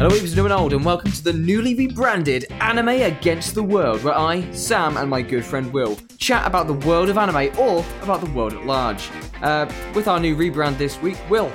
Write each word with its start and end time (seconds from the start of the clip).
Hello, 0.00 0.14
Weavers 0.14 0.34
new 0.34 0.44
and 0.44 0.52
old, 0.54 0.72
and 0.72 0.82
welcome 0.82 1.12
to 1.12 1.22
the 1.22 1.34
newly 1.34 1.74
rebranded 1.74 2.46
Anime 2.52 2.88
Against 2.88 3.54
the 3.54 3.62
World, 3.62 4.02
where 4.02 4.16
I, 4.16 4.50
Sam, 4.52 4.96
and 4.96 5.10
my 5.10 5.20
good 5.20 5.44
friend 5.44 5.70
Will 5.74 5.98
chat 6.16 6.46
about 6.46 6.68
the 6.68 6.72
world 6.72 7.10
of 7.10 7.18
anime 7.18 7.54
or 7.58 7.84
about 8.00 8.22
the 8.22 8.30
world 8.30 8.54
at 8.54 8.64
large. 8.64 9.10
Uh, 9.42 9.70
with 9.94 10.08
our 10.08 10.18
new 10.18 10.34
rebrand 10.34 10.78
this 10.78 10.98
week, 11.02 11.18
Will, 11.28 11.50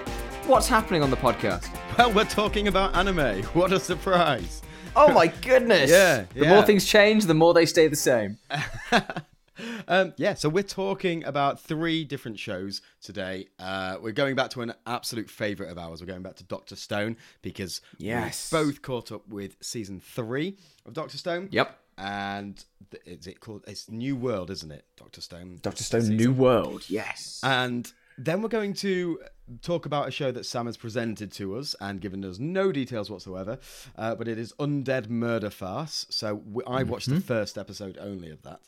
what's 0.46 0.68
happening 0.68 1.02
on 1.02 1.10
the 1.10 1.18
podcast? 1.18 1.76
Well, 1.98 2.14
we're 2.14 2.26
talking 2.26 2.68
about 2.68 2.96
anime. 2.96 3.42
What 3.56 3.74
a 3.74 3.80
surprise! 3.80 4.62
Oh 4.96 5.12
my 5.12 5.26
goodness! 5.26 5.90
Yeah, 5.90 6.26
The 6.36 6.46
more 6.46 6.62
things 6.62 6.86
change, 6.86 7.26
the 7.26 7.34
more 7.34 7.56
they 7.56 7.66
stay 7.66 7.88
the 7.88 7.96
same. 7.96 8.38
Um, 9.88 10.14
yeah, 10.18 10.34
so 10.34 10.50
we're 10.50 10.64
talking 10.64 11.24
about 11.24 11.60
three 11.60 12.04
different 12.04 12.40
shows 12.40 12.82
today. 13.02 13.48
Uh, 13.60 13.98
we're 14.02 14.12
going 14.12 14.36
back 14.36 14.50
to 14.52 14.62
an 14.62 14.74
absolute 14.86 15.30
favourite 15.30 15.72
of 15.72 15.78
ours. 15.78 16.02
We're 16.02 16.08
going 16.08 16.24
back 16.24 16.36
to 16.38 16.44
Doctor 16.44 16.76
Stone 16.76 17.18
because 17.42 17.82
Yes. 17.98 18.52
we 18.52 18.60
both 18.60 18.82
caught 18.82 19.12
up 19.12 19.28
with 19.28 19.56
season 19.62 20.00
three 20.00 20.58
of 20.86 20.94
Doctor 20.94 21.18
Stone. 21.18 21.50
Yep. 21.52 21.78
And 21.98 22.64
th- 22.92 23.04
is 23.06 23.28
it 23.28 23.40
called? 23.40 23.64
It's 23.68 23.90
New 23.90 24.16
World, 24.16 24.50
isn't 24.52 24.72
it? 24.72 24.84
Doctor 24.98 25.22
Stone. 25.22 25.60
Doctor 25.62 25.84
Stone 25.84 26.10
New 26.10 26.34
World, 26.34 26.84
yes. 26.90 27.40
And 27.44 27.92
then 28.18 28.42
we're 28.42 28.50
going 28.50 28.74
to 28.76 29.20
talk 29.62 29.86
about 29.86 30.08
a 30.08 30.12
show 30.12 30.32
that 30.32 30.46
Sam 30.46 30.66
has 30.66 30.76
presented 30.78 31.32
to 31.34 31.56
us 31.56 31.76
and 31.80 32.02
given 32.02 32.26
us 32.26 32.40
no 32.40 32.72
details 32.72 33.10
whatsoever. 33.10 33.60
Uh, 33.98 34.16
but 34.16 34.28
it 34.28 34.38
is 34.40 34.54
Undead 34.60 35.10
Murder 35.10 35.50
Farce. 35.50 36.06
So 36.10 36.36
we, 36.36 36.64
I 36.66 36.84
watched 36.84 37.10
the 37.10 37.22
first 37.22 37.58
episode 37.58 37.98
only 38.00 38.30
of 38.30 38.42
that. 38.44 38.60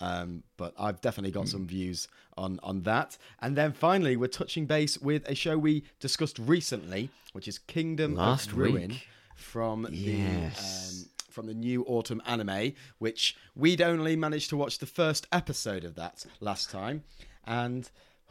Um, 0.00 0.42
but 0.56 0.74
I've 0.78 1.00
definitely 1.00 1.30
got 1.30 1.48
some 1.48 1.66
views 1.66 2.08
on, 2.36 2.58
on 2.62 2.82
that. 2.82 3.16
And 3.40 3.56
then 3.56 3.72
finally, 3.72 4.16
we're 4.16 4.26
touching 4.26 4.66
base 4.66 4.98
with 4.98 5.26
a 5.28 5.34
show 5.34 5.56
we 5.56 5.84
discussed 6.00 6.38
recently, 6.38 7.10
which 7.32 7.46
is 7.48 7.58
Kingdom 7.58 8.14
Last 8.16 8.48
of 8.50 8.58
Ruin 8.58 8.88
week. 8.88 9.08
from 9.36 9.86
Yes. 9.90 10.90
the. 10.92 11.02
Um, 11.04 11.10
from 11.30 11.46
the 11.46 11.54
new 11.54 11.82
autumn 11.86 12.22
anime, 12.26 12.74
which 12.98 13.36
we'd 13.56 13.82
only 13.82 14.14
managed 14.14 14.50
to 14.50 14.56
watch 14.56 14.78
the 14.78 14.86
first 14.86 15.26
episode 15.32 15.82
of 15.82 15.96
that 15.96 16.24
last 16.38 16.70
time, 16.70 17.02
and 17.44 17.90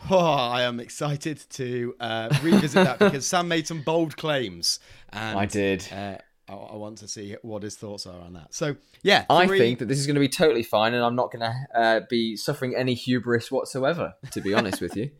oh, 0.10 0.18
I 0.18 0.62
am 0.62 0.80
excited 0.80 1.44
to 1.50 1.96
uh, 2.00 2.30
revisit 2.42 2.76
that 2.86 3.00
because 3.00 3.28
Sam 3.28 3.50
made 3.50 3.68
some 3.68 3.82
bold 3.82 4.16
claims, 4.16 4.80
and 5.10 5.38
I 5.38 5.46
did. 5.46 5.86
Uh, 5.92 6.18
I, 6.50 6.54
I 6.54 6.76
want 6.76 6.98
to 7.00 7.08
see 7.08 7.36
what 7.42 7.64
his 7.64 7.76
thoughts 7.76 8.06
are 8.06 8.20
on 8.20 8.34
that. 8.34 8.54
So 8.54 8.76
yeah, 9.02 9.26
I 9.30 9.48
three- 9.48 9.60
think 9.60 9.80
that 9.80 9.88
this 9.88 9.98
is 10.00 10.06
going 10.08 10.16
to 10.16 10.20
be 10.20 10.30
totally 10.30 10.64
fine, 10.64 10.94
and 10.94 11.04
I'm 11.04 11.16
not 11.16 11.32
going 11.32 11.42
to 11.52 11.56
uh, 11.80 12.02
be 12.10 12.36
suffering 12.36 12.76
any 12.76 12.94
hubris 12.94 13.52
whatsoever, 13.52 14.14
to 14.32 14.42
be 14.42 14.54
honest 14.54 14.82
with 14.82 14.96
you. 14.96 15.12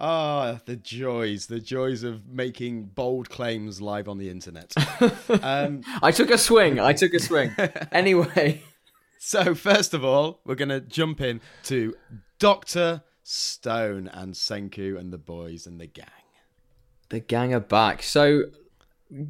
Ah, 0.00 0.60
the 0.66 0.76
joys, 0.76 1.46
the 1.46 1.58
joys 1.58 2.04
of 2.04 2.24
making 2.28 2.84
bold 2.84 3.28
claims 3.28 3.80
live 3.80 4.08
on 4.08 4.16
the 4.18 4.30
internet. 4.30 4.72
um, 5.42 5.82
I 6.02 6.12
took 6.12 6.30
a 6.30 6.38
swing. 6.38 6.78
I 6.78 6.92
took 6.92 7.12
a 7.14 7.18
swing. 7.18 7.50
Anyway, 7.90 8.62
So 9.18 9.56
first 9.56 9.94
of 9.94 10.04
all, 10.04 10.40
we're 10.44 10.54
gonna 10.54 10.80
jump 10.80 11.20
in 11.20 11.40
to 11.64 11.96
Doctor 12.38 13.02
Stone 13.24 14.08
and 14.12 14.34
Senku 14.34 14.96
and 14.96 15.12
the 15.12 15.18
boys 15.18 15.66
and 15.66 15.80
the 15.80 15.88
gang. 15.88 16.06
the 17.08 17.18
gang 17.18 17.52
are 17.52 17.58
back. 17.58 18.00
So 18.04 18.42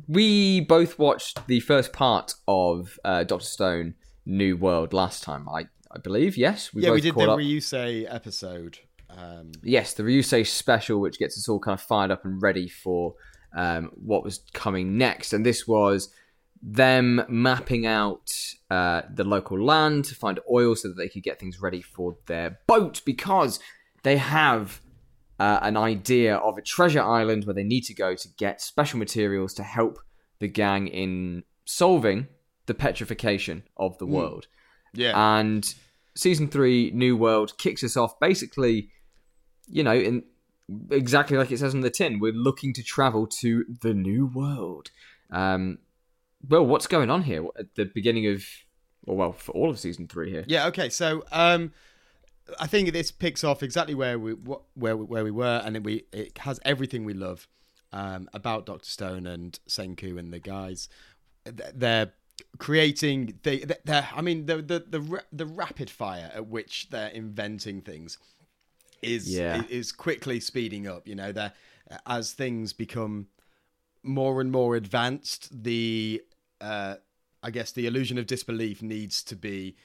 we 0.06 0.60
both 0.60 0.98
watched 0.98 1.46
the 1.46 1.60
first 1.60 1.92
part 1.92 2.34
of 2.46 2.98
uh, 3.04 3.24
Doctor 3.24 3.46
Stone 3.46 3.94
New 4.26 4.56
World 4.56 4.92
last 4.92 5.22
time. 5.22 5.48
I 5.48 5.66
I 5.90 5.98
believe 5.98 6.36
yes. 6.36 6.72
We 6.72 6.82
yeah, 6.82 6.90
we 6.90 7.00
did 7.00 7.14
the 7.14 7.30
up. 7.30 7.38
Ryusei 7.38 8.06
episode. 8.12 8.78
Um, 9.10 9.52
yes, 9.62 9.94
the 9.94 10.02
Ryusei 10.02 10.46
special, 10.46 11.00
which 11.00 11.18
gets 11.18 11.38
us 11.38 11.48
all 11.48 11.58
kind 11.58 11.74
of 11.74 11.80
fired 11.80 12.10
up 12.10 12.24
and 12.24 12.42
ready 12.42 12.68
for 12.68 13.14
um, 13.56 13.90
what 13.94 14.22
was 14.22 14.40
coming 14.52 14.98
next. 14.98 15.32
And 15.32 15.46
this 15.46 15.66
was 15.66 16.12
them 16.62 17.22
mapping 17.28 17.86
out 17.86 18.32
uh, 18.70 19.02
the 19.12 19.24
local 19.24 19.62
land 19.62 20.04
to 20.06 20.14
find 20.14 20.40
oil 20.50 20.74
so 20.74 20.88
that 20.88 20.96
they 20.96 21.08
could 21.08 21.22
get 21.22 21.38
things 21.38 21.60
ready 21.60 21.80
for 21.80 22.16
their 22.26 22.58
boat 22.66 23.00
because 23.04 23.60
they 24.02 24.16
have 24.16 24.80
uh, 25.38 25.60
an 25.62 25.76
idea 25.76 26.36
of 26.36 26.58
a 26.58 26.62
treasure 26.62 27.02
island 27.02 27.44
where 27.44 27.54
they 27.54 27.62
need 27.62 27.82
to 27.84 27.94
go 27.94 28.14
to 28.14 28.28
get 28.36 28.60
special 28.60 28.98
materials 28.98 29.54
to 29.54 29.62
help 29.62 29.98
the 30.40 30.48
gang 30.48 30.88
in 30.88 31.44
solving 31.64 32.26
the 32.66 32.74
petrification 32.74 33.62
of 33.76 33.98
the 33.98 34.06
world. 34.06 34.46
yeah, 34.94 35.12
And 35.38 35.74
season 36.14 36.48
three, 36.48 36.90
New 36.92 37.16
World, 37.16 37.56
kicks 37.58 37.84
us 37.84 37.96
off 37.96 38.18
basically, 38.20 38.90
you 39.66 39.82
know, 39.82 39.94
in 39.94 40.24
exactly 40.90 41.36
like 41.36 41.50
it 41.50 41.58
says 41.58 41.74
on 41.74 41.80
the 41.80 41.90
tin. 41.90 42.18
We're 42.18 42.32
looking 42.32 42.72
to 42.74 42.82
travel 42.82 43.26
to 43.40 43.64
the 43.80 43.94
New 43.94 44.26
World. 44.26 44.90
Um, 45.30 45.78
well, 46.46 46.64
what's 46.64 46.86
going 46.86 47.10
on 47.10 47.22
here 47.22 47.44
at 47.58 47.74
the 47.74 47.84
beginning 47.84 48.26
of, 48.26 48.44
or 49.06 49.16
well, 49.16 49.32
for 49.32 49.52
all 49.52 49.70
of 49.70 49.78
season 49.78 50.08
three 50.08 50.30
here? 50.30 50.44
yeah. 50.46 50.66
Okay, 50.66 50.88
so 50.88 51.24
um, 51.32 51.72
I 52.58 52.66
think 52.66 52.92
this 52.92 53.10
picks 53.10 53.44
off 53.44 53.62
exactly 53.62 53.94
where 53.94 54.18
we 54.18 54.32
wh- 54.32 54.76
where 54.76 54.96
we, 54.96 55.04
where 55.04 55.24
we 55.24 55.30
were, 55.30 55.62
and 55.64 55.76
it, 55.76 55.84
we 55.84 56.04
it 56.12 56.38
has 56.38 56.58
everything 56.64 57.04
we 57.04 57.14
love 57.14 57.46
um, 57.92 58.28
about 58.32 58.66
Doctor 58.66 58.88
Stone 58.88 59.26
and 59.26 59.58
Senku 59.68 60.18
and 60.18 60.32
the 60.32 60.38
guys. 60.38 60.88
They're 61.44 62.12
creating 62.58 63.38
they 63.42 63.64
they're 63.84 64.08
I 64.14 64.20
mean 64.22 64.46
the 64.46 64.56
the 64.62 64.84
the 64.88 65.22
the 65.32 65.46
rapid 65.46 65.90
fire 65.90 66.30
at 66.34 66.46
which 66.46 66.88
they're 66.90 67.08
inventing 67.08 67.80
things 67.82 68.18
is 69.02 69.28
Yeah. 69.28 69.62
is 69.68 69.92
quickly 69.92 70.40
speeding 70.40 70.86
up. 70.86 71.06
You 71.08 71.14
know, 71.16 71.32
that 71.32 71.54
as 72.06 72.32
things 72.32 72.72
become 72.72 73.28
more 74.02 74.40
and 74.40 74.50
more 74.52 74.76
advanced, 74.76 75.62
the 75.64 76.22
uh, 76.60 76.96
I 77.42 77.50
guess 77.50 77.72
the 77.72 77.86
illusion 77.86 78.18
of 78.18 78.26
disbelief 78.26 78.82
needs 78.82 79.22
to 79.24 79.36
be 79.36 79.76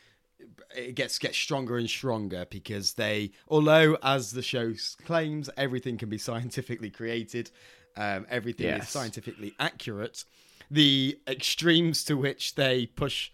it 0.75 0.95
gets 0.95 1.17
gets 1.19 1.37
stronger 1.37 1.77
and 1.77 1.89
stronger 1.89 2.45
because 2.49 2.93
they 2.93 3.31
although 3.47 3.97
as 4.03 4.31
the 4.31 4.41
show 4.41 4.73
claims 5.05 5.49
everything 5.57 5.97
can 5.97 6.09
be 6.09 6.17
scientifically 6.17 6.89
created 6.89 7.51
um, 7.95 8.25
everything 8.29 8.67
is 8.77 8.89
scientifically 8.89 9.53
accurate 9.59 10.23
the 10.71 11.19
extremes 11.27 12.03
to 12.03 12.15
which 12.17 12.55
they 12.55 12.85
push 12.87 13.31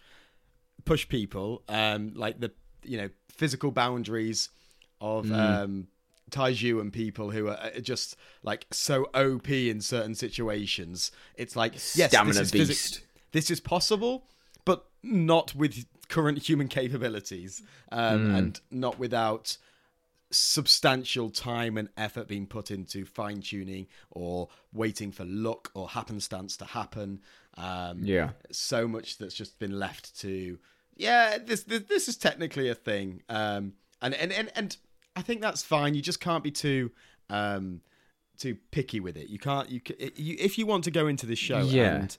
push 0.84 1.08
people 1.08 1.62
um, 1.68 2.12
like 2.14 2.40
the 2.40 2.50
you 2.84 2.96
know 2.96 3.08
physical 3.28 3.70
boundaries 3.70 4.50
of 5.00 5.26
Mm. 5.26 5.64
um, 5.64 5.86
Taiju 6.30 6.80
and 6.80 6.92
people 6.92 7.30
who 7.30 7.48
are 7.48 7.70
just 7.80 8.16
like 8.42 8.66
so 8.70 9.04
OP 9.14 9.48
in 9.48 9.80
certain 9.80 10.14
situations. 10.14 11.10
It's 11.34 11.56
like 11.56 11.72
yes, 11.74 12.10
Stamina 12.10 12.44
this 12.44 12.54
is 12.54 13.00
this 13.32 13.50
is 13.50 13.60
possible, 13.60 14.26
not 15.02 15.54
with 15.54 15.86
current 16.08 16.38
human 16.48 16.68
capabilities, 16.68 17.62
um, 17.92 18.26
Hmm. 18.28 18.34
and 18.34 18.60
not 18.70 18.98
without 18.98 19.56
substantial 20.32 21.28
time 21.30 21.76
and 21.76 21.88
effort 21.96 22.28
being 22.28 22.46
put 22.46 22.70
into 22.70 23.04
fine 23.04 23.40
tuning 23.40 23.86
or 24.10 24.48
waiting 24.72 25.10
for 25.10 25.24
luck 25.24 25.70
or 25.74 25.88
happenstance 25.88 26.56
to 26.56 26.64
happen. 26.64 27.20
Um, 27.56 28.04
Yeah. 28.04 28.30
so 28.52 28.86
much 28.86 29.18
that's 29.18 29.34
just 29.34 29.58
been 29.58 29.78
left 29.78 30.18
to 30.20 30.58
yeah 30.96 31.38
this 31.38 31.62
this, 31.64 31.82
this 31.88 32.08
is 32.08 32.16
technically 32.16 32.68
a 32.68 32.74
thing 32.74 33.22
um 33.28 33.72
and, 34.02 34.12
and 34.14 34.30
and 34.32 34.50
and 34.54 34.76
i 35.16 35.22
think 35.22 35.40
that's 35.40 35.62
fine 35.62 35.94
you 35.94 36.02
just 36.02 36.20
can't 36.20 36.44
be 36.44 36.50
too 36.50 36.90
um 37.30 37.80
too 38.36 38.56
picky 38.70 39.00
with 39.00 39.16
it 39.16 39.28
you 39.28 39.38
can't 39.38 39.70
you, 39.70 39.80
you 40.16 40.36
if 40.38 40.58
you 40.58 40.66
want 40.66 40.84
to 40.84 40.90
go 40.90 41.06
into 41.06 41.24
this 41.26 41.38
show 41.38 41.60
Yeah. 41.60 41.94
and 41.96 42.18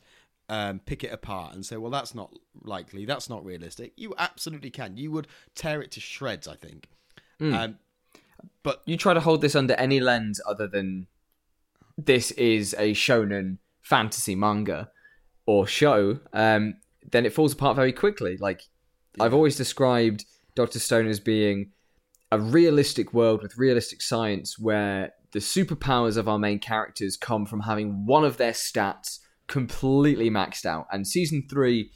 um, 0.52 0.80
pick 0.80 1.04
it 1.06 1.14
apart 1.14 1.56
and 1.56 1.66
say 1.66 1.78
well 1.78 1.90
that's 1.90 2.14
not 2.14 2.32
likely. 2.62 3.06
That's 3.06 3.30
not 3.30 3.44
realistic. 3.44 3.94
You 3.96 4.14
absolutely 4.18 4.70
can. 4.70 4.98
You 4.98 5.10
would 5.12 5.28
tear 5.56 5.82
it 5.82 5.92
to 5.92 6.00
shreds 6.02 6.48
i 6.48 6.56
think. 6.56 6.90
Hmm. 7.40 7.54
um 7.54 7.80
but 8.64 8.82
You 8.86 8.98
try 8.98 9.14
to 9.14 9.20
hold 9.20 9.42
this 9.42 9.56
under 9.56 9.74
any 9.76 10.00
lens 10.00 10.42
other 10.48 10.68
than 10.68 11.08
this 11.98 12.32
is 12.32 12.76
a 12.78 12.94
shonen 12.94 13.58
fantasy 13.82 14.36
manga 14.36 14.90
or 15.46 15.68
show, 15.68 16.20
um, 16.34 16.76
then 17.12 17.26
it 17.26 17.34
falls 17.34 17.54
apart 17.54 17.76
very 17.76 17.94
quickly. 17.94 18.38
Like 18.38 18.62
I've 19.20 19.34
always 19.34 19.56
described 19.56 20.26
Doctor 20.56 20.80
Stone 20.80 21.08
as 21.08 21.20
being 21.20 21.72
a 22.32 22.40
realistic 22.40 23.14
world 23.14 23.42
with 23.42 23.58
realistic 23.58 24.02
science 24.02 24.58
where 24.60 25.14
the 25.32 25.40
superpowers 25.40 26.18
of 26.18 26.28
our 26.28 26.40
main 26.40 26.60
characters 26.60 27.16
come 27.16 27.46
from 27.46 27.62
having 27.62 28.06
one 28.06 28.26
of 28.26 28.38
their 28.38 28.54
stats 28.54 29.20
completely 29.52 30.30
maxed 30.32 30.66
out. 30.66 30.88
And 30.92 31.06
season 31.06 31.46
three, 31.50 31.92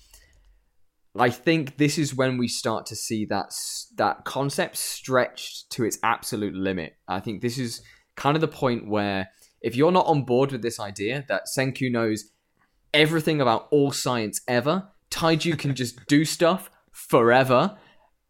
I 1.17 1.29
think 1.29 1.77
this 1.77 1.97
is 1.97 2.13
when 2.13 2.37
we 2.37 2.49
start 2.49 2.85
to 2.87 2.95
see 2.95 3.25
that 3.27 3.51
that 3.95 4.25
concept 4.25 4.75
stretched 4.75 5.71
to 5.71 5.85
its 5.85 5.97
absolute 6.03 6.53
limit. 6.53 6.97
I 7.07 7.21
think 7.21 7.41
this 7.41 7.57
is 7.57 7.81
kind 8.17 8.35
of 8.35 8.41
the 8.41 8.49
point 8.49 8.89
where 8.89 9.29
if 9.61 9.75
you're 9.75 9.93
not 9.93 10.05
on 10.05 10.25
board 10.25 10.51
with 10.51 10.61
this 10.61 10.79
idea 10.79 11.23
that 11.29 11.43
Senku 11.57 11.89
knows 11.89 12.25
everything 12.93 13.39
about 13.39 13.67
all 13.71 13.91
science 13.93 14.41
ever, 14.49 14.89
Taiju 15.09 15.57
can 15.57 15.73
just 15.75 16.05
do 16.07 16.25
stuff 16.25 16.69
forever. 16.91 17.77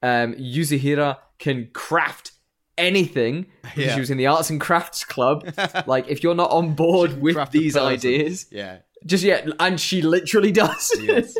Um, 0.04 0.36
Yuzuriha 0.36 1.18
can 1.40 1.70
craft 1.74 2.32
anything 2.78 3.48
because 3.64 3.86
Yeah. 3.86 3.94
she 3.96 4.00
was 4.02 4.12
in 4.12 4.18
the 4.18 4.28
arts 4.28 4.52
and 4.52 4.62
crafts 4.62 5.04
club. 5.04 5.52
like, 5.88 6.08
if 6.10 6.22
you're 6.22 6.36
not 6.36 6.52
on 6.52 6.76
board 6.76 7.20
with 7.20 7.50
these 7.50 7.76
ideas, 7.76 8.46
yeah 8.52 8.80
Just 9.06 9.24
yeah, 9.24 9.46
and 9.60 9.80
she 9.80 10.02
literally 10.02 10.52
does. 10.64 10.92
Yes. 11.02 11.38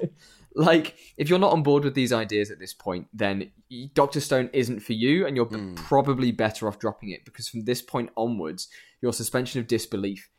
like, 0.56 0.96
if 1.18 1.30
you're 1.30 1.40
not 1.40 1.52
on 1.52 1.64
board 1.64 1.84
with 1.84 1.96
these 1.96 2.14
ideas 2.14 2.52
at 2.52 2.60
this 2.60 2.74
point, 2.74 3.08
then 3.14 3.52
Doctor 3.94 4.20
Stone 4.20 4.50
isn't 4.54 4.82
for 4.82 4.94
you, 4.94 5.26
and 5.26 5.36
you're 5.36 5.46
Hmm. 5.46 5.76
probably 5.76 6.32
better 6.32 6.68
off 6.68 6.80
dropping 6.80 7.10
it 7.10 7.26
because 7.26 7.48
from 7.50 7.66
this 7.66 7.82
point 7.82 8.10
onwards, 8.16 8.68
your 9.02 9.14
suspension 9.14 9.60
of 9.60 9.68
disbelief 9.68 10.30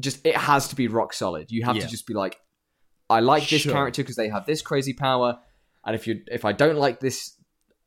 just 0.00 0.24
it 0.24 0.36
has 0.36 0.68
to 0.68 0.76
be 0.76 0.86
rock 0.86 1.12
solid. 1.12 1.50
You 1.50 1.64
have 1.64 1.74
Yeah. 1.74 1.82
to 1.82 1.88
just 1.88 2.06
be 2.06 2.14
like, 2.14 2.38
I 3.10 3.18
like 3.18 3.48
this 3.48 3.62
Sure. 3.62 3.72
character 3.72 4.02
because 4.02 4.14
they 4.14 4.28
have 4.28 4.46
this 4.46 4.62
crazy 4.62 4.92
power, 4.92 5.38
and 5.84 5.96
if 5.96 6.06
you 6.06 6.20
if 6.30 6.44
I 6.44 6.52
don't 6.52 6.76
like 6.76 7.00
this, 7.00 7.34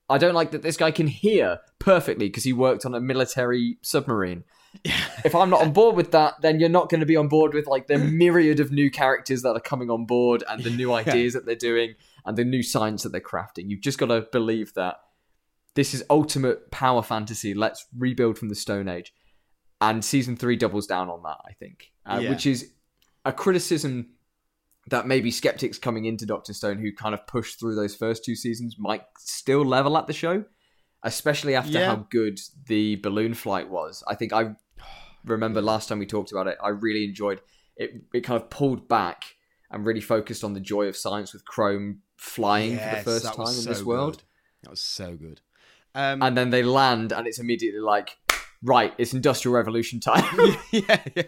I 0.09 0.17
don't 0.17 0.33
like 0.33 0.51
that 0.51 0.61
this 0.61 0.75
guy 0.75 0.91
can 0.91 1.07
hear 1.07 1.59
perfectly 1.79 2.27
because 2.27 2.43
he 2.43 2.51
worked 2.51 2.85
on 2.85 2.93
a 2.93 2.99
military 2.99 3.77
submarine. 3.81 4.43
if 4.85 5.35
I'm 5.35 5.49
not 5.49 5.61
on 5.61 5.73
board 5.73 5.95
with 5.95 6.11
that, 6.11 6.35
then 6.41 6.59
you're 6.59 6.69
not 6.69 6.89
going 6.89 7.01
to 7.01 7.05
be 7.05 7.15
on 7.17 7.27
board 7.27 7.53
with 7.53 7.67
like 7.67 7.87
the 7.87 7.97
myriad 7.97 8.59
of 8.59 8.71
new 8.71 8.89
characters 8.89 9.41
that 9.43 9.53
are 9.53 9.59
coming 9.59 9.89
on 9.89 10.05
board 10.05 10.43
and 10.49 10.63
the 10.63 10.69
new 10.69 10.93
ideas 11.01 11.33
that 11.33 11.45
they're 11.45 11.55
doing 11.55 11.95
and 12.25 12.37
the 12.37 12.45
new 12.45 12.63
science 12.63 13.03
that 13.03 13.11
they're 13.11 13.21
crafting. 13.21 13.69
You've 13.69 13.81
just 13.81 13.97
got 13.97 14.07
to 14.07 14.21
believe 14.31 14.73
that 14.75 14.97
this 15.75 15.93
is 15.93 16.03
ultimate 16.09 16.71
power 16.71 17.01
fantasy. 17.03 17.53
Let's 17.53 17.85
rebuild 17.97 18.37
from 18.37 18.49
the 18.49 18.55
Stone 18.55 18.87
Age. 18.87 19.13
And 19.79 20.05
season 20.05 20.35
three 20.37 20.55
doubles 20.57 20.85
down 20.85 21.09
on 21.09 21.23
that, 21.23 21.37
I 21.47 21.53
think, 21.53 21.91
uh, 22.05 22.19
Yeah. 22.21 22.29
which 22.29 22.45
is 22.45 22.71
a 23.25 23.33
criticism 23.33 24.11
that 24.89 25.07
maybe 25.07 25.31
skeptics 25.31 25.77
coming 25.77 26.05
into 26.05 26.25
Doctor 26.25 26.53
Stone 26.53 26.79
who 26.79 26.91
kind 26.93 27.13
of 27.13 27.25
pushed 27.27 27.59
through 27.59 27.75
those 27.75 27.95
first 27.95 28.23
two 28.25 28.35
seasons 28.35 28.75
might 28.77 29.03
still 29.19 29.63
level 29.65 29.97
at 29.97 30.07
the 30.07 30.13
show, 30.13 30.43
especially 31.03 31.55
after 31.55 31.71
Yeah. 31.79 31.85
how 31.87 32.07
good 32.09 32.39
the 32.67 32.97
balloon 32.97 33.33
flight 33.33 33.69
was. 33.69 34.03
I 34.07 34.15
think 34.15 34.33
I 34.33 34.55
remember 35.25 35.61
last 35.61 35.89
time 35.89 35.99
we 35.99 36.05
talked 36.05 36.31
about 36.31 36.47
it, 36.47 36.57
I 36.63 36.69
really 36.69 37.05
enjoyed 37.05 37.41
it. 37.77 38.03
It 38.13 38.21
kind 38.21 38.41
of 38.41 38.49
pulled 38.49 38.87
back 38.87 39.35
and 39.69 39.85
really 39.85 40.01
focused 40.01 40.43
on 40.43 40.53
the 40.53 40.59
joy 40.59 40.87
of 40.87 40.97
science 40.97 41.33
with 41.33 41.45
Chrome 41.45 42.01
flying 42.17 42.77
for 42.77 42.95
the 42.95 43.01
first 43.03 43.25
time 43.25 43.37
was 43.37 43.57
in 43.57 43.63
so 43.63 43.69
this 43.69 43.83
world. 43.83 44.17
good. 44.17 44.23
That 44.63 44.69
was 44.71 44.81
so 44.81 45.15
good. 45.15 45.41
Um, 45.95 46.21
And 46.21 46.37
then 46.37 46.49
they 46.49 46.63
land, 46.63 47.11
and 47.11 47.27
it's 47.27 47.39
immediately 47.39 47.79
like, 47.79 48.17
right, 48.61 48.93
it's 48.97 49.13
Industrial 49.13 49.55
Revolution 49.55 49.99
time. 49.99 50.23
yeah, 50.71 51.03
yeah, 51.15 51.23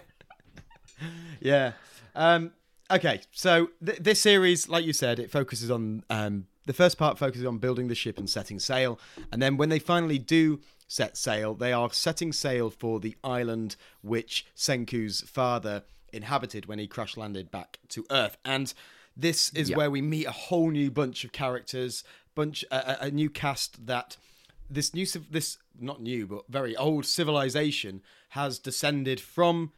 yeah. 1.41 1.71
Um, 2.15 2.51
okay, 2.91 3.21
so 3.31 3.69
th- 3.85 3.99
this 3.99 4.21
series, 4.21 4.69
like 4.69 4.85
you 4.85 4.93
said, 4.93 5.19
it 5.19 5.31
focuses 5.31 5.71
on 5.71 6.03
um, 6.09 6.47
the 6.65 6.73
first 6.73 6.97
part 6.97 7.17
focuses 7.17 7.45
on 7.45 7.57
building 7.57 7.87
the 7.87 7.95
ship 7.95 8.17
and 8.17 8.29
setting 8.29 8.59
sail, 8.59 8.99
and 9.31 9.41
then 9.41 9.57
when 9.57 9.69
they 9.69 9.79
finally 9.79 10.19
do 10.19 10.59
set 10.87 11.17
sail, 11.17 11.53
they 11.55 11.73
are 11.73 11.91
setting 11.91 12.31
sail 12.33 12.69
for 12.69 12.99
the 12.99 13.15
island 13.23 13.75
which 14.01 14.45
Senku's 14.55 15.21
father 15.21 15.83
inhabited 16.11 16.65
when 16.67 16.79
he 16.79 16.87
crash 16.87 17.17
landed 17.17 17.49
back 17.49 17.79
to 17.89 18.05
Earth, 18.11 18.37
and 18.45 18.73
this 19.15 19.49
is 19.53 19.69
Yeah. 19.69 19.77
where 19.77 19.91
we 19.91 20.01
meet 20.01 20.25
a 20.25 20.31
whole 20.31 20.71
new 20.71 20.89
bunch 20.91 21.23
of 21.23 21.31
characters, 21.31 22.03
bunch 22.35 22.63
a, 22.71 23.03
a- 23.03 23.07
a 23.07 23.11
new 23.11 23.29
cast 23.29 23.85
that 23.87 24.17
this 24.69 24.93
new 24.93 25.05
this 25.29 25.57
not 25.79 26.01
new 26.01 26.25
but 26.25 26.43
very 26.49 26.75
old 26.75 27.05
civilization 27.05 28.01
has 28.29 28.57
descended 28.59 29.19
from 29.19 29.71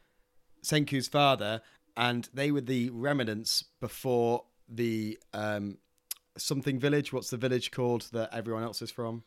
Senku's 0.63 1.07
father, 1.07 1.61
and 1.97 2.29
they 2.33 2.51
were 2.51 2.61
the 2.61 2.89
remnants 2.91 3.63
before 3.79 4.45
the 4.67 5.17
um, 5.33 5.77
something 6.37 6.79
village. 6.79 7.11
What's 7.13 7.29
the 7.29 7.37
village 7.37 7.71
called 7.71 8.09
that 8.13 8.33
everyone 8.33 8.63
else 8.63 8.81
is 8.81 8.91
from? 8.91 9.23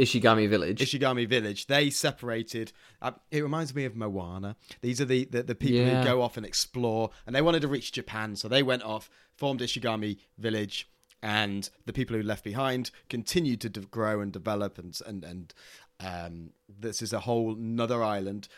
Ishigami 0.00 0.48
Village. 0.48 0.80
Ishigami 0.80 1.28
Village. 1.28 1.66
They 1.66 1.90
separated. 1.90 2.72
Uh, 3.02 3.12
it 3.30 3.42
reminds 3.42 3.74
me 3.74 3.84
of 3.84 3.94
Moana. 3.96 4.56
These 4.80 5.00
are 5.00 5.04
the, 5.04 5.24
the, 5.26 5.42
the 5.42 5.54
people 5.54 5.80
Yeah. 5.80 6.00
who 6.00 6.04
go 6.08 6.22
off 6.22 6.36
and 6.36 6.46
explore, 6.46 7.10
and 7.26 7.34
they 7.36 7.42
wanted 7.42 7.62
to 7.62 7.68
reach 7.68 7.92
Japan, 7.92 8.36
so 8.36 8.48
they 8.48 8.62
went 8.62 8.82
off, 8.82 9.10
formed 9.36 9.60
Ishigami 9.60 10.18
Village, 10.38 10.88
and 11.22 11.68
the 11.86 11.92
people 11.92 12.16
who 12.16 12.22
left 12.22 12.44
behind 12.44 12.90
continued 13.08 13.60
to 13.60 13.68
de- 13.68 13.80
grow 13.80 14.20
and 14.20 14.32
develop, 14.32 14.78
and 14.78 14.98
and 15.06 15.24
and 15.24 15.54
um, 16.00 16.50
this 16.68 17.02
is 17.02 17.12
a 17.12 17.20
whole 17.20 17.54
another 17.54 18.02
island, 18.02 18.48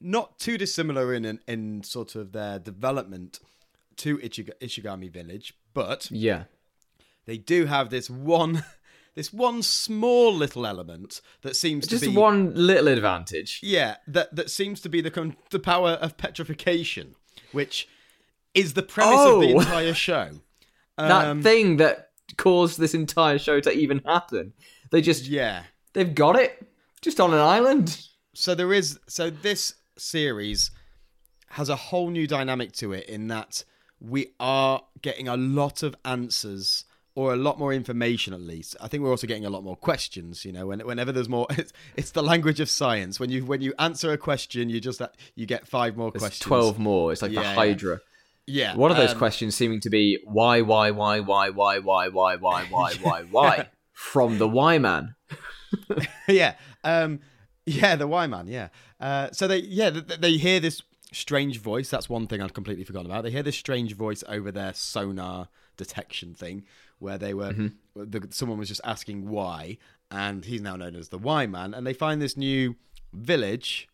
not 0.00 0.38
too 0.38 0.56
dissimilar 0.56 1.12
in 1.12 1.24
in, 1.26 1.40
in 1.46 1.82
sort 1.82 2.14
of 2.14 2.32
their 2.32 2.58
development 2.58 3.38
to 3.96 4.16
Ichiga- 4.18 4.58
Ishigami 4.62 5.10
Village, 5.10 5.52
but 5.74 6.10
yeah. 6.10 6.44
they 7.26 7.36
do 7.36 7.66
have 7.66 7.90
this 7.90 8.08
one 8.08 8.64
this 9.20 9.32
one 9.32 9.62
small 9.62 10.32
little 10.34 10.66
element 10.66 11.20
that 11.42 11.54
seems 11.54 11.86
Just 11.86 12.02
to 12.04 12.08
be 12.08 12.12
Just 12.14 12.20
one 12.20 12.54
little 12.54 12.88
advantage. 12.88 13.60
yeah 13.62 13.96
that 14.06 14.34
that 14.34 14.48
seems 14.50 14.80
to 14.80 14.88
be 14.88 15.00
the 15.02 15.10
con- 15.10 15.36
the 15.50 15.58
power 15.58 15.90
of 16.04 16.16
petrification 16.16 17.14
which 17.52 17.86
is 18.54 18.72
the 18.74 18.82
premise 18.82 19.20
of 19.32 19.40
the 19.40 19.52
Oh. 19.54 19.60
entire 19.60 19.94
show 19.94 20.28
That 20.98 21.24
Um, 21.28 21.42
thing 21.42 21.76
that 21.78 22.10
caused 22.36 22.78
this 22.78 22.94
entire 22.94 23.38
show 23.38 23.58
to 23.60 23.70
even 23.72 23.98
happen. 24.06 24.52
They 24.90 25.00
just, 25.02 25.26
yeah 25.26 25.64
they've 25.94 26.14
got 26.14 26.36
it. 26.36 26.52
Just 27.02 27.18
on 27.20 27.32
an 27.32 27.40
island. 27.40 27.86
so 28.34 28.54
there 28.54 28.72
is 28.80 28.98
so 29.08 29.30
this 29.30 29.74
series 29.98 30.70
has 31.58 31.68
a 31.68 31.76
whole 31.76 32.10
new 32.10 32.26
dynamic 32.26 32.70
to 32.80 32.92
it 32.92 33.04
in 33.08 33.28
that 33.28 33.64
we 34.00 34.22
are 34.38 34.82
getting 35.02 35.26
a 35.28 35.36
lot 35.36 35.82
of 35.82 35.94
answers 36.04 36.84
or 37.20 37.32
a 37.34 37.36
lot 37.36 37.58
more 37.58 37.72
information 37.72 38.32
at 38.32 38.40
least 38.40 38.74
i 38.80 38.88
think 38.88 39.02
we're 39.02 39.10
also 39.10 39.26
getting 39.26 39.44
a 39.44 39.50
lot 39.50 39.62
more 39.62 39.76
questions 39.76 40.44
you 40.44 40.52
know 40.52 40.66
when, 40.66 40.80
whenever 40.80 41.12
there's 41.12 41.28
more 41.28 41.46
it's, 41.60 41.72
it's 41.96 42.12
the 42.12 42.22
language 42.22 42.60
of 42.60 42.68
science 42.70 43.20
when 43.20 43.30
you 43.30 43.44
when 43.44 43.60
you 43.60 43.72
answer 43.78 44.12
a 44.12 44.18
question 44.18 44.70
you 44.70 44.80
just 44.80 45.02
you 45.34 45.44
get 45.46 45.66
five 45.66 45.96
more 45.96 46.10
There's 46.10 46.22
questions 46.22 46.46
12 46.46 46.78
more. 46.78 47.12
It's 47.12 47.22
like 47.22 47.32
Yeah, 47.32 47.40
the 47.42 47.48
yeah. 47.48 47.54
Hydra. 47.54 48.00
yeah 48.46 48.74
One 48.76 48.90
of 48.90 48.96
those 48.96 49.12
um, 49.12 49.18
questions 49.18 49.54
seeming 49.54 49.80
to 49.80 49.90
be 49.90 50.18
why, 50.24 50.62
why, 50.62 50.90
why, 50.90 51.20
why, 51.20 51.50
why, 51.50 51.78
why, 51.78 52.08
why, 52.08 52.36
why, 52.36 52.64
why, 52.70 52.92
why, 53.02 53.22
why, 53.30 53.68
from 53.92 54.38
the 54.38 54.48
Y 54.48 54.78
Man. 54.78 55.14
yeah, 56.28 56.54
um, 56.84 57.20
yeah, 57.66 57.96
the 57.96 58.06
Y 58.06 58.26
man. 58.26 58.46
Yeah. 58.48 58.68
Uh, 58.98 59.28
so 59.32 59.46
they, 59.46 59.58
yeah, 59.58 59.90
they, 59.90 60.16
they 60.16 60.32
hear 60.32 60.60
this 60.60 60.82
strange 61.12 61.60
voice. 61.60 61.88
That's 61.90 62.08
one 62.08 62.26
thing 62.26 62.40
I'd 62.42 62.54
completely 62.54 62.84
forgotten 62.84 63.10
about. 63.10 63.24
They 63.24 63.30
hear 63.30 63.42
this 63.42 63.56
strange 63.56 63.94
voice 63.94 64.24
over 64.28 64.50
their 64.50 64.74
sonar 64.74 65.48
detection 65.76 66.34
thing, 66.34 66.64
where 67.00 67.18
they 67.18 67.34
were, 67.34 67.52
the, 67.94 68.28
someone 68.30 68.58
was 68.58 68.68
just 68.68 68.80
asking 68.84 69.28
why, 69.28 69.78
and 70.10 70.44
he's 70.44 70.60
now 70.60 70.76
known 70.76 70.94
as 70.94 71.08
the 71.08 71.18
Y 71.18 71.46
man. 71.46 71.74
And 71.74 71.86
they 71.86 71.92
find 71.92 72.22
this 72.22 72.36
new 72.36 72.76
village 73.12 73.88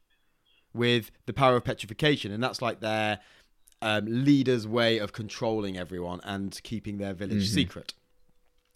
with 0.74 1.10
the 1.24 1.32
power 1.32 1.56
of 1.56 1.64
petrification, 1.64 2.30
and 2.32 2.42
that's 2.42 2.60
like 2.60 2.80
their 2.80 3.20
um, 3.82 4.04
leader's 4.06 4.66
way 4.66 4.98
of 4.98 5.12
controlling 5.12 5.76
everyone 5.78 6.20
and 6.24 6.60
keeping 6.62 6.98
their 6.98 7.14
village 7.14 7.48
secret. 7.48 7.94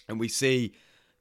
And 0.09 0.19
we 0.19 0.29
see 0.29 0.73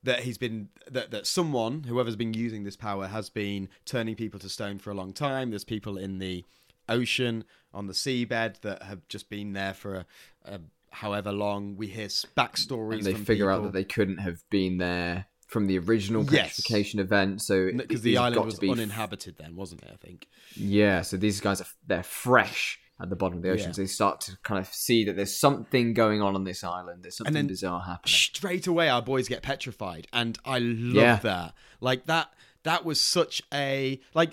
that 0.03 0.21
he's 0.21 0.37
been 0.37 0.69
that, 0.89 1.11
that 1.11 1.27
someone 1.27 1.83
whoever's 1.83 2.15
been 2.15 2.33
using 2.33 2.63
this 2.63 2.75
power 2.75 3.07
has 3.07 3.29
been 3.29 3.69
turning 3.85 4.15
people 4.15 4.39
to 4.39 4.49
stone 4.49 4.79
for 4.79 4.91
a 4.91 4.93
long 4.93 5.11
time 5.11 5.49
there's 5.49 5.65
people 5.65 5.97
in 5.97 6.19
the 6.19 6.45
ocean 6.87 7.43
on 7.73 7.87
the 7.87 7.93
seabed 7.93 8.61
that 8.61 8.81
have 8.83 9.07
just 9.07 9.29
been 9.29 9.53
there 9.53 9.73
for 9.73 9.95
a, 9.95 10.05
a 10.45 10.59
however 10.91 11.31
long 11.31 11.75
we 11.77 11.87
hear 11.87 12.07
backstories 12.07 12.97
And 12.97 13.03
they 13.05 13.13
figure 13.13 13.49
out 13.51 13.63
that 13.63 13.73
they 13.73 13.83
couldn't 13.83 14.17
have 14.17 14.37
been 14.49 14.77
there 14.77 15.25
from 15.47 15.67
the 15.67 15.79
original 15.79 16.23
Yes. 16.23 16.55
petrification 16.57 16.99
event. 16.99 17.41
So 17.41 17.71
because 17.75 18.01
the 18.01 18.17
island 18.17 18.45
was 18.45 18.59
be 18.59 18.69
uninhabited 18.69 19.35
then 19.39 19.55
wasn't 19.55 19.81
it 19.83 19.89
i 19.91 19.95
think 19.95 20.27
Yeah, 20.55 21.01
so 21.01 21.17
these 21.17 21.39
guys 21.41 21.59
are 21.61 21.67
they're 21.87 22.03
fresh 22.03 22.79
at 23.01 23.09
the 23.09 23.15
bottom 23.15 23.37
of 23.37 23.43
the 23.43 23.49
ocean. 23.51 23.67
Yeah. 23.69 23.71
So 23.73 23.81
they 23.81 23.87
start 23.87 24.19
to 24.21 24.37
kind 24.43 24.59
of 24.59 24.67
see 24.73 25.05
that 25.05 25.15
there's 25.15 25.39
something 25.39 25.93
going 25.93 26.21
on 26.21 26.35
on 26.35 26.43
this 26.43 26.65
island. 26.65 27.01
There's 27.03 27.15
something 27.15 27.33
then- 27.33 27.47
bizarre 27.47 27.79
happening. 27.81 28.11
straight 28.11 28.67
away 28.67 28.89
our 28.89 29.01
boys 29.01 29.27
get 29.29 29.41
petrified 29.41 30.05
and 30.11 30.37
i 30.45 30.59
love 30.59 30.93
Yeah. 30.95 31.15
that 31.17 31.53
like 31.79 32.05
that 32.07 32.33
that 32.63 32.83
was 32.85 32.99
such 32.99 33.41
a 33.53 34.01
like 34.13 34.31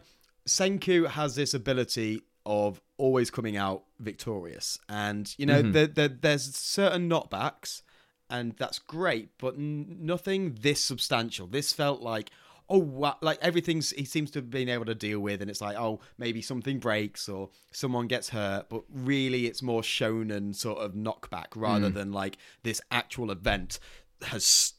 senku 0.49 1.07
has 1.09 1.35
this 1.37 1.55
ability 1.55 2.21
of 2.45 2.81
always 2.99 3.31
coming 3.31 3.57
out 3.57 3.85
victorious 3.99 4.79
and 4.89 5.35
you 5.39 5.47
know 5.47 5.63
mm-hmm. 5.63 5.73
there, 5.73 5.87
there, 5.87 6.09
there's 6.09 6.55
certain 6.55 7.09
knockbacks 7.09 7.83
and 8.31 8.55
that's 8.59 8.79
great 8.79 9.31
but 9.39 9.55
n- 9.55 9.99
nothing 10.01 10.57
this 10.61 10.81
substantial 10.81 11.47
this 11.47 11.73
felt 11.73 12.01
like 12.01 12.31
oh 12.69 12.79
wow, 12.79 13.17
like 13.21 13.39
everything's 13.43 13.91
he 13.91 14.05
seems 14.05 14.31
to 14.31 14.39
have 14.39 14.51
been 14.51 14.69
able 14.69 14.85
to 14.85 14.95
deal 14.95 15.21
with 15.21 15.41
and 15.41 15.51
it's 15.51 15.61
like 15.61 15.77
oh 15.77 16.01
maybe 16.19 16.41
something 16.43 16.79
breaks 16.79 17.29
or 17.29 17.49
someone 17.71 18.07
gets 18.07 18.31
hurt 18.31 18.69
but 18.69 18.83
really 18.93 19.47
it's 19.47 19.63
more 19.63 19.83
shonen 19.83 20.55
sort 20.55 20.79
of 20.79 20.93
knockback 20.93 21.47
rather 21.55 21.91
mm. 21.91 21.95
than 21.95 22.13
like 22.13 22.39
this 22.63 22.81
actual 22.91 23.31
event 23.31 23.79
has 24.23 24.73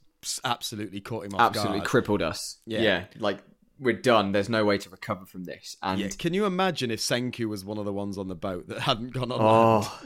absolutely 0.43 0.99
caught 0.99 1.25
him 1.25 1.35
off 1.35 1.41
Absolutely 1.41 1.79
guard. 1.79 1.89
crippled 1.89 2.21
us. 2.21 2.57
Yeah. 2.65 2.81
Yeah. 2.81 3.03
like 3.19 3.39
we're 3.79 3.93
done. 3.93 4.31
There's 4.31 4.49
no 4.49 4.65
way 4.65 4.77
to 4.77 4.89
recover 4.89 5.25
from 5.25 5.43
this. 5.45 5.77
And 5.81 5.99
yeah, 5.99 6.09
can 6.09 6.33
you 6.33 6.45
imagine 6.45 6.91
if 6.91 6.99
Senku 6.99 7.45
was 7.45 7.63
one 7.63 7.77
of 7.77 7.85
the 7.85 7.93
ones 7.93 8.17
on 8.17 8.27
the 8.27 8.35
boat 8.35 8.67
that 8.67 8.79
hadn't 8.81 9.13
gone 9.13 9.31
on 9.31 9.39
land? 9.39 9.87
oh, 9.89 10.01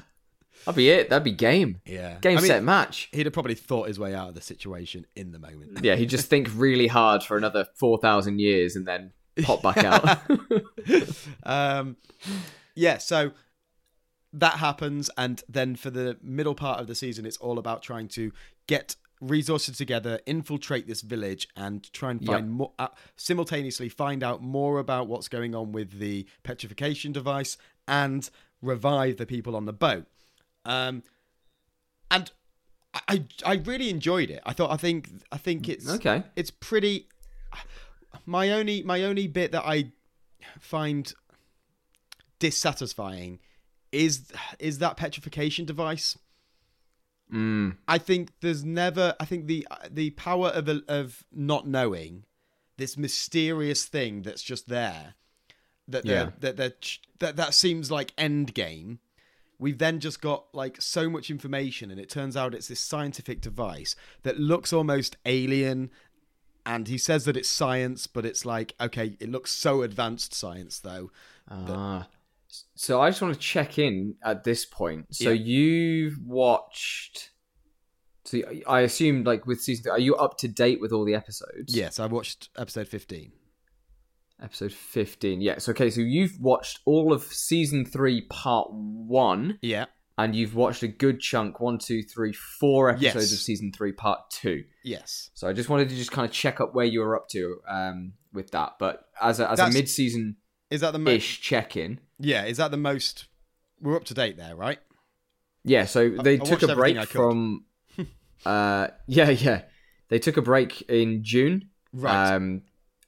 that'd 0.65 0.75
be 0.75 0.89
it. 0.89 1.09
That'd 1.09 1.23
be 1.23 1.31
game. 1.31 1.81
Yeah. 1.85 2.17
Game 2.21 2.37
I 2.37 2.41
mean, 2.41 2.47
set 2.47 2.63
match. 2.63 3.09
He'd 3.11 3.25
have 3.25 3.33
probably 3.33 3.55
thought 3.55 3.87
his 3.87 3.99
way 3.99 4.13
out 4.13 4.29
of 4.29 4.35
the 4.35 4.41
situation 4.41 5.05
in 5.15 5.31
the 5.31 5.39
moment. 5.39 5.83
Yeah, 5.83 5.95
he'd 5.95 6.09
just 6.09 6.27
think 6.27 6.49
really 6.55 6.87
hard 6.87 7.23
for 7.23 7.37
another 7.37 7.67
four 7.75 7.97
thousand 7.97 8.39
years 8.39 8.75
and 8.75 8.87
then 8.87 9.11
pop 9.43 9.61
back 9.61 9.77
out. 9.83 10.19
um, 11.43 11.97
yeah, 12.75 12.97
so 12.97 13.31
that 14.33 14.53
happens, 14.53 15.09
and 15.17 15.43
then 15.49 15.75
for 15.75 15.89
the 15.89 16.17
middle 16.21 16.55
part 16.55 16.79
of 16.79 16.87
the 16.87 16.95
season, 16.95 17.25
it's 17.25 17.37
all 17.37 17.59
about 17.59 17.83
trying 17.83 18.07
to 18.09 18.31
get 18.67 18.95
resources 19.21 19.77
together, 19.77 20.19
infiltrate 20.25 20.87
this 20.87 21.01
village, 21.01 21.47
and 21.55 21.91
try 21.93 22.11
and 22.11 22.21
Yep. 22.21 22.27
find 22.27 22.51
more. 22.51 22.73
Uh, 22.79 22.87
simultaneously, 23.15 23.87
find 23.87 24.23
out 24.23 24.41
more 24.41 24.79
about 24.79 25.07
what's 25.07 25.27
going 25.29 25.55
on 25.55 25.71
with 25.71 25.99
the 25.99 26.25
petrification 26.43 27.11
device 27.13 27.55
and 27.87 28.29
revive 28.61 29.17
the 29.17 29.25
people 29.25 29.55
on 29.55 29.65
the 29.65 29.73
boat. 29.73 30.05
Um, 30.65 31.03
and 32.09 32.31
I, 32.93 33.01
I, 33.07 33.25
I 33.45 33.53
really 33.55 33.89
enjoyed 33.89 34.29
it. 34.29 34.41
I 34.45 34.53
thought, 34.53 34.71
I 34.71 34.77
think, 34.77 35.09
I 35.31 35.37
think 35.37 35.69
it's 35.69 35.89
Okay. 35.89 36.23
it's 36.35 36.51
pretty. 36.51 37.07
My 38.25 38.49
only, 38.51 38.83
my 38.83 39.03
only 39.03 39.27
bit 39.27 39.51
that 39.53 39.63
I 39.65 39.91
find 40.59 41.13
dissatisfying 42.39 43.39
is 43.91 44.31
is 44.59 44.79
that 44.79 44.97
petrification 44.97 45.65
device. 45.65 46.17
Mm. 47.31 47.77
I 47.87 47.97
think 47.97 48.31
there's 48.41 48.63
never. 48.63 49.15
I 49.19 49.25
think 49.25 49.47
the 49.47 49.67
the 49.89 50.09
power 50.11 50.49
of 50.49 50.67
of 50.87 51.23
not 51.31 51.67
knowing 51.67 52.25
this 52.77 52.97
mysterious 52.97 53.85
thing 53.85 54.21
that's 54.23 54.43
just 54.43 54.67
there. 54.67 55.15
That 55.87 56.05
Yeah. 56.05 56.31
that 56.39 56.41
that 56.41 56.57
that 56.57 56.97
that, 57.19 57.35
that 57.37 57.53
seems 57.53 57.89
like 57.91 58.13
end 58.17 58.53
game. 58.53 58.99
We've 59.59 59.77
then 59.77 59.99
just 59.99 60.21
got 60.21 60.45
like 60.53 60.81
so 60.81 61.09
much 61.09 61.29
information, 61.29 61.91
and 61.91 61.99
it 61.99 62.09
turns 62.09 62.35
out 62.35 62.55
it's 62.55 62.67
this 62.67 62.79
scientific 62.79 63.41
device 63.41 63.95
that 64.23 64.39
looks 64.39 64.73
almost 64.73 65.17
alien. 65.25 65.91
And 66.65 66.87
he 66.87 66.97
says 66.97 67.25
that 67.25 67.37
it's 67.37 67.49
science, 67.49 68.07
but 68.07 68.25
it's 68.25 68.45
like 68.45 68.73
okay, 68.81 69.15
it 69.19 69.29
looks 69.29 69.51
so 69.51 69.83
advanced 69.83 70.33
science 70.33 70.79
though. 70.79 71.11
Ah. 71.49 72.07
So 72.81 72.99
I 72.99 73.11
just 73.11 73.21
want 73.21 73.35
to 73.35 73.39
check 73.39 73.77
in 73.77 74.15
at 74.23 74.43
this 74.43 74.65
point. 74.65 75.13
So 75.13 75.29
Yeah. 75.29 75.43
you've 75.43 76.17
watched. 76.25 77.29
So 78.25 78.39
I 78.65 78.79
assume, 78.81 79.23
like 79.23 79.45
with 79.45 79.61
season, 79.61 79.83
three, 79.83 79.91
are 79.91 79.99
you 79.99 80.15
up 80.15 80.39
to 80.39 80.47
date 80.47 80.81
with 80.81 80.91
all 80.91 81.05
the 81.05 81.13
episodes? 81.13 81.75
Yes, 81.75 81.99
I 81.99 82.07
watched 82.07 82.49
episode 82.57 82.87
fifteen. 82.87 83.33
Episode 84.41 84.71
fifteen. 84.73 85.41
Yes. 85.41 85.69
Okay. 85.69 85.91
So 85.91 86.01
you've 86.01 86.39
watched 86.39 86.79
all 86.85 87.13
of 87.13 87.21
season 87.21 87.85
three, 87.85 88.21
part 88.31 88.69
one, 88.71 89.59
Yeah, 89.61 89.85
and 90.17 90.35
you've 90.35 90.55
watched 90.55 90.81
a 90.81 90.87
good 90.87 91.19
chunk 91.19 91.59
one, 91.59 91.77
two, 91.77 92.01
three, 92.01 92.33
four 92.33 92.89
episodes 92.89 93.15
Yes. 93.29 93.31
of 93.33 93.37
season 93.39 93.71
three, 93.71 93.91
part 93.91 94.31
two. 94.31 94.63
yes. 94.83 95.29
So 95.35 95.47
I 95.47 95.53
just 95.53 95.69
wanted 95.69 95.89
to 95.89 95.95
just 95.95 96.11
kind 96.11 96.27
of 96.27 96.33
check 96.33 96.59
up 96.59 96.73
where 96.73 96.85
you 96.85 97.01
were 97.01 97.15
up 97.15 97.27
to 97.29 97.61
um, 97.69 98.13
with 98.33 98.49
that. 98.51 98.73
But 98.79 99.05
as 99.21 99.39
a, 99.39 99.51
as 99.51 99.59
a 99.59 99.69
mid-season 99.69 100.37
Is 100.71 100.81
that 100.81 100.91
the 100.91 100.99
most? 100.99 101.13
ish 101.13 101.41
check-in, 101.41 101.99
Yeah, 102.17 102.45
is 102.45 102.57
that 102.57 102.71
the 102.71 102.77
most? 102.77 103.25
We're 103.79 103.95
up 103.95 104.05
to 104.05 104.13
date 104.13 104.37
there, 104.37 104.55
right? 104.55 104.79
Yeah, 105.63 105.85
so 105.85 106.09
they 106.09 106.35
I 106.35 106.37
took 106.37 106.63
a 106.63 106.73
break 106.75 106.95
everything 106.95 106.97
I 106.97 107.05
could. 107.05 107.11
from. 107.11 107.65
uh, 108.45 108.87
yeah, 109.07 109.29
yeah, 109.29 109.61
they 110.09 110.17
took 110.19 110.37
a 110.37 110.41
break 110.41 110.81
in 110.89 111.23
June, 111.23 111.69
Right. 111.93 112.33
um, 112.33 112.63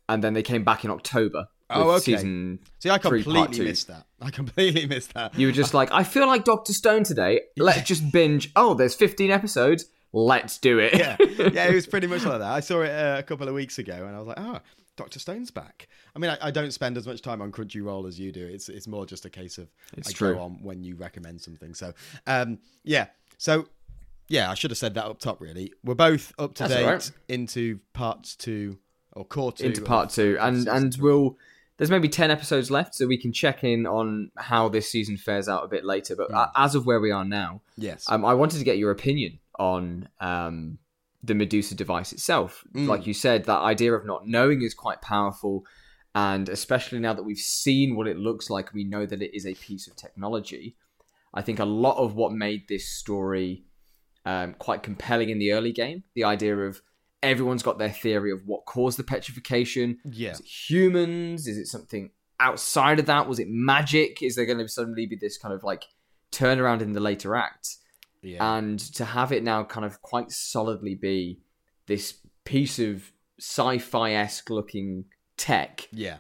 and 0.10 0.24
then 0.24 0.34
they 0.34 0.44
came 0.44 0.64
back 0.64 0.84
in 0.86 0.92
October. 0.92 1.48
Oh, 1.70 1.92
okay. 1.92 2.02
Season. 2.18 2.60
See, 2.80 2.90
I 2.92 3.00
completely 3.00 3.48
two. 3.48 3.64
missed 3.64 3.88
that. 3.88 4.06
I 4.22 4.30
completely 4.30 4.86
missed 4.94 5.14
that. 5.16 5.34
You 5.40 5.48
were 5.48 5.54
just 5.54 5.74
like, 5.74 5.92
I 5.92 6.04
feel 6.04 6.28
like 6.28 6.44
Doctor 6.44 6.74
Stone 6.74 7.06
today. 7.06 7.42
Let's 7.58 7.88
just 7.88 8.12
binge. 8.12 8.52
Oh, 8.56 8.76
there's 8.76 8.94
15 8.94 9.32
episodes. 9.32 9.86
Let's 10.12 10.60
do 10.60 10.78
it. 10.78 10.94
yeah, 10.96 11.16
yeah, 11.20 11.66
it 11.70 11.74
was 11.74 11.88
pretty 11.94 12.06
much 12.06 12.24
like 12.26 12.40
that. 12.40 12.52
I 12.52 12.60
saw 12.60 12.82
it 12.82 12.92
uh, 12.92 13.16
a 13.18 13.24
couple 13.24 13.48
of 13.48 13.56
weeks 13.56 13.80
ago, 13.80 14.06
and 14.06 14.16
I 14.16 14.20
was 14.20 14.28
like, 14.28 14.40
"Oh, 14.40 14.60
Doctor 14.96 15.20
Stone's 15.20 15.52
back." 15.52 15.88
I 16.16 16.20
mean, 16.20 16.32
I, 16.32 16.38
I 16.42 16.52
don't 16.52 16.72
spend 16.72 16.98
as 16.98 17.08
much 17.08 17.22
time 17.22 17.42
on 17.42 17.52
Crunchyroll 17.52 18.08
as 18.08 18.20
you 18.20 18.32
do. 18.32 18.46
It's 18.46 18.70
it's 18.70 18.88
more 18.88 19.06
just 19.06 19.26
a 19.26 19.30
case 19.30 19.58
of 19.58 19.70
It's 19.98 20.10
I 20.10 20.12
true. 20.14 20.34
go 20.36 20.42
on 20.42 20.60
when 20.62 20.84
you 20.84 20.96
recommend 20.96 21.42
something. 21.42 21.74
So, 21.74 21.94
um, 22.28 22.60
yeah, 22.84 23.08
so 23.38 23.68
yeah, 24.28 24.50
I 24.50 24.54
should 24.54 24.72
have 24.72 24.78
said 24.78 24.94
that 24.96 25.06
up 25.06 25.20
top. 25.20 25.42
Really, 25.42 25.74
we're 25.84 25.96
both 25.96 26.34
up 26.38 26.56
to 26.56 26.64
That's 26.64 26.74
date 26.76 26.86
right. 26.86 27.12
into 27.28 27.80
parts 27.94 28.36
two 28.36 28.78
or 29.14 29.26
core 29.26 29.52
two 29.52 29.66
into 29.66 29.82
part 29.82 30.10
two, 30.10 30.38
and 30.40 30.68
and 30.68 30.96
we'll. 31.00 31.38
There's 31.78 31.90
maybe 31.90 32.08
10 32.08 32.30
episodes 32.30 32.70
left, 32.70 32.94
so 32.94 33.08
we 33.08 33.18
can 33.18 33.34
check 33.34 33.64
in 33.64 33.88
on 33.88 34.30
how 34.38 34.70
this 34.70 34.92
season 34.92 35.18
fares 35.18 35.50
out 35.50 35.64
a 35.66 35.68
bit 35.68 35.84
later. 35.84 36.16
But 36.16 36.32
uh, 36.32 36.48
as 36.56 36.76
of 36.76 36.86
where 36.86 37.00
we 37.00 37.10
are 37.10 37.26
now, 37.26 37.62
yes, 37.76 38.06
Um, 38.08 38.24
I 38.24 38.36
wanted 38.36 38.60
to 38.60 38.64
get 38.64 38.78
your 38.78 38.92
opinion 38.92 39.40
on 39.58 40.08
um, 40.20 40.78
the 41.24 41.34
Medusa 41.34 41.74
device 41.76 42.12
itself. 42.12 42.64
Mm. 42.76 42.88
Like 42.88 43.08
you 43.08 43.14
said, 43.14 43.46
that 43.46 43.60
idea 43.60 43.94
of 43.94 44.06
not 44.06 44.28
knowing 44.28 44.62
is 44.62 44.74
quite 44.74 45.02
powerful, 45.02 45.64
and 46.14 46.50
especially 46.50 47.00
now 47.00 47.14
that 47.14 47.24
we've 47.24 47.38
seen 47.38 47.96
what 47.96 48.08
it 48.08 48.18
looks 48.18 48.50
like, 48.50 48.74
we 48.74 48.84
know 48.84 49.06
that 49.06 49.22
it 49.22 49.36
is 49.36 49.46
a 49.46 49.54
piece 49.56 49.88
of 49.88 49.96
technology. 49.96 50.76
I 51.34 51.42
think 51.42 51.60
a 51.60 51.66
lot 51.66 51.98
of 51.98 52.14
what 52.14 52.32
made 52.32 52.68
this 52.68 52.88
story 52.88 53.64
um, 54.26 54.54
quite 54.60 54.84
compelling 54.84 55.30
in 55.30 55.40
the 55.40 55.54
early 55.54 55.72
game, 55.72 56.04
the 56.14 56.26
idea 56.26 56.56
of 56.56 56.82
everyone's 57.24 57.64
got 57.64 57.80
their 57.80 57.90
theory 57.90 58.32
of 58.32 58.42
what 58.46 58.66
caused 58.66 59.00
the 59.00 59.04
petrification. 59.04 59.98
yeah, 60.06 60.32
Is 60.32 60.42
it 60.42 60.46
humans? 60.46 61.48
Is 61.48 61.58
it 61.58 61.68
something 61.68 62.12
outside 62.40 63.00
of 63.00 63.06
that? 63.08 63.28
Was 63.28 63.40
it 63.40 63.48
magic? 63.50 64.22
Is 64.22 64.36
there 64.36 64.46
going 64.46 64.60
to 64.60 64.68
suddenly 64.68 65.06
be 65.06 65.16
this 65.16 65.38
kind 65.38 65.54
of 65.54 65.64
like 65.64 65.86
turnaround 66.32 66.82
in 66.82 66.94
the 66.94 67.00
later 67.00 67.36
act? 67.36 67.78
Yeah, 68.24 68.58
and 68.58 68.80
to 68.80 69.06
have 69.06 69.32
it 69.32 69.44
now 69.44 69.64
kind 69.64 69.86
of 69.86 70.02
quite 70.02 70.32
solidly 70.32 70.96
be 70.96 71.40
this 71.88 72.16
piece 72.46 72.80
of 72.80 73.12
sci-fi-esque 73.40 74.50
looking 74.50 75.06
tech 75.38 75.88
yeah. 75.92 76.18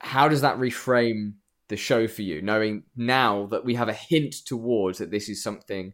how 0.00 0.28
does 0.28 0.42
that 0.42 0.56
reframe 0.58 1.32
the 1.68 1.76
show 1.76 2.06
for 2.06 2.22
you 2.22 2.40
knowing 2.42 2.84
now 2.96 3.46
that 3.46 3.64
we 3.64 3.74
have 3.74 3.88
a 3.88 3.92
hint 3.92 4.34
towards 4.44 4.98
that 4.98 5.10
this 5.10 5.28
is 5.28 5.42
something 5.42 5.92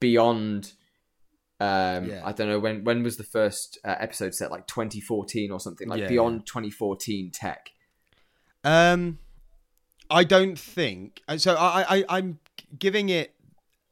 beyond 0.00 0.72
um 1.60 2.04
Yeah. 2.04 2.22
i 2.24 2.32
don't 2.32 2.48
know 2.48 2.58
when 2.58 2.84
when 2.84 3.02
was 3.02 3.16
the 3.16 3.24
first 3.24 3.78
uh, 3.84 3.94
episode 3.98 4.34
set 4.34 4.50
like 4.50 4.66
2014 4.66 5.50
or 5.50 5.60
something 5.60 5.88
like 5.88 6.02
Yeah, 6.02 6.08
beyond 6.08 6.46
2014 6.46 7.30
tech 7.30 7.70
Um, 8.64 9.20
I 10.10 10.24
don't 10.24 10.58
think 10.58 11.22
uh, 11.28 11.38
so. 11.38 11.54
I, 11.54 11.98
I 11.98 12.04
I'm 12.08 12.38
giving 12.78 13.08
it 13.08 13.35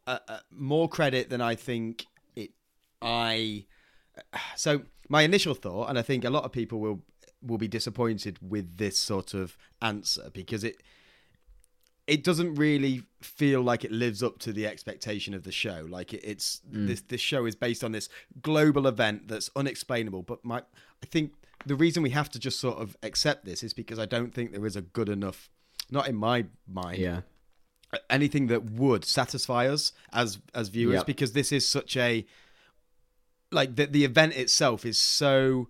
uh, 0.06 0.18
uh, 0.28 0.38
more 0.50 0.88
credit 0.88 1.30
than 1.30 1.40
I 1.40 1.54
think 1.54 2.06
it. 2.36 2.50
I 3.02 3.66
so 4.56 4.82
my 5.08 5.22
initial 5.22 5.54
thought, 5.54 5.88
and 5.88 5.98
I 5.98 6.02
think 6.02 6.24
a 6.24 6.30
lot 6.30 6.44
of 6.44 6.52
people 6.52 6.80
will 6.80 7.02
will 7.42 7.58
be 7.58 7.68
disappointed 7.68 8.38
with 8.40 8.78
this 8.78 8.98
sort 8.98 9.34
of 9.34 9.56
answer 9.82 10.30
because 10.32 10.64
it 10.64 10.82
it 12.06 12.22
doesn't 12.22 12.54
really 12.56 13.02
feel 13.22 13.62
like 13.62 13.84
it 13.84 13.90
lives 13.90 14.22
up 14.22 14.38
to 14.38 14.52
the 14.52 14.66
expectation 14.66 15.32
of 15.32 15.42
the 15.42 15.52
show. 15.52 15.86
Like 15.88 16.12
it, 16.12 16.20
it's 16.22 16.60
this 16.70 17.00
this 17.02 17.20
show 17.20 17.46
is 17.46 17.54
based 17.54 17.82
on 17.82 17.92
this 17.92 18.08
global 18.42 18.86
event 18.86 19.28
that's 19.28 19.50
unexplainable. 19.56 20.22
But 20.22 20.44
my 20.44 20.58
I 21.02 21.06
think 21.06 21.32
the 21.66 21.74
reason 21.74 22.02
we 22.02 22.10
have 22.10 22.30
to 22.30 22.38
just 22.38 22.60
sort 22.60 22.78
of 22.78 22.96
accept 23.02 23.44
this 23.44 23.62
is 23.62 23.72
because 23.72 23.98
I 23.98 24.06
don't 24.06 24.34
think 24.34 24.52
there 24.52 24.66
is 24.66 24.76
a 24.76 24.82
good 24.82 25.08
enough, 25.08 25.48
not 25.90 26.08
in 26.08 26.14
my 26.14 26.46
mind, 26.66 26.98
anything 28.10 28.46
that 28.48 28.64
would 28.70 29.04
satisfy 29.04 29.66
us 29.68 29.92
as 30.12 30.38
as 30.54 30.68
viewers 30.68 30.96
Yep. 30.96 31.06
because 31.06 31.32
this 31.32 31.52
is 31.52 31.68
such 31.68 31.96
a 31.96 32.24
like 33.50 33.76
the 33.76 33.86
the 33.86 34.04
event 34.04 34.34
itself 34.34 34.84
is 34.84 34.98
so 34.98 35.68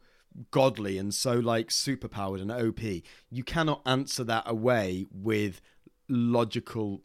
godly 0.51 0.99
and 0.99 1.15
so 1.15 1.35
like 1.35 1.69
superpowered 1.69 2.41
and 2.41 2.51
OP. 2.51 2.81
You 3.31 3.45
cannot 3.45 3.83
answer 3.87 4.25
that 4.25 4.45
away 4.47 5.07
with 5.13 5.61
logical 6.09 7.03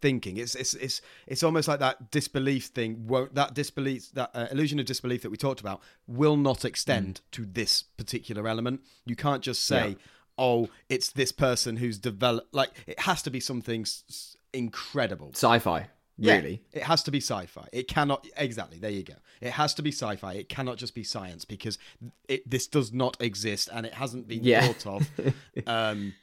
thinking. 0.00 0.36
It's 0.38 0.54
it's 0.54 0.74
it's 0.74 1.00
it's 1.26 1.42
almost 1.42 1.68
like 1.68 1.80
that 1.80 2.10
disbelief 2.10 2.66
thing. 2.66 3.06
Won't 3.06 3.34
that 3.34 3.54
disbelief 3.54 4.10
that 4.12 4.30
uh, 4.34 4.46
illusion 4.50 4.78
of 4.80 4.86
disbelief 4.86 5.22
that 5.22 5.30
we 5.30 5.36
talked 5.36 5.60
about 5.60 5.80
will 6.06 6.36
not 6.36 6.64
extend 6.64 7.20
to 7.32 7.44
this 7.44 7.82
particular 7.82 8.48
element. 8.48 8.80
You 9.04 9.16
can't 9.16 9.42
just 9.42 9.64
say, 9.64 9.90
Yeah. 9.90 9.94
"Oh, 10.38 10.68
it's 10.88 11.10
this 11.12 11.32
person 11.32 11.76
who's 11.76 11.98
developed." 11.98 12.54
Like 12.54 12.70
it 12.86 13.00
has 13.00 13.22
to 13.22 13.30
be 13.30 13.40
something 13.40 13.82
s- 13.82 14.33
incredible. 14.54 15.30
sci-fi 15.34 15.88
Yeah, 16.16 16.36
really 16.36 16.62
it 16.72 16.82
has 16.84 17.02
to 17.04 17.10
be 17.10 17.18
sci-fi. 17.20 17.66
It 17.72 17.88
cannot 17.88 18.26
exactly. 18.36 18.78
There 18.78 18.90
you 18.90 19.02
go. 19.02 19.14
It 19.40 19.50
has 19.50 19.74
to 19.74 19.82
be 19.82 19.90
sci-fi. 19.90 20.34
It 20.34 20.48
cannot 20.48 20.76
just 20.78 20.94
be 20.94 21.02
science 21.04 21.44
because 21.44 21.76
it 22.28 22.48
this 22.48 22.66
does 22.66 22.92
not 22.92 23.16
exist 23.20 23.68
and 23.72 23.84
it 23.84 23.94
hasn't 23.94 24.28
been 24.28 24.44
Yeah. 24.44 24.66
thought 24.72 24.86
of. 24.86 25.08
um, 25.66 26.14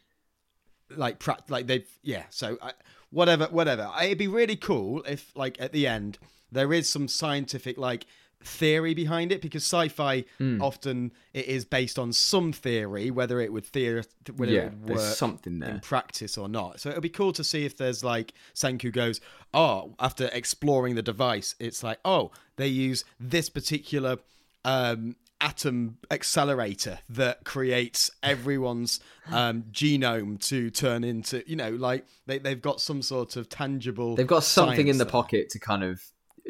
like 0.95 1.21
like 1.49 1.67
they've 1.67 1.87
yeah. 2.03 2.23
So 2.29 2.57
I, 2.61 2.71
whatever, 3.09 3.45
whatever. 3.47 3.89
I- 3.93 4.05
It'd 4.05 4.17
be 4.17 4.27
really 4.27 4.55
cool 4.55 5.03
if 5.03 5.31
like 5.35 5.59
at 5.61 5.71
the 5.73 5.87
end 5.87 6.17
there 6.51 6.73
is 6.73 6.89
some 6.89 7.07
scientific 7.07 7.77
like 7.77 8.05
theory 8.43 8.93
behind 8.93 9.31
it 9.31 9.41
because 9.41 9.63
sci-fi 9.63 10.23
Hmm. 10.37 10.61
often 10.61 11.11
it 11.33 11.45
is 11.45 11.65
based 11.65 11.97
on 11.99 12.11
some 12.13 12.51
theory 12.51 13.11
whether 13.11 13.39
it 13.39 13.51
would 13.53 13.65
theory 13.65 14.03
whether 14.35 14.51
yeah 14.51 14.61
it 14.67 14.73
would 14.73 14.95
work 14.97 15.15
something 15.15 15.61
in 15.61 15.79
practice 15.79 16.37
or 16.37 16.47
not. 16.49 16.79
So 16.79 16.89
it'll 16.89 17.01
be 17.01 17.09
cool 17.09 17.33
to 17.33 17.43
see 17.43 17.65
if 17.65 17.77
there's 17.77 18.03
like 18.03 18.33
Senku 18.55 18.91
goes, 18.91 19.21
oh, 19.53 19.95
after 19.99 20.29
exploring 20.33 20.95
the 20.95 21.01
device, 21.01 21.55
it's 21.59 21.83
like, 21.83 21.99
oh, 22.05 22.31
they 22.57 22.67
use 22.67 23.03
this 23.19 23.49
particular 23.49 24.17
um, 24.65 25.15
atom 25.39 25.97
accelerator 26.11 26.99
that 27.09 27.43
creates 27.43 28.11
everyone's 28.21 28.99
um, 29.31 29.63
genome 29.71 30.39
to 30.47 30.69
turn 30.69 31.03
into 31.03 31.43
you 31.49 31.55
know 31.55 31.71
like 31.71 32.05
they, 32.27 32.37
they've 32.37 32.61
got 32.61 32.79
some 32.79 33.01
sort 33.01 33.35
of 33.35 33.49
tangible 33.49 34.15
They've 34.15 34.27
got 34.27 34.43
something 34.43 34.87
in 34.87 34.99
the 34.99 35.03
there. 35.03 35.11
pocket 35.11 35.49
to 35.49 35.59
kind 35.59 35.83
of 35.83 35.99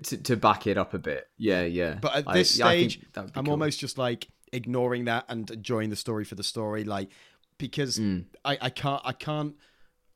to, 0.04 0.18
to 0.18 0.36
back 0.38 0.68
it 0.68 0.78
up 0.78 0.94
a 0.94 1.00
bit. 1.00 1.28
Yeah, 1.38 1.64
yeah. 1.64 1.96
But 2.02 2.16
at 2.16 2.34
this 2.34 2.60
I 2.62 2.70
stage, 2.88 3.02
be 3.02 3.08
I'm 3.36 3.46
cool. 3.46 3.52
almost 3.52 3.80
just 3.80 3.98
like 3.98 4.28
ignoring 4.54 5.06
that 5.06 5.26
and 5.30 5.50
enjoying 5.52 5.90
the 5.90 5.96
story 5.96 6.26
for 6.26 6.36
the 6.36 6.44
story, 6.44 6.84
like 6.84 7.10
because 7.58 7.98
Mm. 8.00 8.26
I, 8.44 8.58
I 8.62 8.70
can't 8.70 9.02
I 9.06 9.14
can't 9.14 9.56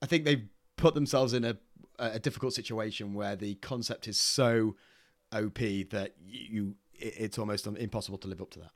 I 0.02 0.06
think 0.08 0.26
they've 0.26 0.48
put 0.78 0.94
themselves 0.96 1.34
in 1.34 1.44
a 1.46 1.58
a 2.00 2.20
difficult 2.20 2.54
situation 2.54 3.14
where 3.14 3.36
the 3.36 3.56
concept 3.56 4.08
is 4.08 4.20
so 4.20 4.76
OP 5.32 5.60
that 5.92 6.14
you 6.26 6.76
it's 6.94 7.38
almost 7.38 7.68
impossible 7.68 8.18
to 8.20 8.28
live 8.28 8.42
up 8.42 8.52
to 8.52 8.60
that. 8.60 8.72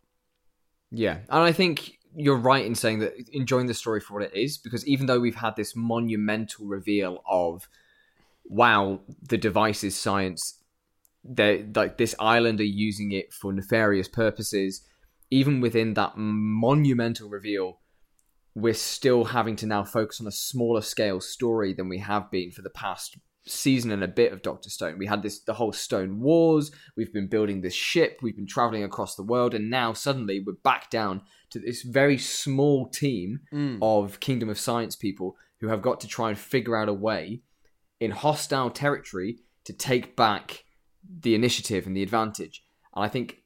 Yeah, 0.91 1.20
and 1.29 1.44
I 1.44 1.51
think 1.51 1.98
you're 2.15 2.38
right 2.38 2.65
in 2.65 2.74
saying 2.75 3.00
that 3.00 3.13
enjoying 3.32 3.68
the 3.68 3.74
story 3.74 4.00
for 4.00 4.13
what 4.15 4.24
it 4.24 4.36
is, 4.36 4.58
because 4.58 4.88
even 4.88 5.06
though 5.06 5.20
we've 5.20 5.36
had 5.36 5.56
this 5.56 5.75
monumental 5.75 6.65
reveal 6.65 7.24
of, 7.29 7.68
wow, 8.46 9.00
the 9.22 9.38
device 9.38 9.84
is 9.84 9.96
science, 9.96 10.59
they 11.24 11.66
like 11.76 11.98
this 11.98 12.16
island 12.20 12.60
are 12.60 12.64
using 12.64 13.12
it 13.12 13.34
for 13.34 13.54
nefarious 13.54 14.08
purposes. 14.08 14.82
Even 15.32 15.62
within 15.62 15.94
that 15.94 16.14
monumental 16.16 17.30
reveal, 17.30 17.80
we're 18.56 18.74
still 18.74 19.26
having 19.26 19.56
to 19.58 19.68
now 19.68 19.84
focus 19.84 20.20
on 20.20 20.28
a 20.28 20.32
smaller 20.32 20.82
scale 20.82 21.22
story 21.22 21.74
than 21.74 21.88
we 21.88 22.00
have 22.00 22.32
been 22.32 22.52
for 22.52 22.62
the 22.62 22.70
past 22.70 23.18
season 23.46 23.92
and 23.92 24.04
a 24.04 24.08
bit 24.08 24.32
of 24.32 24.42
Doctor 24.42 24.70
Stone. 24.70 24.98
We 24.98 25.08
had 25.08 25.24
this 25.24 25.42
the 25.42 25.54
whole 25.54 25.72
Stone 25.72 26.20
Wars. 26.20 26.72
We've 26.96 27.14
been 27.14 27.28
building 27.28 27.62
this 27.62 27.74
ship. 27.74 28.20
We've 28.22 28.36
been 28.36 28.48
traveling 28.48 28.84
across 28.84 29.16
the 29.16 29.24
world, 29.24 29.54
and 29.54 29.70
now 29.70 29.94
suddenly 29.94 30.44
we're 30.46 30.54
back 30.64 30.90
down 30.90 31.22
to 31.52 31.60
this 31.60 31.82
very 31.82 32.18
small 32.18 32.90
team 32.90 33.42
mm. 33.54 33.80
of 33.82 34.20
Kingdom 34.20 34.50
of 34.50 34.60
Science 34.60 34.96
people 34.96 35.36
who 35.60 35.68
have 35.68 35.82
got 35.82 36.00
to 36.02 36.08
try 36.08 36.30
and 36.30 36.38
figure 36.38 36.78
out 36.78 36.90
a 36.90 36.94
way 36.94 37.42
in 38.00 38.12
hostile 38.12 38.70
territory 38.70 39.40
to 39.66 39.74
take 39.74 40.16
back 40.16 40.64
the 41.22 41.36
initiative 41.36 41.86
and 41.86 41.96
the 41.96 42.03
advantage. 42.03 42.63
And 42.96 43.06
I 43.06 43.08
think 43.08 43.44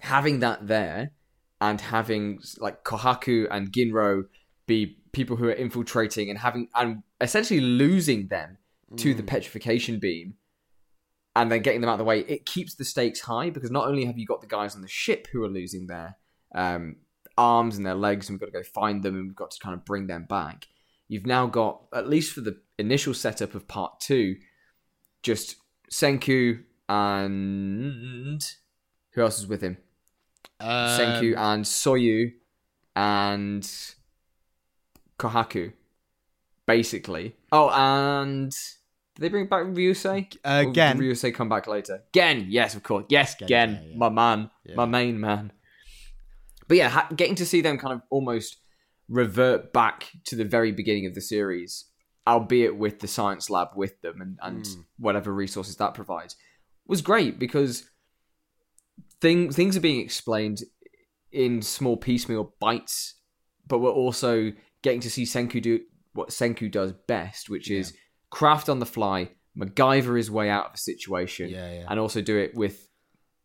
having 0.00 0.40
that 0.40 0.66
there 0.66 1.12
and 1.60 1.80
having 1.80 2.40
like 2.58 2.84
Kohaku 2.84 3.46
and 3.50 3.72
Ginro 3.72 4.24
be 4.66 4.98
people 5.12 5.36
who 5.36 5.48
are 5.48 5.52
infiltrating 5.52 6.30
and 6.30 6.38
having 6.38 6.68
and 6.74 7.02
essentially 7.20 7.60
losing 7.60 8.28
them 8.28 8.58
to 8.96 9.14
the 9.14 9.22
petrification 9.22 9.98
beam 9.98 10.34
and 11.34 11.50
then 11.50 11.62
getting 11.62 11.80
them 11.80 11.88
out 11.88 11.94
of 11.94 11.98
the 11.98 12.04
way, 12.04 12.20
it 12.20 12.44
keeps 12.44 12.74
the 12.74 12.84
stakes 12.84 13.20
high 13.20 13.50
because 13.50 13.70
not 13.70 13.88
only 13.88 14.04
have 14.04 14.18
you 14.18 14.26
got 14.26 14.40
the 14.40 14.46
guys 14.46 14.74
on 14.74 14.82
the 14.82 14.88
ship 14.88 15.28
who 15.32 15.42
are 15.42 15.48
losing 15.48 15.86
their 15.86 16.16
um, 16.54 16.96
arms 17.38 17.76
and 17.76 17.86
their 17.86 17.94
legs, 17.94 18.28
and 18.28 18.34
we've 18.34 18.40
got 18.40 18.58
to 18.58 18.62
go 18.62 18.68
find 18.74 19.02
them 19.02 19.16
and 19.16 19.26
we've 19.28 19.36
got 19.36 19.50
to 19.50 19.60
kind 19.60 19.74
of 19.74 19.84
bring 19.84 20.06
them 20.06 20.26
back. 20.28 20.66
You've 21.08 21.26
now 21.26 21.46
got, 21.46 21.84
at 21.94 22.08
least 22.08 22.32
for 22.32 22.42
the 22.42 22.60
initial 22.78 23.14
setup 23.14 23.54
of 23.54 23.66
part 23.66 24.00
two, 24.00 24.36
just 25.22 25.56
Senku 25.92 26.62
and 26.88 28.42
who 29.12 29.20
else 29.22 29.38
is 29.38 29.46
with 29.46 29.60
him? 29.60 29.76
Senku 30.60 31.36
Um, 31.36 31.42
and 31.42 31.64
Soyu 31.64 32.32
and 32.96 33.62
Kohaku, 35.18 35.72
basically. 36.66 37.36
Oh, 37.50 37.70
and 37.70 38.50
did 38.50 39.22
they 39.22 39.28
bring 39.28 39.46
back 39.46 39.64
Ryusei? 39.64 40.34
Uh, 40.44 40.64
Or 40.66 40.72
Gen. 40.72 40.98
Ryusei 40.98 41.34
come 41.34 41.48
back 41.48 41.66
later? 41.66 42.02
Gen, 42.14 42.46
yes, 42.48 42.74
of 42.74 42.82
course. 42.82 43.04
Yes, 43.08 43.34
Gen, 43.36 43.48
Gen, 43.48 43.70
yeah, 43.72 43.80
yeah. 43.90 43.96
my 43.98 44.08
man, 44.08 44.50
Yeah. 44.64 44.74
my 44.76 44.86
main 44.86 45.20
man. 45.20 45.52
But 46.68 46.76
yeah, 46.78 46.88
ha- 46.88 47.08
getting 47.14 47.34
to 47.36 47.46
see 47.46 47.60
them 47.60 47.76
kind 47.78 47.92
of 47.92 48.02
almost 48.10 48.56
revert 49.08 49.72
back 49.72 50.10
to 50.24 50.36
the 50.36 50.44
very 50.44 50.72
beginning 50.72 51.06
of 51.06 51.14
the 51.14 51.20
series, 51.20 51.84
albeit 52.26 52.76
with 52.76 53.00
the 53.00 53.08
science 53.08 53.50
lab 53.50 53.68
with 53.74 54.00
them 54.02 54.20
and, 54.20 54.38
and 54.42 54.64
Mm. 54.64 54.84
whatever 54.98 55.32
resources 55.32 55.76
that 55.76 55.94
provides, 55.94 56.36
was 56.86 57.02
great 57.02 57.38
because 57.38 57.88
things 59.20 59.56
things 59.56 59.76
are 59.76 59.80
being 59.80 60.00
explained 60.00 60.62
in 61.30 61.62
small 61.62 61.96
piecemeal 61.96 62.54
bites, 62.60 63.14
but 63.66 63.78
we're 63.78 63.90
also 63.90 64.52
getting 64.82 65.00
to 65.00 65.10
see 65.10 65.22
Senku 65.24 65.62
do 65.62 65.80
what 66.12 66.28
Senku 66.28 66.70
does 66.70 66.92
best, 67.08 67.48
which 67.48 67.70
is 67.70 67.94
craft 68.30 68.68
on 68.68 68.80
the 68.80 68.86
fly, 68.86 69.30
MacGyver 69.56 70.16
his 70.16 70.30
way 70.30 70.50
out 70.50 70.66
of 70.66 70.74
a 70.74 70.78
situation, 70.78 71.48
Yeah, 71.48 71.72
yeah. 71.72 71.86
and 71.88 71.98
also 71.98 72.20
do 72.20 72.36
it 72.36 72.54
with 72.54 72.86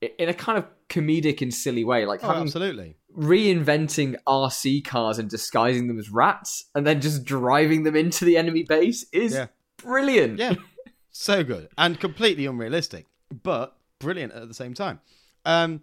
in 0.01 0.29
a 0.29 0.33
kind 0.33 0.57
of 0.57 0.65
comedic 0.89 1.41
and 1.41 1.53
silly 1.53 1.83
way, 1.83 2.05
like 2.05 2.23
Oh, 2.23 2.31
absolutely. 2.31 2.97
reinventing 3.17 4.15
RC 4.27 4.83
cars 4.85 5.17
and 5.17 5.29
disguising 5.29 5.87
them 5.87 5.97
as 5.99 6.09
rats, 6.09 6.69
and 6.75 6.85
then 6.85 7.01
just 7.01 7.23
driving 7.25 7.83
them 7.83 7.95
into 7.95 8.25
the 8.25 8.37
enemy 8.37 8.63
base 8.63 9.05
is 9.11 9.33
Yeah. 9.33 9.47
brilliant. 9.77 10.39
Yeah, 10.39 10.55
so 11.11 11.43
good 11.43 11.69
and 11.77 11.99
completely 11.99 12.45
unrealistic, 12.45 13.05
but 13.43 13.75
brilliant 13.99 14.33
at 14.33 14.47
the 14.47 14.53
same 14.53 14.73
time. 14.73 14.99
Um, 15.45 15.81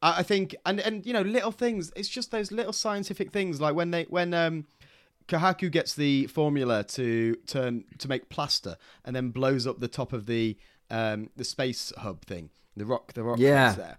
I, 0.00 0.20
I 0.20 0.22
think, 0.22 0.54
and 0.64 0.80
and 0.80 1.04
you 1.04 1.12
know, 1.12 1.22
little 1.22 1.52
things. 1.52 1.92
It's 1.96 2.08
just 2.08 2.30
those 2.30 2.50
little 2.50 2.72
scientific 2.72 3.30
things, 3.30 3.60
like 3.60 3.74
when 3.74 3.90
they 3.90 4.04
when 4.04 4.32
um, 4.32 4.66
Kohaku 5.26 5.70
gets 5.70 5.94
the 5.94 6.26
formula 6.28 6.84
to 6.84 7.34
turn 7.46 7.84
to 7.98 8.08
make 8.08 8.28
plaster, 8.30 8.76
and 9.04 9.14
then 9.14 9.30
blows 9.30 9.66
up 9.66 9.80
the 9.80 9.88
top 9.88 10.12
of 10.12 10.26
the 10.26 10.56
um 10.90 11.28
the 11.36 11.44
space 11.44 11.92
hub 11.98 12.24
thing, 12.24 12.48
the 12.78 12.86
rock, 12.86 13.12
the 13.12 13.22
rock 13.22 13.38
Yeah. 13.38 13.72
there. 13.74 13.98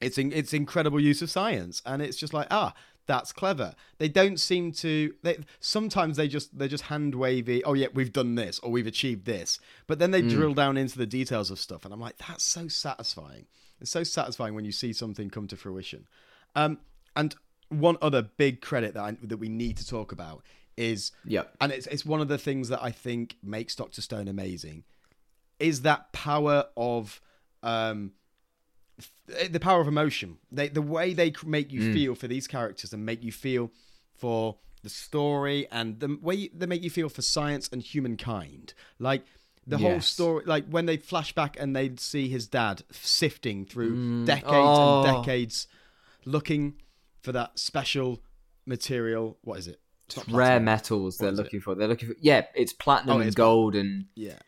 It's 0.00 0.18
in, 0.18 0.32
it's 0.32 0.52
incredible 0.52 1.00
use 1.00 1.22
of 1.22 1.30
science, 1.30 1.80
and 1.86 2.02
it's 2.02 2.16
just 2.18 2.34
like 2.34 2.46
ah, 2.50 2.74
that's 3.06 3.32
clever. 3.32 3.74
They 3.98 4.08
don't 4.08 4.38
seem 4.38 4.72
to. 4.72 5.14
They 5.22 5.38
sometimes 5.60 6.16
they 6.18 6.28
just 6.28 6.58
they're 6.58 6.68
just 6.68 6.84
hand 6.84 7.14
wavy. 7.14 7.64
Oh 7.64 7.72
yeah, 7.72 7.86
we've 7.94 8.12
done 8.12 8.34
this 8.34 8.58
or 8.58 8.70
we've 8.70 8.86
achieved 8.86 9.24
this, 9.24 9.58
but 9.86 9.98
then 9.98 10.10
they 10.10 10.20
drill 10.22 10.52
down 10.54 10.76
into 10.76 10.98
the 10.98 11.06
details 11.06 11.50
of 11.50 11.58
stuff, 11.58 11.84
and 11.84 11.94
I'm 11.94 12.00
like, 12.00 12.18
that's 12.18 12.44
so 12.44 12.68
satisfying. 12.68 13.46
It's 13.80 13.90
so 13.90 14.04
satisfying 14.04 14.54
when 14.54 14.64
you 14.66 14.72
see 14.72 14.92
something 14.92 15.30
come 15.30 15.46
to 15.48 15.56
fruition. 15.56 16.06
Um, 16.54 16.78
and 17.14 17.34
one 17.68 17.96
other 18.02 18.22
big 18.22 18.60
credit 18.60 18.94
that 18.94 19.02
I, 19.02 19.16
that 19.22 19.38
we 19.38 19.48
need 19.48 19.76
to 19.78 19.86
talk 19.86 20.12
about 20.12 20.42
is 20.76 21.10
Yep. 21.24 21.56
and 21.62 21.72
it's 21.72 21.86
it's 21.86 22.04
one 22.04 22.20
of 22.20 22.28
the 22.28 22.36
things 22.38 22.68
that 22.68 22.82
I 22.82 22.90
think 22.90 23.36
makes 23.42 23.74
Doctor 23.74 24.02
Stone 24.02 24.28
amazing 24.28 24.84
is 25.58 25.82
that 25.82 26.12
power 26.12 26.66
of 26.76 27.20
um 27.62 28.12
th- 29.28 29.50
the 29.52 29.60
power 29.60 29.80
of 29.80 29.88
emotion. 29.88 30.38
They 30.50 30.68
the 30.68 30.82
way 30.82 31.12
they 31.14 31.32
make 31.44 31.68
Mm. 31.68 31.72
you 31.72 31.92
feel 31.92 32.14
for 32.14 32.28
these 32.28 32.46
characters 32.46 32.92
and 32.92 33.04
make 33.04 33.22
you 33.22 33.32
feel 33.32 33.70
for 34.14 34.56
the 34.82 34.88
story 34.90 35.66
and 35.70 35.98
the 36.00 36.16
way 36.22 36.48
they 36.48 36.66
make 36.66 36.82
you 36.82 36.90
feel 36.90 37.08
for 37.08 37.22
science 37.22 37.68
and 37.72 37.82
humankind. 37.82 38.72
Like 38.98 39.24
the 39.66 39.78
whole 39.78 40.00
story, 40.00 40.44
like 40.46 40.66
when 40.68 40.86
they 40.86 40.96
flash 40.96 41.32
back 41.34 41.56
and 41.58 41.74
they'd 41.74 41.98
see 41.98 42.28
his 42.28 42.46
dad 42.46 42.82
sifting 42.92 43.64
through 43.66 44.24
decades 44.24 44.46
Oh. 44.54 45.04
and 45.04 45.16
decades, 45.24 45.66
looking 46.24 46.80
for 47.20 47.32
that 47.32 47.58
special 47.58 48.22
material. 48.64 49.38
What 49.42 49.58
is 49.58 49.66
it? 49.66 49.80
It's 50.06 50.28
Rare 50.28 50.60
metals 50.60 51.18
they're 51.18 51.32
is 51.32 51.38
it? 51.38 51.42
looking 51.42 51.60
for. 51.60 51.74
They're 51.74 51.88
looking 51.88 52.08
for 52.10 52.14
yeah, 52.20 52.46
it's 52.54 52.72
platinum 52.72 53.16
Oh, 53.16 53.20
and 53.20 53.34
gold 53.34 53.74
and 53.74 54.06
Yeah. 54.14 54.38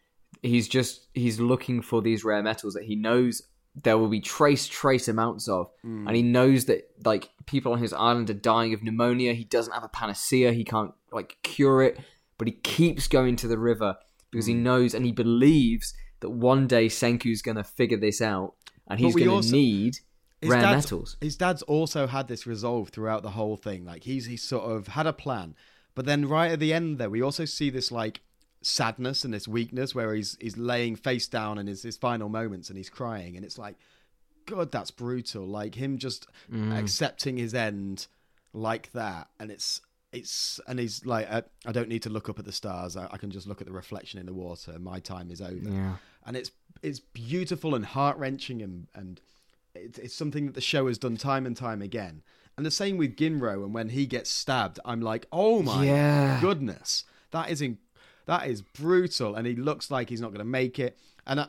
He's 0.42 0.68
just 0.68 1.06
he's 1.14 1.40
looking 1.40 1.82
for 1.82 2.00
these 2.02 2.24
rare 2.24 2.42
metals 2.42 2.74
that 2.74 2.84
he 2.84 2.96
knows 2.96 3.42
there 3.84 3.96
will 3.98 4.08
be 4.08 4.20
trace 4.20 4.66
trace 4.66 5.06
amounts 5.08 5.48
of 5.48 5.70
Mm. 5.84 6.06
and 6.06 6.16
he 6.16 6.22
knows 6.22 6.64
that 6.66 6.90
like 7.04 7.30
people 7.46 7.72
on 7.72 7.78
his 7.78 7.92
island 7.92 8.28
are 8.30 8.34
dying 8.34 8.74
of 8.74 8.82
pneumonia 8.82 9.32
he 9.34 9.44
doesn't 9.44 9.72
have 9.72 9.84
a 9.84 9.88
panacea 9.88 10.52
he 10.52 10.64
can't 10.64 10.92
like 11.12 11.36
cure 11.42 11.82
it 11.82 11.98
but 12.38 12.46
he 12.48 12.52
keeps 12.54 13.06
going 13.08 13.36
to 13.36 13.48
the 13.48 13.58
river 13.58 13.96
because 14.30 14.46
Mm. 14.46 14.48
he 14.48 14.54
knows 14.54 14.94
and 14.94 15.04
he 15.06 15.12
believes 15.12 15.94
that 16.20 16.30
one 16.30 16.66
day 16.66 16.86
Senku's 16.86 17.42
going 17.42 17.56
to 17.56 17.64
figure 17.64 17.96
this 17.98 18.20
out 18.20 18.54
and 18.88 18.98
he's 18.98 19.14
going 19.14 19.42
to 19.42 19.52
need 19.52 19.98
His 20.40 20.50
rare 20.50 20.60
metals 20.76 21.16
His 21.20 21.36
dad's 21.36 21.62
also 21.62 22.06
had 22.06 22.26
this 22.28 22.46
resolve 22.46 22.88
throughout 22.90 23.22
the 23.22 23.30
whole 23.30 23.56
thing. 23.56 23.84
Like 23.84 24.02
he's 24.04 24.26
he's 24.26 24.42
sort 24.42 24.64
of 24.70 24.88
had 24.88 25.06
a 25.06 25.12
plan, 25.12 25.54
but 25.94 26.04
then 26.06 26.26
right 26.28 26.50
at 26.52 26.58
the 26.60 26.72
end 26.72 26.98
there, 26.98 27.10
we 27.10 27.22
also 27.22 27.44
see 27.44 27.70
this 27.70 27.90
like 27.92 28.20
sadness 28.62 29.24
and 29.24 29.32
this 29.32 29.46
weakness 29.48 29.94
where 29.94 30.14
he's 30.14 30.36
he's 30.40 30.56
laying 30.56 30.96
face 30.96 31.26
down 31.28 31.58
in 31.58 31.66
his 31.66 31.82
his 31.82 31.96
final 31.96 32.28
moments 32.28 32.68
and 32.68 32.76
he's 32.76 32.90
crying, 32.90 33.36
and 33.36 33.44
it's 33.44 33.58
like, 33.58 33.76
God, 34.46 34.72
that's 34.72 34.90
brutal. 34.90 35.46
Like 35.46 35.74
him 35.74 35.98
just 35.98 36.26
mm. 36.52 36.76
accepting 36.78 37.36
his 37.36 37.54
end 37.54 38.06
like 38.52 38.92
that, 38.92 39.28
and 39.38 39.50
it's. 39.50 39.80
It's 40.10 40.58
and 40.66 40.78
he's 40.78 41.04
like, 41.04 41.30
I, 41.30 41.42
I 41.66 41.72
don't 41.72 41.90
need 41.90 42.04
to 42.04 42.08
look 42.08 42.30
up 42.30 42.38
at 42.38 42.46
the 42.46 42.50
stars. 42.50 42.96
I, 42.96 43.08
I 43.10 43.18
can 43.18 43.30
just 43.30 43.46
look 43.46 43.60
at 43.60 43.66
the 43.66 43.74
reflection 43.74 44.18
in 44.18 44.24
the 44.24 44.32
water. 44.32 44.78
My 44.78 45.00
time 45.00 45.30
is 45.30 45.42
over 45.42 45.68
yeah 45.68 45.96
and 46.28 46.36
it's 46.36 46.52
it's 46.82 47.00
beautiful 47.00 47.74
and 47.74 47.84
heart 47.84 48.16
wrenching 48.18 48.62
and 48.62 48.86
and 48.94 49.20
it's, 49.74 49.98
it's 49.98 50.14
something 50.14 50.46
that 50.46 50.54
the 50.54 50.60
show 50.60 50.86
has 50.86 50.98
done 50.98 51.16
time 51.16 51.46
and 51.46 51.56
time 51.56 51.82
again. 51.82 52.22
And 52.56 52.66
the 52.66 52.70
same 52.70 52.96
with 52.96 53.16
Ginro, 53.16 53.64
and 53.64 53.72
when 53.72 53.90
he 53.90 54.06
gets 54.06 54.30
stabbed, 54.30 54.80
I'm 54.84 55.00
like, 55.00 55.26
oh 55.32 55.62
my 55.62 55.84
Yeah. 55.84 56.40
goodness, 56.40 57.04
that 57.30 57.50
is 57.50 57.62
in, 57.62 57.78
that 58.28 58.46
is 58.46 58.62
brutal, 58.62 59.34
and 59.34 59.46
he 59.46 59.56
looks 59.56 59.90
like 59.90 60.08
he's 60.08 60.20
not 60.20 60.28
going 60.28 60.38
to 60.38 60.44
make 60.44 60.78
it. 60.78 60.96
And 61.26 61.40
I, 61.40 61.48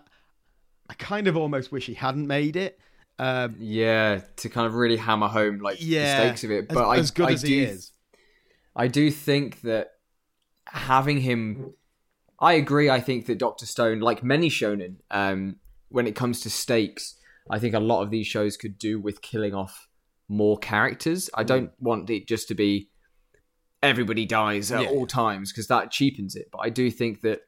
I 0.89 0.94
kind 0.96 1.28
of 1.28 1.38
almost 1.38 1.72
wish 1.72 1.86
he 1.86 1.94
hadn't 1.94 2.26
made 2.26 2.56
it, 2.56 2.80
Um, 3.20 3.56
Yeah, 3.60 4.22
to 4.38 4.50
kind 4.50 4.65
of 4.65 4.74
really 4.74 4.98
hammer 4.98 5.28
home 5.28 5.60
like 5.60 5.78
yeah, 5.80 6.22
the 6.22 6.26
stakes 6.28 6.44
of 6.46 6.52
it. 6.52 6.65
as, 6.70 6.74
But 6.76 6.88
I, 6.88 6.98
as 6.98 7.12
good 7.12 7.28
I 7.28 7.32
as 7.34 7.42
do, 7.44 7.48
he 7.48 7.60
is. 7.63 7.92
I 8.76 8.88
do 8.88 9.12
think 9.12 9.62
that 9.62 9.92
having 10.65 11.20
him, 11.20 11.74
I 12.39 12.54
agree. 12.54 12.89
I 12.89 13.02
think 13.02 13.26
that 13.26 13.38
Doctor 13.38 13.65
Stone, 13.65 14.00
like 14.00 14.24
many 14.24 14.50
shonen, 14.50 14.96
um, 15.12 15.58
when 15.89 16.08
it 16.08 16.15
comes 16.15 16.39
to 16.42 16.50
stakes, 16.50 17.15
I 17.50 17.60
think 17.60 17.76
a 17.76 17.80
lot 17.80 18.04
of 18.04 18.10
these 18.10 18.28
shows 18.28 18.56
could 18.56 18.78
do 18.78 19.00
with 19.00 19.22
killing 19.22 19.54
off 19.54 19.88
more 20.30 20.58
characters. 20.58 21.30
I 21.34 21.44
don't 21.44 21.72
want 21.80 22.10
it 22.10 22.28
just 22.28 22.48
to 22.48 22.56
be 22.56 22.88
everybody 23.82 24.26
dies 24.26 24.72
at 24.72 24.84
Yeah. 24.84 24.89
all 24.89 25.08
times 25.08 25.52
because 25.52 25.68
that 25.68 25.92
cheapens 25.92 26.36
it. 26.36 26.50
But 26.52 26.60
I 26.60 26.70
do 26.70 26.92
think 26.92 27.22
that 27.22 27.42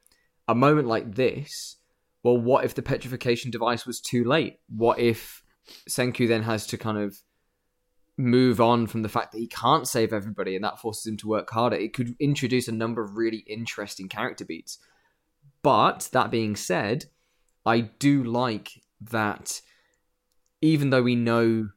a 0.48 0.56
moment 0.56 0.88
like 0.88 1.15
this, 1.15 1.78
well, 2.24 2.38
what 2.38 2.65
if 2.65 2.74
the 2.76 2.82
petrification 2.82 3.52
device 3.52 3.86
was 3.86 4.00
too 4.00 4.24
late? 4.24 4.60
What 4.70 5.00
if 5.00 5.44
Senku 5.89 6.28
then 6.28 6.44
has 6.44 6.65
to 6.67 6.78
kind 6.78 6.98
of 6.98 7.17
move 8.17 8.62
on 8.62 8.88
from 8.88 9.02
the 9.02 9.10
fact 9.10 9.32
that 9.32 9.39
he 9.39 9.48
can't 9.48 9.88
save 9.88 10.13
everybody 10.13 10.56
and 10.56 10.63
that 10.63 10.80
forces 10.80 11.06
him 11.06 11.17
to 11.17 11.28
work 11.28 11.50
harder? 11.50 11.76
It 11.76 11.94
could 11.94 12.15
introduce 12.20 12.67
a 12.67 12.72
number 12.74 13.02
of 13.04 13.17
really 13.17 13.39
interesting 13.48 14.08
character 14.08 14.46
beats. 14.46 14.78
But 15.63 16.10
that 16.13 16.32
being 16.32 16.56
said, 16.56 17.06
I 17.65 17.82
do 17.82 18.24
like 18.24 18.82
that 19.02 19.62
even 20.62 20.91
though 20.91 21.02
we 21.04 21.15
know 21.15 21.70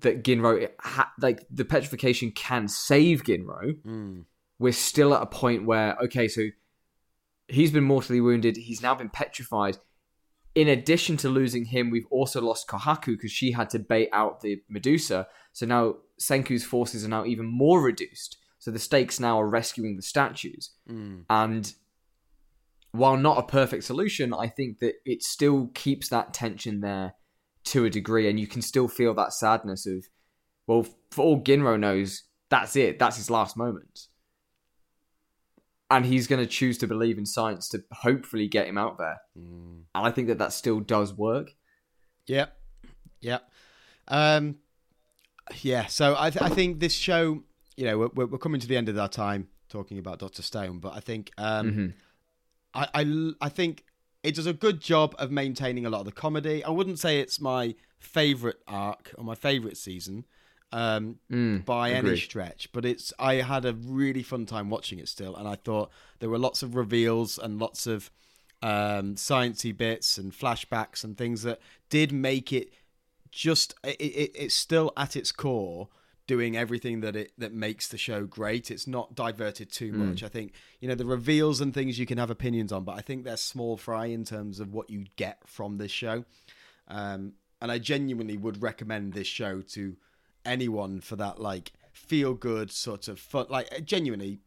that 0.00 0.22
Ginro, 0.24 0.68
ha- 0.80 1.12
like 1.20 1.46
the 1.50 1.64
petrification 1.64 2.30
can 2.32 2.68
save 2.68 3.22
Ginro, 3.24 3.74
Mm. 3.82 4.24
we're 4.58 4.72
still 4.72 5.14
at 5.14 5.22
a 5.22 5.26
point 5.26 5.64
where 5.66 5.96
okay, 6.04 6.28
so 6.28 6.48
he's 7.48 7.70
been 7.72 7.84
mortally 7.84 8.20
wounded. 8.20 8.56
He's 8.56 8.82
now 8.82 8.94
been 8.94 9.10
petrified. 9.10 9.78
In 10.54 10.68
addition 10.68 11.16
to 11.18 11.28
losing 11.28 11.66
him, 11.66 11.90
we've 11.90 12.06
also 12.10 12.40
lost 12.40 12.68
Kohaku 12.68 13.06
because 13.16 13.30
she 13.30 13.52
had 13.52 13.70
to 13.70 13.78
bait 13.78 14.08
out 14.12 14.40
the 14.40 14.62
Medusa. 14.68 15.28
So 15.52 15.64
now 15.66 15.96
Senku's 16.20 16.64
forces 16.64 17.04
are 17.04 17.08
now 17.08 17.24
even 17.24 17.46
more 17.46 17.80
reduced. 17.82 18.36
So 18.58 18.70
the 18.70 18.78
stakes 18.78 19.18
now 19.20 19.40
are 19.40 19.48
rescuing 19.48 19.96
the 19.96 20.02
statues. 20.02 20.70
Mm. 20.88 21.24
And 21.30 21.72
while 22.92 23.16
not 23.16 23.38
a 23.38 23.42
perfect 23.46 23.84
solution, 23.84 24.34
I 24.34 24.48
think 24.48 24.80
that 24.80 24.94
it 25.04 25.22
still 25.22 25.68
keeps 25.74 26.08
that 26.08 26.34
tension 26.34 26.80
there 26.80 27.14
to 27.64 27.84
a 27.84 27.90
degree, 27.90 28.28
and 28.28 28.38
you 28.40 28.46
can 28.46 28.62
still 28.62 28.88
feel 28.88 29.14
that 29.14 29.32
sadness 29.32 29.86
of, 29.86 30.06
well, 30.66 30.86
for 31.10 31.24
all 31.24 31.42
Ginro 31.42 31.78
knows, 31.78 32.24
that's 32.48 32.76
it. 32.76 32.98
That's 32.98 33.16
his 33.16 33.30
last 33.30 33.56
moment. 33.56 34.06
And 35.90 36.06
he's 36.06 36.26
going 36.26 36.40
to 36.40 36.46
choose 36.46 36.78
to 36.78 36.86
believe 36.86 37.18
in 37.18 37.26
science 37.26 37.68
to 37.70 37.82
hopefully 37.92 38.46
get 38.46 38.68
him 38.68 38.78
out 38.78 38.96
there. 38.98 39.18
Mm. 39.36 39.82
And 39.94 40.06
I 40.06 40.10
think 40.10 40.28
that 40.28 40.38
that 40.38 40.52
still 40.52 40.80
does 40.80 41.12
work. 41.12 41.50
Yep. 42.26 42.56
Yep. 43.20 43.50
Um, 44.06 44.56
yeah. 45.62 45.86
So 45.86 46.14
I, 46.16 46.30
th- 46.30 46.42
I 46.42 46.48
think 46.48 46.78
this 46.78 46.92
show, 46.92 47.42
you 47.76 47.84
know, 47.86 48.10
we're, 48.14 48.26
we're 48.26 48.38
coming 48.38 48.60
to 48.60 48.68
the 48.68 48.76
end 48.76 48.88
of 48.88 48.96
our 48.98 49.08
time 49.08 49.48
talking 49.68 49.98
about 49.98 50.20
Doctor 50.20 50.42
Stone, 50.42 50.78
but 50.78 50.94
I 50.94 51.00
think 51.00 51.32
um, 51.38 51.94
Mhm. 52.74 53.34
I 53.40 53.48
think 53.48 53.84
it 54.22 54.34
does 54.34 54.46
a 54.46 54.52
good 54.52 54.80
job 54.80 55.14
of 55.18 55.30
maintaining 55.30 55.86
a 55.86 55.90
lot 55.90 56.00
of 56.00 56.06
the 56.06 56.12
comedy. 56.12 56.62
I 56.64 56.70
wouldn't 56.70 56.98
say 56.98 57.20
it's 57.20 57.40
my 57.40 57.74
favorite 57.98 58.60
arc 58.66 59.12
or 59.16 59.24
my 59.24 59.34
favorite 59.34 59.76
season 59.76 60.24
um, 60.72 61.18
Mm, 61.30 61.64
by 61.64 61.90
any 61.90 62.16
stretch, 62.16 62.70
but 62.72 62.84
it's 62.84 63.12
I 63.18 63.34
had 63.34 63.64
a 63.64 63.74
really 63.74 64.22
fun 64.22 64.46
time 64.46 64.70
watching 64.70 64.98
it 64.98 65.08
still, 65.08 65.34
and 65.36 65.48
I 65.48 65.56
thought 65.56 65.90
there 66.20 66.30
were 66.30 66.38
lots 66.38 66.62
of 66.62 66.76
reveals 66.76 67.38
and 67.38 67.58
lots 67.58 67.86
of 67.86 68.10
um, 68.62 69.14
sciencey 69.16 69.76
bits 69.76 70.18
and 70.18 70.32
flashbacks 70.32 71.02
and 71.02 71.16
things 71.16 71.42
that 71.42 71.60
did 71.88 72.12
make 72.12 72.52
it 72.52 72.72
just 73.32 73.74
it, 73.84 74.00
it, 74.00 74.32
it's 74.34 74.54
still 74.54 74.92
at 74.96 75.16
its 75.16 75.32
core 75.32 75.88
doing 76.30 76.56
everything 76.56 77.00
that 77.00 77.16
it 77.16 77.32
that 77.38 77.52
makes 77.52 77.88
the 77.88 77.98
show 77.98 78.24
great. 78.24 78.70
It's 78.70 78.86
not 78.86 79.16
diverted 79.16 79.72
too 79.72 79.90
much. 79.90 80.22
I 80.22 80.28
think 80.28 80.52
you 80.78 80.88
know 80.88 80.94
the 80.94 81.04
reveals 81.04 81.60
and 81.60 81.74
things 81.74 81.98
you 81.98 82.06
can 82.06 82.18
have 82.18 82.30
opinions 82.30 82.70
on 82.70 82.84
but 82.84 82.96
i 82.96 83.00
think 83.00 83.24
they're 83.24 83.36
small 83.36 83.76
fry 83.76 84.06
in 84.06 84.24
terms 84.24 84.60
of 84.60 84.72
what 84.72 84.88
you 84.88 85.06
get 85.16 85.38
from 85.44 85.78
this 85.78 85.90
show. 85.90 86.24
Um, 86.86 87.32
and 87.60 87.72
i 87.72 87.78
genuinely 87.78 88.36
would 88.36 88.62
recommend 88.62 89.12
this 89.12 89.26
show 89.26 89.60
to 89.60 89.96
anyone 90.44 91.00
for 91.00 91.16
that 91.16 91.40
like 91.40 91.72
feel 91.92 92.34
good 92.34 92.70
sort 92.70 93.08
of 93.08 93.18
fun 93.18 93.46
like 93.50 93.84
genuinely 93.84 94.38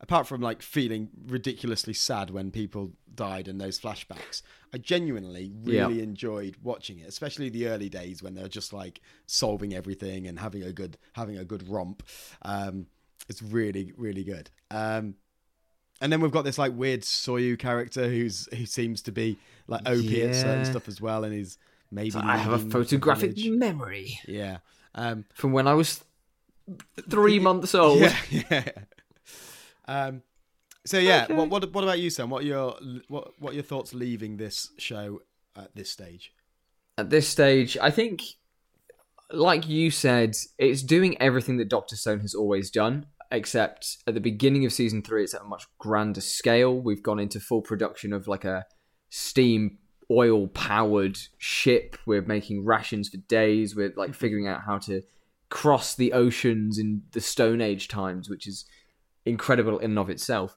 apart 0.00 0.26
from 0.26 0.40
like 0.40 0.62
feeling 0.62 1.08
ridiculously 1.26 1.92
sad 1.94 2.30
when 2.30 2.50
people 2.50 2.92
died 3.14 3.48
in 3.48 3.58
those 3.58 3.80
flashbacks 3.80 4.42
i 4.72 4.78
genuinely 4.78 5.50
really 5.64 5.96
Yeah. 5.96 6.02
enjoyed 6.04 6.56
watching 6.62 6.98
it 7.00 7.08
especially 7.08 7.48
the 7.48 7.66
early 7.66 7.88
days 7.88 8.22
when 8.22 8.34
they're 8.34 8.48
just 8.48 8.72
like 8.72 9.00
solving 9.26 9.74
everything 9.74 10.26
and 10.28 10.38
having 10.38 10.62
a 10.62 10.72
good 10.72 10.96
having 11.14 11.36
a 11.36 11.44
good 11.44 11.68
romp 11.68 12.02
um 12.42 12.86
it's 13.28 13.42
really 13.42 13.92
really 13.96 14.22
good 14.24 14.50
um 14.70 15.14
and 16.00 16.12
then 16.12 16.20
we've 16.20 16.30
got 16.30 16.44
this 16.44 16.58
like 16.58 16.72
weird 16.76 17.00
Soyu 17.02 17.58
character 17.58 18.08
who's 18.08 18.48
who 18.56 18.66
seems 18.66 19.02
to 19.02 19.10
be 19.10 19.36
like 19.66 19.80
OP 19.80 20.12
at 20.12 20.32
certain 20.36 20.64
stuff 20.64 20.86
as 20.86 21.00
well, 21.00 21.24
and 21.24 21.34
he's 21.34 21.58
maybe. 21.90 22.14
I 22.14 22.36
have 22.36 22.52
a 22.52 22.70
photographic 22.70 23.36
memory 23.36 24.20
Yeah. 24.24 24.58
Um, 24.94 25.24
from 25.34 25.50
when 25.50 25.66
I 25.66 25.74
was 25.74 26.04
three 27.10 27.38
months 27.48 27.74
old. 27.74 27.98
yeah, 28.00 28.16
yeah. 28.30 28.68
Um, 29.88 30.22
so 30.86 30.98
yeah, 30.98 31.24
Okay. 31.24 31.34
what, 31.34 31.48
what 31.50 31.72
what 31.72 31.82
about 31.84 31.98
you, 31.98 32.10
Sam? 32.10 32.30
What 32.30 32.44
are 32.44 32.46
your 32.46 32.78
what 33.08 33.32
what 33.40 33.50
are 33.52 33.54
your 33.54 33.62
thoughts 33.64 33.92
leaving 33.94 34.36
this 34.36 34.70
show 34.78 35.20
at 35.56 35.74
this 35.74 35.90
stage? 35.90 36.32
at 36.96 37.10
this 37.10 37.28
stage, 37.28 37.78
I 37.80 37.92
think, 37.92 38.22
like 39.32 39.68
you 39.68 39.88
said, 39.90 40.34
it's 40.58 40.82
doing 40.82 41.16
everything 41.22 41.56
that 41.58 41.68
Doctor 41.68 41.94
Stone 41.94 42.20
has 42.20 42.34
always 42.34 42.72
done, 42.72 43.06
except 43.30 43.98
at 44.08 44.14
the 44.14 44.20
beginning 44.20 44.64
of 44.64 44.72
season 44.72 45.02
three, 45.02 45.22
it's 45.22 45.32
at 45.34 45.42
a 45.42 45.44
much 45.44 45.66
grander 45.78 46.20
scale. 46.20 46.80
We've 46.80 47.02
gone 47.02 47.20
into 47.20 47.38
full 47.38 47.62
production 47.62 48.12
of 48.12 48.26
like 48.26 48.44
a 48.44 48.64
steam 49.10 49.78
oil 50.10 50.48
powered 50.48 51.18
ship. 51.36 51.96
We're 52.04 52.22
making 52.22 52.64
rations 52.64 53.08
for 53.10 53.18
days. 53.18 53.76
We're 53.76 53.92
like 53.96 54.12
figuring 54.14 54.48
out 54.48 54.62
how 54.66 54.78
to 54.78 55.02
cross 55.50 55.94
the 55.94 56.12
oceans 56.12 56.78
in 56.78 57.02
the 57.12 57.20
Stone 57.20 57.60
Age 57.60 57.86
times, 57.86 58.28
which 58.28 58.48
is 58.48 58.64
incredible 59.28 59.78
in 59.78 59.90
and 59.92 59.98
of 59.98 60.10
itself. 60.10 60.56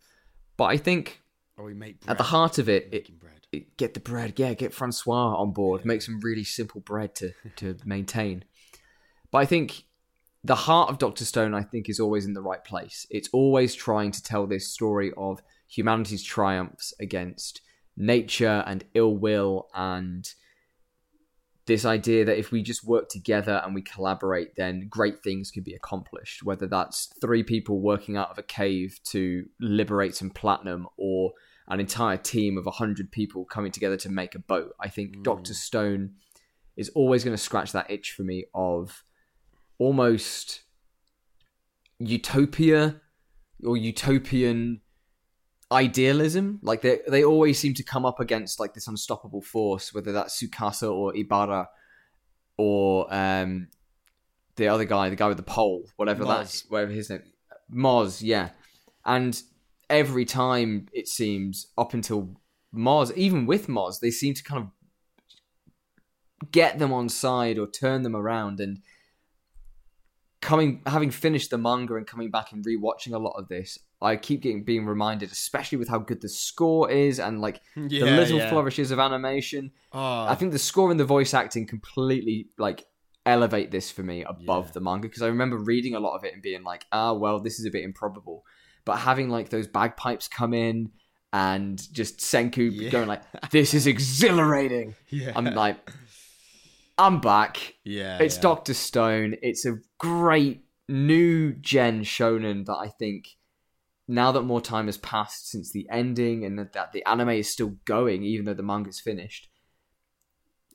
But 0.57 0.65
I 0.65 0.77
think 0.77 1.21
Or 1.57 1.65
we 1.65 1.73
make 1.73 1.97
at 2.07 2.17
the 2.17 2.23
heart 2.23 2.57
of 2.57 2.69
it, 2.69 2.89
it 2.91 3.09
it- 3.51 3.77
get 3.77 3.93
the 3.93 3.99
bread, 3.99 4.39
yeah, 4.39 4.53
get 4.53 4.73
Francois 4.73 5.35
on 5.35 5.51
board, 5.51 5.85
make 5.85 6.01
some 6.01 6.19
really 6.21 6.43
simple 6.43 6.81
bread 6.81 7.15
to 7.15 7.31
to 7.57 7.77
maintain. 7.85 8.43
But 9.31 9.39
I 9.39 9.45
think 9.45 9.83
the 10.43 10.55
heart 10.55 10.89
of 10.89 10.97
Doctor 10.97 11.25
Stone, 11.25 11.53
I 11.53 11.63
think, 11.63 11.87
is 11.89 11.99
always 11.99 12.25
in 12.25 12.33
the 12.33 12.41
right 12.41 12.63
place. 12.63 13.05
It's 13.09 13.29
always 13.31 13.75
trying 13.75 14.11
to 14.11 14.23
tell 14.23 14.47
this 14.47 14.67
story 14.69 15.11
of 15.15 15.41
humanity's 15.67 16.23
triumphs 16.23 16.93
against 16.99 17.61
nature 17.95 18.63
and 18.65 18.83
ill 18.93 19.15
will 19.15 19.67
and 19.75 20.27
this 21.67 21.85
idea 21.85 22.25
that 22.25 22.37
if 22.37 22.51
we 22.51 22.63
just 22.63 22.83
work 22.83 23.07
together 23.09 23.61
and 23.63 23.75
we 23.75 23.81
collaborate, 23.81 24.55
then 24.55 24.87
great 24.89 25.23
things 25.23 25.51
can 25.51 25.63
be 25.63 25.73
accomplished. 25.73 26.43
Whether 26.43 26.67
that's 26.67 27.11
three 27.21 27.43
people 27.43 27.79
working 27.79 28.17
out 28.17 28.31
of 28.31 28.37
a 28.37 28.43
cave 28.43 28.99
to 29.05 29.45
liberate 29.59 30.15
some 30.15 30.31
platinum 30.31 30.87
or 30.97 31.33
an 31.67 31.79
entire 31.79 32.17
team 32.17 32.57
of 32.57 32.65
100 32.65 33.11
people 33.11 33.45
coming 33.45 33.71
together 33.71 33.97
to 33.97 34.09
make 34.09 34.35
a 34.35 34.39
boat. 34.39 34.73
I 34.79 34.89
think 34.89 35.15
hmm. 35.15 35.23
Dr. 35.23 35.53
Stone 35.53 36.15
is 36.75 36.89
always 36.89 37.23
going 37.23 37.35
to 37.35 37.41
scratch 37.41 37.71
that 37.73 37.89
itch 37.89 38.11
for 38.11 38.23
me 38.23 38.45
of 38.53 39.03
almost 39.77 40.63
utopia 41.99 42.99
or 43.63 43.77
utopian 43.77 44.81
idealism. 45.71 46.59
Like 46.61 46.81
they 46.81 46.99
they 47.07 47.23
always 47.23 47.59
seem 47.59 47.73
to 47.75 47.83
come 47.83 48.05
up 48.05 48.19
against 48.19 48.59
like 48.59 48.73
this 48.73 48.87
unstoppable 48.87 49.41
force, 49.41 49.93
whether 49.93 50.11
that's 50.11 50.41
Tsukasa 50.41 50.91
or 50.91 51.13
Ibara 51.13 51.67
or 52.57 53.07
um 53.13 53.67
the 54.57 54.67
other 54.67 54.85
guy, 54.85 55.09
the 55.09 55.15
guy 55.15 55.27
with 55.27 55.37
the 55.37 55.43
pole, 55.43 55.85
whatever 55.95 56.23
Moz. 56.23 56.27
that's 56.27 56.69
whatever 56.69 56.91
his 56.91 57.09
name 57.09 57.23
Moz, 57.73 58.21
yeah. 58.21 58.49
And 59.05 59.41
every 59.89 60.25
time 60.25 60.87
it 60.93 61.07
seems 61.07 61.67
up 61.77 61.93
until 61.93 62.35
Moz, 62.75 63.15
even 63.15 63.45
with 63.45 63.67
Moz, 63.67 63.99
they 63.99 64.11
seem 64.11 64.33
to 64.33 64.43
kind 64.43 64.63
of 64.63 66.51
get 66.51 66.79
them 66.79 66.91
on 66.91 67.07
side 67.07 67.57
or 67.57 67.67
turn 67.67 68.01
them 68.01 68.15
around 68.15 68.59
and 68.59 68.79
coming 70.41 70.81
having 70.87 71.11
finished 71.11 71.51
the 71.51 71.57
manga 71.57 71.95
and 71.95 72.07
coming 72.07 72.31
back 72.31 72.51
and 72.51 72.65
rewatching 72.65 73.13
a 73.13 73.19
lot 73.19 73.35
of 73.37 73.47
this 73.47 73.77
i 74.01 74.15
keep 74.15 74.41
getting 74.41 74.63
being 74.63 74.85
reminded 74.85 75.31
especially 75.31 75.77
with 75.77 75.87
how 75.89 75.99
good 75.99 76.21
the 76.21 76.29
score 76.29 76.89
is 76.89 77.19
and 77.19 77.41
like 77.41 77.61
the 77.75 78.01
little 78.01 78.39
yeah. 78.39 78.49
flourishes 78.49 78.91
of 78.91 78.99
animation 78.99 79.71
Oh, 79.93 80.23
i 80.25 80.35
think 80.35 80.51
the 80.51 80.59
score 80.59 80.91
and 80.91 80.99
the 80.99 81.05
voice 81.05 81.33
acting 81.33 81.67
completely 81.67 82.47
like 82.57 82.85
elevate 83.25 83.69
this 83.71 83.91
for 83.91 84.01
me 84.03 84.23
above 84.23 84.65
Yeah. 84.67 84.71
the 84.73 84.79
manga 84.81 85.07
because 85.07 85.21
i 85.21 85.27
remember 85.27 85.57
reading 85.57 85.93
a 85.95 85.99
lot 85.99 86.15
of 86.15 86.23
it 86.23 86.33
and 86.33 86.41
being 86.41 86.63
like 86.63 86.85
ah 86.91 87.13
well 87.13 87.39
this 87.39 87.59
is 87.59 87.65
a 87.65 87.69
bit 87.69 87.83
improbable 87.83 88.43
but 88.85 88.97
having 88.97 89.29
like 89.29 89.49
those 89.49 89.67
bagpipes 89.67 90.27
come 90.27 90.53
in 90.55 90.89
and 91.31 91.81
just 91.93 92.17
senku 92.19 92.69
Yeah. 92.73 92.89
going 92.89 93.07
like 93.07 93.21
this 93.51 93.73
is 93.75 93.85
exhilarating 93.87 94.95
yeah. 95.09 95.31
I'm 95.35 95.45
like, 95.45 95.77
I'm 96.97 97.19
back. 97.21 97.75
Yeah, 97.83 98.17
It's 98.19 98.35
yeah. 98.35 98.41
Doctor 98.41 98.73
Stone. 98.73 99.35
It's 99.41 99.65
a 99.65 99.77
great 99.97 100.65
new 100.89 101.53
gen 101.53 102.03
shonen 102.03 102.65
that 102.65 102.75
I 102.75 102.89
think 102.89 103.25
now 104.11 104.31
that 104.33 104.41
more 104.43 104.61
time 104.61 104.87
has 104.87 104.97
passed 104.97 105.49
since 105.49 105.71
the 105.71 105.87
ending 105.89 106.43
and 106.45 106.59
that- 106.59 106.91
the 106.91 107.03
anime 107.07 107.29
is 107.29 107.49
still 107.49 107.77
going, 107.85 108.23
even 108.23 108.45
though 108.45 108.53
the 108.53 108.63
manga's 108.63 108.99
finished, 108.99 109.47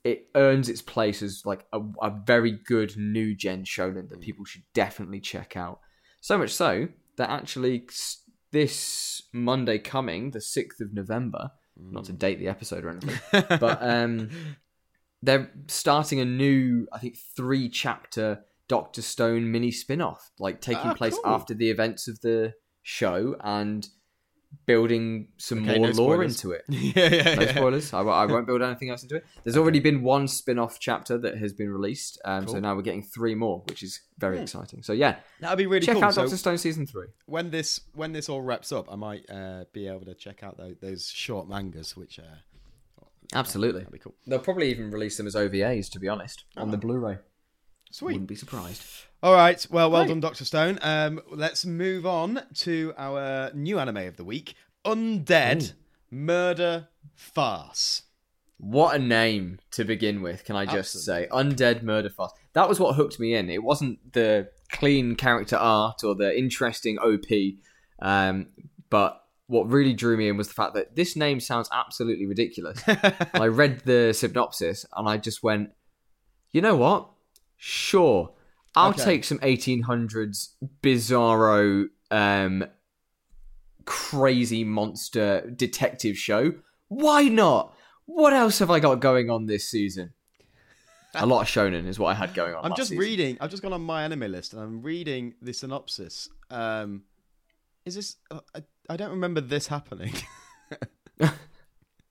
it 0.03 0.29
earns 0.35 0.69
its 0.69 0.81
place 0.81 1.21
as 1.21 1.41
like 1.45 1.65
a, 1.73 1.79
a 2.01 2.09
very 2.25 2.51
good 2.51 2.95
new 2.97 3.35
gen 3.35 3.63
shonen 3.63 4.09
that 4.09 4.21
people 4.21 4.45
should 4.45 4.63
definitely 4.73 5.19
check 5.19 5.57
out. 5.57 5.79
So 6.21 6.37
much 6.37 6.51
so 6.53 6.87
that 7.17 7.29
actually 7.29 7.87
this 8.51 9.21
Monday 9.33 9.79
coming, 9.79 10.31
the 10.31 10.41
sixth 10.41 10.79
of 10.81 10.93
November, 10.93 11.51
not 11.75 12.05
to 12.05 12.13
date 12.13 12.39
the 12.39 12.47
episode 12.47 12.85
or 12.85 12.89
anything, 12.89 13.19
but 13.59 13.77
um, 13.81 14.29
they're 15.21 15.51
starting 15.67 16.19
a 16.19 16.25
new, 16.25 16.87
I 16.93 16.99
think, 16.99 17.17
three 17.35 17.69
chapter 17.69 18.45
Doctor 18.67 19.01
Stone 19.01 19.51
mini 19.51 19.71
spin 19.71 20.01
off, 20.01 20.31
like 20.39 20.61
taking 20.61 20.91
Ah, 20.91 20.95
place 20.95 21.19
cool. 21.23 21.33
after 21.33 21.53
the 21.53 21.69
events 21.69 22.07
of 22.07 22.19
the 22.21 22.53
show 22.89 23.35
and 23.41 23.85
building 24.65 25.27
some 25.37 25.67
Okay, 25.67 25.77
more 25.77 25.89
no 25.91 25.93
lore 26.01 26.23
into 26.23 26.51
it. 26.51 26.63
yeah, 26.69 26.91
yeah, 26.95 27.35
No 27.35 27.41
yeah. 27.41 27.51
spoilers. 27.55 27.93
I, 27.93 28.01
won't- 28.01 28.15
I 28.17 28.25
won't 28.33 28.47
build 28.47 28.61
anything 28.61 28.89
else 28.89 29.03
into 29.03 29.17
it. 29.17 29.25
There's 29.43 29.57
already 29.57 29.81
been 29.81 30.03
one 30.03 30.27
spin-off 30.29 30.79
chapter 30.79 31.17
that 31.17 31.37
has 31.37 31.51
been 31.51 31.69
released, 31.69 32.19
um, 32.23 32.47
so 32.47 32.57
now 32.61 32.73
we're 32.75 32.81
getting 32.81 33.03
three 33.03 33.35
more, 33.35 33.61
which 33.67 33.83
is 33.83 33.99
very 34.17 34.37
Hmm. 34.37 34.43
exciting. 34.43 34.83
So 34.83 34.93
yeah, 34.93 35.17
That'd 35.41 35.57
be 35.57 35.65
really 35.67 35.85
check 35.85 35.95
cool. 35.95 36.05
out 36.05 36.13
So 36.13 36.21
Doctor 36.21 36.37
Stone 36.37 36.57
season 36.59 36.85
three. 36.87 37.07
when 37.25 37.51
this 37.51 37.81
when 37.93 38.13
this 38.13 38.29
all 38.29 38.41
wraps 38.41 38.71
up, 38.71 38.89
I 38.91 38.95
might 38.95 39.29
uh, 39.29 39.65
be 39.73 39.87
able 39.87 40.05
to 40.05 40.13
check 40.15 40.41
out 40.43 40.57
those, 40.57 40.75
those 40.81 41.09
short 41.09 41.49
mangas, 41.49 41.97
which 41.97 42.17
uh, 42.17 42.23
Absolutely. 43.33 43.81
that'd 43.81 43.91
be 43.93 43.99
cool. 43.99 44.15
They'll 44.25 44.39
probably 44.39 44.71
even 44.71 44.91
release 44.91 45.17
them 45.17 45.27
as 45.27 45.35
OVAs, 45.35 45.89
to 45.91 45.99
be 45.99 46.07
honest, 46.07 46.45
on 46.55 46.71
the 46.71 46.77
Blu-ray. 46.77 47.17
Sweet. 47.91 48.13
Wouldn't 48.13 48.29
be 48.29 48.35
surprised. 48.35 48.81
All 49.23 49.33
right. 49.33 49.65
Well, 49.71 49.89
well 49.89 50.01
Great. 50.03 50.09
done, 50.09 50.19
Doctor 50.19 50.45
Stone. 50.45 50.79
Um, 50.81 51.21
let's 51.31 51.65
move 51.65 52.05
on 52.05 52.41
to 52.55 52.93
our 52.97 53.51
new 53.53 53.79
anime 53.79 53.97
of 53.97 54.15
the 54.15 54.23
week: 54.23 54.55
Undead 54.85 55.73
Murder 56.11 56.89
Farce. 57.15 58.03
What 58.59 58.95
a 58.95 58.99
name 58.99 59.59
to 59.71 59.83
begin 59.83 60.21
with, 60.21 60.43
can 60.43 60.55
I 60.55 60.65
just 60.65 61.03
say? 61.03 61.27
Undead 61.31 61.83
Murder 61.83 62.09
Farce. 62.09 62.31
That 62.53 62.67
was 62.67 62.79
what 62.79 62.95
hooked 62.95 63.19
me 63.19 63.35
in. 63.35 63.49
It 63.49 63.63
wasn't 63.63 64.13
the 64.13 64.49
clean 64.71 65.15
character 65.15 65.55
art 65.55 66.03
or 66.03 66.15
the 66.15 66.35
interesting 66.37 66.97
OP, 66.97 67.55
um, 67.99 68.47
but 68.89 69.23
what 69.47 69.69
really 69.69 69.93
drew 69.93 70.17
me 70.17 70.27
in 70.27 70.37
was 70.37 70.47
the 70.47 70.53
fact 70.53 70.73
that 70.73 70.95
this 70.95 71.15
name 71.15 71.39
sounds 71.39 71.69
absolutely 71.71 72.25
ridiculous. 72.25 72.83
I 73.33 73.47
read 73.47 73.81
the 73.81 74.13
synopsis 74.13 74.85
and 74.95 75.07
I 75.07 75.17
just 75.17 75.41
went, 75.41 75.71
you 76.51 76.61
know 76.61 76.75
what? 76.75 77.09
Sure. 77.55 78.33
I'll 78.77 78.89
Okay. 78.91 79.03
take 79.03 79.23
some 79.23 79.39
1800s 79.39 80.49
bizarro, 80.83 81.87
um, 82.11 82.65
crazy 83.85 84.63
monster 84.63 85.49
detective 85.55 86.17
show. 86.17 86.53
Why 86.89 87.23
not? 87.23 87.73
What 88.05 88.33
else 88.33 88.59
have 88.59 88.69
I 88.71 88.79
got 88.79 88.95
going 89.01 89.29
on 89.29 89.45
this 89.47 89.69
season? 89.69 90.13
A 91.15 91.25
lot 91.25 91.41
of 91.41 91.47
shonen 91.47 91.87
is 91.87 91.97
what 91.97 92.09
I 92.09 92.13
had 92.13 92.33
going 92.35 92.53
on. 92.53 92.63
I'm 92.63 92.75
just 92.75 92.89
season. 92.89 92.99
reading. 93.01 93.37
I've 93.41 93.49
just 93.49 93.63
gone 93.63 93.73
on 93.73 93.81
my 93.81 94.03
anime 94.03 94.31
list 94.31 94.53
and 94.53 94.61
I'm 94.61 94.81
reading 94.83 95.33
the 95.41 95.51
synopsis. 95.51 96.29
Um, 96.51 97.03
is 97.85 97.95
this? 97.95 98.17
Uh, 98.29 98.41
I, 98.53 98.63
I 98.89 98.97
don't 98.97 99.11
remember 99.11 99.41
this 99.41 99.67
happening. 99.67 100.13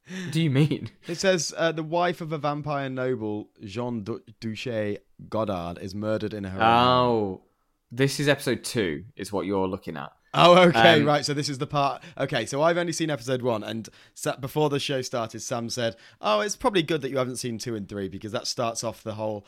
What 0.08 0.30
do 0.32 0.40
you 0.40 0.50
mean? 0.50 0.90
It 1.08 1.16
says 1.16 1.52
uh, 1.56 1.72
the 1.72 1.82
wife 1.82 2.20
of 2.20 2.32
a 2.32 2.38
vampire 2.38 2.88
noble, 2.88 3.50
Jean 3.64 4.04
du- 4.04 4.22
Duché 4.40 4.98
Godard, 5.28 5.78
is 5.78 5.94
murdered 5.94 6.32
in 6.34 6.44
her. 6.44 6.62
Oh, 6.62 7.42
this 7.90 8.20
is 8.20 8.28
episode 8.28 8.62
two, 8.64 9.04
is 9.16 9.32
what 9.32 9.46
you're 9.46 9.68
looking 9.68 9.96
at. 9.96 10.12
Oh, 10.34 10.58
okay, 10.68 11.00
Um, 11.00 11.06
right. 11.06 11.24
So 11.24 11.32
this 11.32 11.48
is 11.48 11.56
the 11.58 11.66
part. 11.66 12.02
Okay, 12.18 12.44
so 12.44 12.60
I've 12.62 12.76
only 12.76 12.92
seen 12.92 13.08
episode 13.10 13.40
one, 13.42 13.64
and 13.64 13.88
sa- 14.14 14.36
before 14.36 14.68
the 14.68 14.78
show 14.78 15.00
started, 15.00 15.40
Sam 15.40 15.70
said, 15.70 15.96
"Oh, 16.20 16.40
it's 16.40 16.56
probably 16.56 16.82
good 16.82 17.00
that 17.02 17.10
you 17.10 17.16
haven't 17.16 17.36
seen 17.36 17.56
two 17.58 17.74
and 17.74 17.88
three 17.88 18.08
because 18.08 18.32
that 18.32 18.46
starts 18.46 18.84
off 18.84 19.02
the 19.02 19.14
whole 19.14 19.46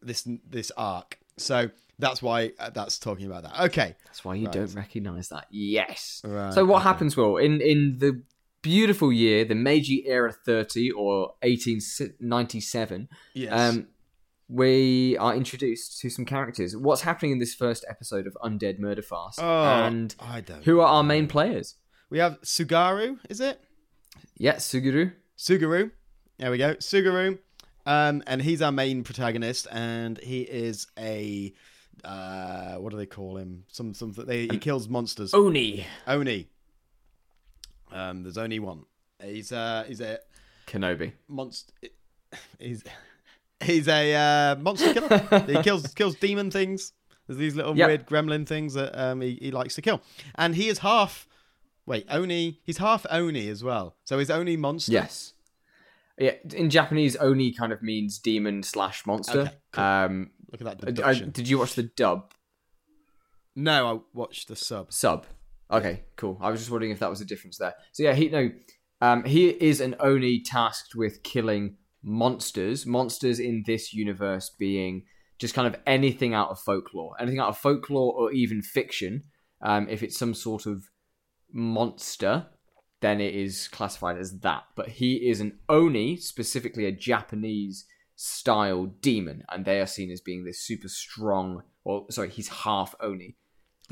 this 0.00 0.28
this 0.48 0.70
arc." 0.76 1.18
So 1.36 1.70
that's 1.98 2.22
why 2.22 2.52
uh, 2.60 2.70
that's 2.70 2.98
talking 2.98 3.26
about 3.26 3.42
that. 3.42 3.60
Okay, 3.64 3.96
That's 4.04 4.24
why 4.24 4.36
you 4.36 4.44
Right. 4.46 4.52
don't 4.54 4.74
recognise 4.74 5.28
that. 5.30 5.46
Yes. 5.50 6.22
Right, 6.24 6.54
so 6.54 6.64
what 6.64 6.76
okay. 6.76 6.84
happens, 6.84 7.16
Will? 7.16 7.36
In 7.36 7.60
in 7.60 7.98
the 7.98 8.22
beautiful 8.62 9.12
year, 9.12 9.44
the 9.44 9.54
Meiji 9.54 10.04
Era 10.06 10.32
30 10.32 10.90
or 10.92 11.34
1897, 11.42 13.08
yes, 13.34 13.52
um, 13.52 13.88
we 14.48 15.16
are 15.18 15.34
introduced 15.34 16.00
to 16.00 16.10
some 16.10 16.24
characters. 16.24 16.76
What's 16.76 17.02
happening 17.02 17.32
in 17.32 17.38
this 17.38 17.54
first 17.54 17.84
episode 17.88 18.26
of 18.26 18.36
Undead 18.42 18.78
Murder 18.78 19.02
Farce? 19.02 19.38
oh, 19.38 19.64
and 19.64 20.14
I 20.18 20.40
don't. 20.40 20.64
who 20.64 20.80
are 20.80 20.88
our 20.88 21.04
main 21.04 21.26
players? 21.28 21.76
we 22.10 22.18
have 22.18 22.40
Sugaru? 22.42 23.18
Is 23.28 23.40
it 23.40 23.60
Yeah, 24.36 24.56
Suguru. 24.56 25.12
Suguru? 25.38 25.92
There 26.38 26.50
we 26.50 26.58
go, 26.58 26.74
Suguru. 26.76 27.38
Um, 27.86 28.22
and 28.26 28.42
he's 28.42 28.60
our 28.60 28.72
main 28.72 29.04
protagonist, 29.04 29.66
and 29.70 30.18
he 30.18 30.42
is 30.42 30.86
a 30.98 31.54
uh, 32.04 32.76
what 32.76 32.90
do 32.90 32.96
they 32.96 33.06
call 33.06 33.36
him? 33.36 33.64
Some 33.68 33.94
something. 33.94 34.24
They, 34.24 34.42
he 34.42 34.58
kills 34.58 34.88
monsters. 34.88 35.32
Oni. 35.34 35.86
Oni. 36.06 36.48
Um, 37.92 38.22
there's 38.22 38.38
only 38.38 38.58
one. 38.58 38.84
He's 39.22 39.52
uh, 39.52 39.84
he's 39.86 40.00
a 40.00 40.18
Kenobi. 40.66 41.12
monster. 41.28 41.72
He's 42.60 42.84
he's 43.60 43.88
a 43.88 44.14
uh, 44.14 44.56
monster 44.60 44.94
killer. 44.94 45.40
he 45.46 45.62
kills 45.62 45.86
kills 45.94 46.14
demon 46.14 46.50
things. 46.50 46.92
There's 47.26 47.38
these 47.38 47.56
little 47.56 47.76
Yep. 47.76 47.88
weird 47.88 48.06
gremlin 48.06 48.46
things 48.46 48.74
that 48.74 48.96
um, 49.00 49.20
he, 49.20 49.38
he 49.40 49.50
likes 49.50 49.74
to 49.76 49.82
kill, 49.82 50.00
and 50.36 50.54
he 50.54 50.68
is 50.68 50.78
half. 50.78 51.26
Wait, 51.86 52.06
Oni. 52.08 52.60
He's 52.64 52.78
half 52.78 53.04
Oni 53.10 53.48
as 53.48 53.64
well. 53.64 53.96
So 54.04 54.18
he's 54.18 54.30
Oni 54.30 54.56
monster. 54.56 54.92
Yes. 54.92 55.32
Yeah, 56.18 56.32
in 56.54 56.70
Japanese, 56.70 57.16
Oni 57.16 57.52
kind 57.52 57.72
of 57.72 57.82
means 57.82 58.18
demon 58.18 58.62
slash 58.62 59.04
monster. 59.06 59.40
Okay, 59.40 59.50
cool. 59.72 59.84
Um, 59.84 60.30
Look 60.52 60.60
at 60.60 60.80
that 60.80 61.04
I- 61.04 61.10
I- 61.10 61.14
did 61.14 61.48
you 61.48 61.58
watch 61.58 61.74
the 61.74 61.84
dub 61.84 62.32
no, 63.56 63.86
I 63.96 63.98
watched 64.16 64.48
the 64.48 64.56
sub. 64.56 64.92
sub? 64.92 65.26
Okay, 65.70 66.02
cool. 66.16 66.38
I 66.40 66.50
was 66.50 66.60
just 66.60 66.70
wondering 66.70 66.90
if 66.90 66.98
that 66.98 67.10
was 67.10 67.20
a 67.20 67.24
difference 67.24 67.58
there. 67.58 67.74
So 67.92 68.02
yeah, 68.02 68.14
he 68.14 68.28
no, 68.28 68.50
um, 69.00 69.24
he 69.24 69.48
is 69.48 69.80
an 69.80 69.96
Oni 70.00 70.42
tasked 70.42 70.94
with 70.94 71.22
killing 71.22 71.76
monsters. 72.02 72.86
Monsters 72.86 73.38
in 73.38 73.62
this 73.66 73.92
universe 73.92 74.50
being 74.58 75.04
just 75.38 75.54
kind 75.54 75.66
of 75.66 75.80
anything 75.86 76.34
out 76.34 76.50
of 76.50 76.58
folklore, 76.58 77.14
anything 77.20 77.38
out 77.38 77.48
of 77.48 77.58
folklore 77.58 78.12
or 78.14 78.32
even 78.32 78.62
fiction. 78.62 79.24
Um, 79.62 79.88
if 79.88 80.02
it's 80.02 80.18
some 80.18 80.34
sort 80.34 80.66
of 80.66 80.84
monster, 81.52 82.46
then 83.00 83.20
it 83.20 83.34
is 83.34 83.68
classified 83.68 84.18
as 84.18 84.40
that. 84.40 84.64
But 84.76 84.88
he 84.88 85.28
is 85.28 85.40
an 85.40 85.58
Oni, 85.68 86.16
specifically 86.16 86.86
a 86.86 86.92
Japanese 86.92 87.86
style 88.16 88.86
demon, 89.00 89.44
and 89.50 89.64
they 89.64 89.80
are 89.80 89.86
seen 89.86 90.10
as 90.10 90.20
being 90.20 90.44
this 90.44 90.60
super 90.60 90.88
strong. 90.88 91.62
Well, 91.84 92.06
sorry, 92.10 92.28
he's 92.28 92.48
half 92.48 92.94
Oni. 93.00 93.36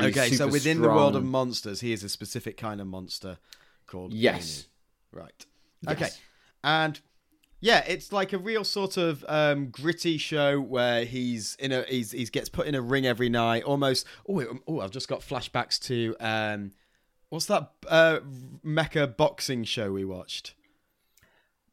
Okay, 0.00 0.30
so 0.30 0.46
within 0.46 0.80
the 0.80 0.88
world 0.88 1.16
of 1.16 1.24
monsters, 1.24 1.80
he 1.80 1.92
is 1.92 2.04
a 2.04 2.08
specific 2.08 2.56
kind 2.56 2.80
of 2.80 2.86
monster 2.86 3.38
called 3.86 4.12
Yes. 4.12 4.68
Right. 5.12 5.46
Yes. 5.82 5.92
Okay. 5.92 6.08
And 6.62 7.00
yeah, 7.60 7.84
it's 7.86 8.12
like 8.12 8.32
a 8.32 8.38
real 8.38 8.62
sort 8.62 8.96
of 8.96 9.24
um, 9.28 9.70
gritty 9.70 10.16
show 10.18 10.60
where 10.60 11.04
he's 11.04 11.56
in 11.58 11.72
a 11.72 11.82
he's 11.82 12.12
he 12.12 12.24
gets 12.26 12.48
put 12.48 12.66
in 12.66 12.74
a 12.74 12.82
ring 12.82 13.06
every 13.06 13.28
night, 13.28 13.64
almost. 13.64 14.06
Oh, 14.28 14.44
oh, 14.66 14.80
I've 14.80 14.92
just 14.92 15.08
got 15.08 15.20
flashbacks 15.20 15.80
to 15.86 16.14
um, 16.20 16.72
what's 17.30 17.46
that 17.46 17.72
uh, 17.88 18.20
mecha 18.64 19.16
boxing 19.16 19.64
show 19.64 19.92
we 19.92 20.04
watched? 20.04 20.54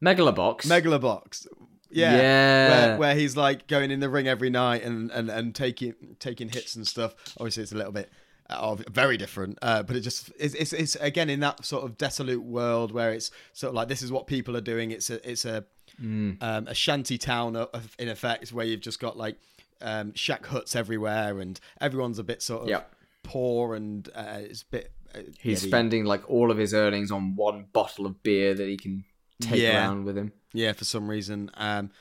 Megalobox. 0.03 0.65
Megalobox. 0.65 1.47
Yeah. 1.95 2.15
Yeah. 2.15 2.69
Where, 2.87 2.97
where 2.97 3.15
he's 3.15 3.35
like 3.37 3.67
going 3.67 3.89
in 3.91 3.99
the 3.99 4.09
ring 4.09 4.27
every 4.27 4.49
night 4.49 4.83
and, 4.83 5.09
and, 5.11 5.29
and 5.29 5.55
taking 5.55 5.93
taking 6.19 6.49
hits 6.49 6.75
and 6.75 6.85
stuff. 6.87 7.15
Obviously, 7.37 7.63
it's 7.63 7.71
a 7.71 7.75
little 7.77 7.91
bit 7.91 8.09
of 8.49 8.83
very 8.91 9.17
different, 9.17 9.57
uh, 9.63 9.81
but 9.81 9.95
it 9.95 10.01
just 10.01 10.31
it's, 10.37 10.53
it's 10.53 10.71
it's 10.73 10.95
again 10.97 11.29
in 11.31 11.39
that 11.39 11.65
sort 11.65 11.83
of 11.83 11.97
desolate 11.97 12.41
world 12.43 12.91
where 12.91 13.11
it's 13.11 13.31
sort 13.53 13.69
of 13.69 13.75
like 13.75 13.87
this 13.87 14.01
is 14.03 14.11
what 14.11 14.27
people 14.27 14.55
are 14.55 14.61
doing. 14.61 14.91
It's 14.91 15.09
a 15.09 15.29
it's 15.29 15.45
a 15.45 15.65
Mm. 16.03 16.43
um, 16.43 16.67
a 16.67 16.73
shanty 16.73 17.17
town 17.17 17.55
uh, 17.55 17.67
in 17.97 18.09
effect 18.09 18.51
where 18.51 18.65
you've 18.65 18.81
just 18.81 18.99
got 18.99 19.15
like 19.15 19.37
um, 19.81 20.13
shack 20.13 20.45
huts 20.45 20.75
everywhere 20.75 21.39
and 21.39 21.57
everyone's 21.79 22.19
a 22.19 22.23
bit 22.23 22.41
sort 22.41 22.63
of 22.63 22.67
Yep. 22.67 22.93
poor 23.23 23.75
and 23.75 24.09
uh, 24.13 24.39
it's 24.41 24.63
a 24.63 24.65
bit. 24.65 24.91
Uh, 25.13 25.19
He's 25.39 25.63
yeah, 25.63 25.69
spending 25.69 26.03
like 26.03 26.29
all 26.29 26.51
of 26.51 26.57
his 26.57 26.73
earnings 26.73 27.11
on 27.11 27.37
one 27.37 27.67
bottle 27.71 28.05
of 28.05 28.21
beer 28.23 28.53
that 28.53 28.67
he 28.67 28.75
can 28.75 29.05
take 29.41 29.61
Yeah. 29.61 29.77
around 29.87 30.05
with 30.05 30.17
him. 30.17 30.31
Yeah, 30.53 30.73
for 30.73 30.85
some 30.85 31.07
reason. 31.09 31.51
Um, 31.55 31.91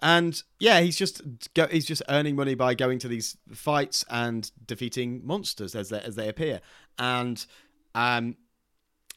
and 0.00 0.40
yeah, 0.60 0.80
he's 0.80 0.96
just 0.96 1.22
go, 1.54 1.66
he's 1.66 1.84
just 1.86 2.02
earning 2.08 2.36
money 2.36 2.54
by 2.54 2.74
going 2.74 2.98
to 3.00 3.08
these 3.08 3.36
fights 3.52 4.04
and 4.08 4.50
defeating 4.64 5.20
monsters 5.26 5.74
as 5.74 5.88
they 5.88 6.00
as 6.00 6.14
they 6.14 6.28
appear. 6.28 6.60
And 6.98 7.44
um, 7.94 8.36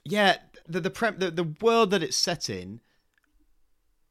yeah, 0.03 0.37
the 0.67 0.79
the, 0.81 0.89
pre- 0.89 1.11
the 1.11 1.29
the 1.31 1.43
world 1.61 1.91
that 1.91 2.01
it's 2.01 2.17
set 2.17 2.49
in, 2.49 2.81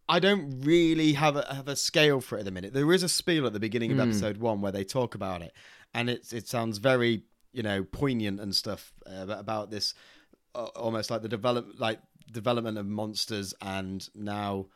I 0.08 0.18
don't 0.18 0.60
really 0.64 1.12
have 1.14 1.36
a 1.36 1.54
have 1.54 1.68
a 1.68 1.76
scale 1.76 2.20
for 2.20 2.36
it 2.36 2.40
at 2.40 2.44
the 2.44 2.50
minute. 2.50 2.72
There 2.72 2.92
is 2.92 3.02
a 3.02 3.08
spiel 3.08 3.46
at 3.46 3.52
the 3.52 3.60
beginning 3.60 3.92
of 3.92 3.98
Hmm. 3.98 4.02
episode 4.10 4.36
one 4.38 4.60
where 4.60 4.72
they 4.72 4.84
talk 4.84 5.14
about 5.14 5.42
it, 5.42 5.52
and 5.94 6.08
it's 6.10 6.32
it 6.32 6.48
sounds 6.48 6.78
very 6.78 7.24
you 7.52 7.62
know 7.62 7.84
poignant 7.84 8.40
and 8.40 8.54
stuff 8.54 8.92
uh, 9.06 9.26
about 9.28 9.70
this 9.70 9.92
uh, 10.54 10.66
almost 10.76 11.10
like 11.10 11.22
the 11.22 11.28
develop 11.28 11.66
like 11.78 12.00
development 12.30 12.78
of 12.78 12.86
monsters 12.86 13.54
and 13.60 14.08
now. 14.14 14.66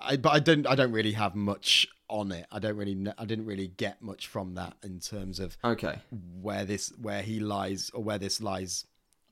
I, 0.00 0.16
but 0.16 0.30
I 0.30 0.40
don't. 0.40 0.66
I 0.66 0.74
don't 0.74 0.92
really 0.92 1.12
have 1.12 1.34
much 1.34 1.86
on 2.08 2.32
it. 2.32 2.46
I 2.50 2.58
don't 2.58 2.76
really. 2.76 3.06
I 3.18 3.24
didn't 3.24 3.46
really 3.46 3.68
get 3.68 4.02
much 4.02 4.26
from 4.26 4.54
that 4.54 4.74
in 4.82 4.98
terms 5.00 5.38
of 5.40 5.56
Okay. 5.64 5.98
where 6.40 6.64
this, 6.64 6.92
where 7.00 7.22
he 7.22 7.40
lies, 7.40 7.90
or 7.94 8.02
where 8.02 8.18
this 8.18 8.40
lies 8.40 8.84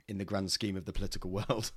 in 0.09 0.18
the 0.18 0.24
grand 0.24 0.50
scheme 0.52 0.76
of 0.76 0.85
the 0.85 0.92
political 0.92 1.31
world. 1.38 1.72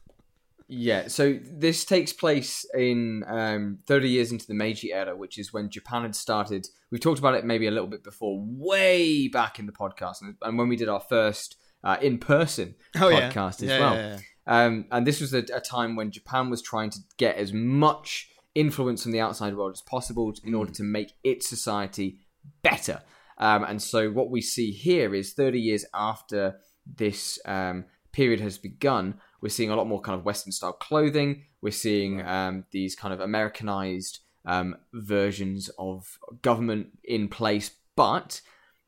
Yeah, 0.73 1.09
so 1.09 1.37
this 1.43 1.83
takes 1.83 2.13
place 2.13 2.65
in 2.73 3.25
um, 3.27 3.79
30 3.87 4.07
years 4.09 4.31
into 4.31 4.47
the 4.47 4.53
Meiji 4.53 4.93
era, 4.93 5.13
which 5.17 5.37
is 5.37 5.51
when 5.51 5.69
Japan 5.69 6.03
had 6.03 6.15
started. 6.15 6.65
We've 6.91 7.01
talked 7.01 7.19
about 7.19 7.33
it 7.33 7.43
maybe 7.43 7.67
a 7.67 7.71
little 7.71 7.89
bit 7.89 8.05
before, 8.05 8.39
way 8.41 9.27
back 9.27 9.59
in 9.59 9.65
the 9.65 9.73
podcast, 9.73 10.21
and, 10.21 10.35
and 10.41 10.57
when 10.57 10.69
we 10.69 10.77
did 10.77 10.87
our 10.87 11.01
first 11.01 11.57
uh, 11.83 11.97
in 12.01 12.19
person 12.19 12.75
podcast 12.95 13.63
as 13.63 13.63
Oh, 13.63 13.65
Yeah, 13.73 13.79
well. 13.79 13.95
yeah, 13.95 14.09
yeah. 14.11 14.19
Um, 14.47 14.85
and 14.91 15.05
this 15.05 15.21
was 15.21 15.33
a, 15.33 15.43
a 15.53 15.61
time 15.61 15.95
when 15.95 16.11
Japan 16.11 16.49
was 16.49 16.61
trying 16.61 16.89
to 16.91 16.99
get 17.17 17.37
as 17.37 17.53
much 17.53 18.29
influence 18.55 19.03
from 19.03 19.11
the 19.11 19.21
outside 19.21 19.55
world 19.55 19.73
as 19.73 19.81
possible 19.81 20.33
in 20.43 20.53
order 20.53 20.71
to 20.73 20.83
make 20.83 21.13
its 21.23 21.47
society 21.47 22.19
better. 22.63 23.01
Um, 23.37 23.63
and 23.63 23.81
so 23.81 24.09
what 24.11 24.29
we 24.29 24.41
see 24.41 24.71
here 24.71 25.15
is 25.15 25.33
30 25.33 25.59
years 25.59 25.85
after 25.93 26.57
this 26.85 27.39
um, 27.45 27.85
period 28.11 28.39
has 28.39 28.57
begun, 28.57 29.19
we're 29.41 29.49
seeing 29.49 29.71
a 29.71 29.75
lot 29.75 29.87
more 29.87 30.01
kind 30.01 30.17
of 30.17 30.25
Western 30.25 30.51
style 30.51 30.73
clothing. 30.73 31.43
We're 31.61 31.71
seeing 31.71 32.21
um, 32.25 32.65
these 32.71 32.95
kind 32.95 33.13
of 33.13 33.19
Americanized 33.19 34.19
um, 34.45 34.75
versions 34.93 35.69
of 35.79 36.19
government 36.41 36.89
in 37.03 37.27
place, 37.27 37.71
but 37.95 38.41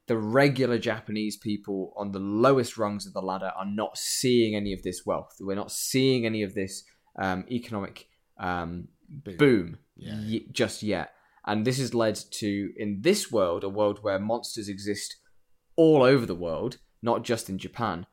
the 0.07 0.17
regular 0.17 0.77
Japanese 0.77 1.37
people 1.37 1.93
on 1.95 2.11
the 2.11 2.19
lowest 2.19 2.77
rungs 2.77 3.05
of 3.07 3.13
the 3.13 3.21
ladder 3.21 3.51
are 3.57 3.65
not 3.65 3.97
seeing 3.97 4.55
any 4.55 4.73
of 4.73 4.83
this 4.83 5.03
wealth. 5.05 5.31
We're 5.39 5.55
not 5.55 5.71
seeing 5.71 6.25
any 6.25 6.43
of 6.43 6.53
this 6.53 6.83
um, 7.21 7.45
economic 7.49 8.07
um, 8.39 8.87
Boom. 9.09 9.37
boom 9.37 9.77
Yeah. 9.95 10.15
y- 10.19 10.45
just 10.51 10.83
yet. 10.83 11.13
And 11.45 11.65
this 11.65 11.77
has 11.77 11.93
led 11.93 12.15
to, 12.39 12.71
in 12.77 13.01
this 13.01 13.31
world, 13.31 13.63
a 13.63 13.69
world 13.69 13.99
where 14.01 14.17
monsters 14.19 14.67
exist 14.69 15.17
all 15.75 16.01
over 16.03 16.25
the 16.25 16.35
world, 16.35 16.77
not 17.01 17.23
just 17.23 17.49
in 17.49 17.57
Japan. 17.57 18.05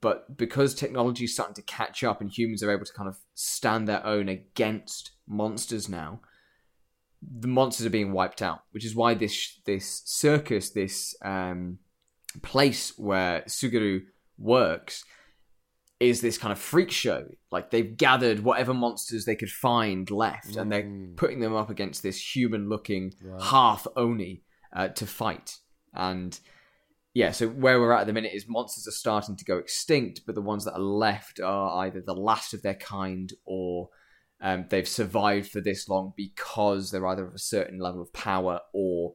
But 0.00 0.36
because 0.36 0.74
technology 0.74 1.24
is 1.24 1.34
starting 1.34 1.54
to 1.54 1.62
catch 1.62 2.02
up 2.02 2.20
and 2.20 2.28
humans 2.30 2.62
are 2.62 2.72
able 2.72 2.84
to 2.84 2.92
kind 2.92 3.08
of 3.08 3.16
stand 3.34 3.86
their 3.88 4.04
own 4.04 4.28
against 4.28 5.12
monsters 5.28 5.88
now, 5.88 6.20
the 7.40 7.48
monsters 7.48 7.86
are 7.86 7.90
being 7.90 8.12
wiped 8.12 8.42
out, 8.42 8.62
which 8.72 8.84
is 8.84 8.94
why 8.94 9.14
this 9.14 9.60
this 9.64 10.02
circus, 10.04 10.70
this 10.70 11.14
um, 11.24 11.78
place 12.42 12.92
where 12.98 13.42
Tsugaru 13.42 14.00
works, 14.38 15.04
is 16.00 16.20
this 16.20 16.36
kind 16.38 16.50
of 16.52 16.58
freak 16.58 16.90
show. 16.90 17.26
Like 17.50 17.70
they've 17.70 17.96
gathered 17.96 18.40
whatever 18.40 18.74
monsters 18.74 19.24
they 19.24 19.36
could 19.36 19.50
find 19.50 20.10
left, 20.10 20.56
and 20.56 20.70
they're 20.72 20.82
Mm. 20.82 21.16
putting 21.16 21.40
them 21.40 21.54
up 21.54 21.70
against 21.70 22.02
this 22.02 22.34
human-looking 22.34 23.14
Right. 23.22 23.42
half 23.42 23.86
oni 23.96 24.42
uh, 24.72 24.88
to 24.88 25.06
fight. 25.06 25.58
And 25.94 26.38
yeah, 27.14 27.30
so 27.30 27.46
where 27.48 27.78
we're 27.78 27.92
at 27.92 28.00
at 28.00 28.06
the 28.06 28.12
minute 28.14 28.32
is 28.34 28.46
monsters 28.48 28.88
are 28.88 28.90
starting 28.90 29.36
to 29.36 29.44
go 29.44 29.58
extinct, 29.58 30.22
but 30.26 30.34
the 30.34 30.40
ones 30.40 30.64
that 30.64 30.72
are 30.72 30.80
left 30.80 31.38
are 31.40 31.84
either 31.84 32.00
the 32.00 32.14
last 32.14 32.54
of 32.54 32.62
their 32.62 32.74
kind 32.74 33.32
or 33.44 33.90
um, 34.42 34.66
they've 34.68 34.88
survived 34.88 35.50
for 35.50 35.60
this 35.60 35.88
long 35.88 36.12
because 36.16 36.90
they're 36.90 37.06
either 37.06 37.24
of 37.24 37.34
a 37.34 37.38
certain 37.38 37.78
level 37.78 38.02
of 38.02 38.12
power 38.12 38.60
or 38.74 39.14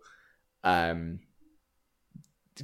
um, 0.63 1.19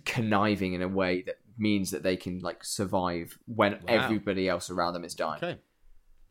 conniving 0.05 0.73
in 0.73 0.81
a 0.81 0.87
way 0.87 1.21
that 1.23 1.35
means 1.57 1.91
that 1.91 2.01
they 2.01 2.17
can 2.17 2.39
like 2.39 2.63
survive 2.63 3.37
when 3.45 3.79
everybody 3.87 4.49
else 4.49 4.69
around 4.69 4.93
them 4.93 5.03
is 5.03 5.13
dying. 5.13 5.43
Okay, 5.43 5.59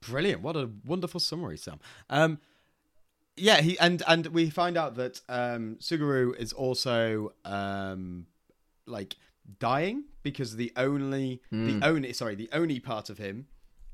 brilliant! 0.01 0.43
What 0.43 0.57
a 0.57 0.71
wonderful 0.85 1.21
summary, 1.21 1.57
Sam. 1.59 1.79
Um, 2.11 2.39
yeah, 3.37 3.61
he 3.61 3.79
and 3.79 4.03
and 4.07 4.27
we 4.29 4.51
find 4.51 4.77
out 4.77 4.97
that 4.97 5.21
um, 5.29 5.77
Tsugaru 5.81 6.37
is 6.37 6.53
also 6.53 7.35
um, 7.45 8.27
like 8.87 9.17
dying 9.59 10.05
because 10.23 10.57
the 10.57 10.73
only 10.77 11.41
Hmm. 11.51 11.67
the 11.67 11.87
only 11.87 12.13
sorry 12.13 12.35
the 12.35 12.51
only 12.53 12.81
part 12.81 13.11
of 13.11 13.19
him 13.19 13.47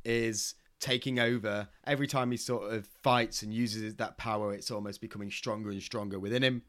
is 0.05 0.55
taking 0.81 1.19
over 1.19 1.69
every 1.87 2.07
time 2.07 2.31
he 2.31 2.37
sort 2.37 2.73
of 2.73 2.87
fights 3.03 3.43
and 3.43 3.53
uses 3.53 3.95
that 3.97 4.17
power 4.17 4.53
it's 4.55 4.71
almost 4.71 5.01
becoming 5.01 5.31
stronger 5.31 5.71
and 5.71 5.83
stronger 5.83 6.19
within 6.19 6.43
him 6.43 6.62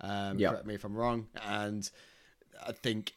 um 0.00 0.38
Yep. 0.38 0.50
correct 0.50 0.66
me 0.66 0.74
if 0.74 0.84
i'm 0.84 0.94
wrong 0.96 1.28
and 1.46 1.88
i 2.66 2.72
think 2.72 3.12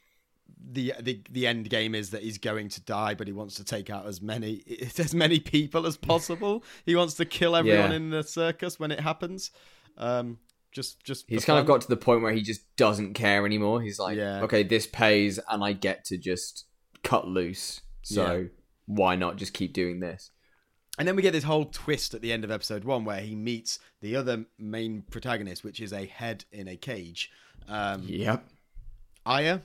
the, 0.72 0.94
the 1.02 1.22
the 1.30 1.46
end 1.46 1.70
game 1.70 1.94
is 1.94 2.12
that 2.12 2.24
he's 2.24 2.38
going 2.38 2.70
to 2.70 2.82
die, 2.82 3.14
but 3.14 3.28
he 3.28 3.34
wants 3.34 3.56
to 3.56 3.64
take 3.66 3.90
out 3.90 4.06
as 4.08 4.22
many 4.22 4.64
as 4.98 5.14
many 5.14 5.40
people 5.40 5.86
as 5.86 5.98
possible. 5.98 6.64
he 6.86 6.96
wants 6.96 7.16
to 7.16 7.26
kill 7.26 7.56
everyone 7.56 7.92
Yeah. 7.92 7.96
in 7.98 8.10
the 8.10 8.24
circus 8.24 8.80
when 8.80 8.90
it 8.92 9.02
happens. 9.02 9.52
Um, 9.98 10.40
just 10.72 11.04
just 11.04 11.26
He's 11.28 11.44
kind 11.46 11.60
of 11.60 11.66
got 11.66 11.82
to 11.82 11.88
the 11.88 11.98
point 11.98 12.22
where 12.24 12.32
he 12.32 12.42
just 12.42 12.62
doesn't 12.78 13.14
care 13.14 13.46
anymore. 13.46 13.82
He's 13.82 14.00
like, 14.00 14.18
Yeah. 14.18 14.42
okay, 14.44 14.64
this 14.64 14.88
pays 14.88 15.38
and 15.50 15.64
I 15.64 15.74
get 15.74 16.06
to 16.06 16.18
just 16.18 16.66
cut 17.04 17.28
loose. 17.28 17.82
So 18.02 18.38
Yeah. 18.38 18.44
Why 18.88 19.16
not 19.16 19.36
just 19.36 19.54
keep 19.54 19.74
doing 19.74 20.00
this? 20.00 20.32
And 20.98 21.08
then 21.08 21.16
we 21.16 21.22
get 21.22 21.34
this 21.34 21.44
whole 21.44 21.66
twist 21.66 22.16
at 22.16 22.22
the 22.22 22.34
end 22.34 22.44
of 22.44 22.50
episode 22.50 22.84
one 22.84 23.06
where 23.06 23.20
he 23.20 23.36
meets 23.36 23.78
the 24.02 24.16
other 24.16 24.46
main 24.58 25.04
protagonist, 25.12 25.64
which 25.64 25.80
is 25.80 25.94
a 25.94 26.06
head 26.06 26.46
in 26.52 26.68
a 26.68 26.76
cage. 26.76 27.32
Um, 27.68 28.02
Yep. 28.08 28.44
Aya, 29.26 29.56
are 29.56 29.62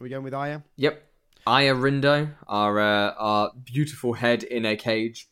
we 0.00 0.08
going 0.08 0.24
with 0.24 0.34
Aya? 0.34 0.60
Yep. 0.76 1.00
Aya 1.46 1.74
Rindo, 1.74 2.30
our 2.48 2.80
uh, 2.80 3.12
our 3.18 3.52
beautiful 3.64 4.14
head 4.14 4.42
in 4.42 4.64
a 4.64 4.76
cage. 4.76 5.28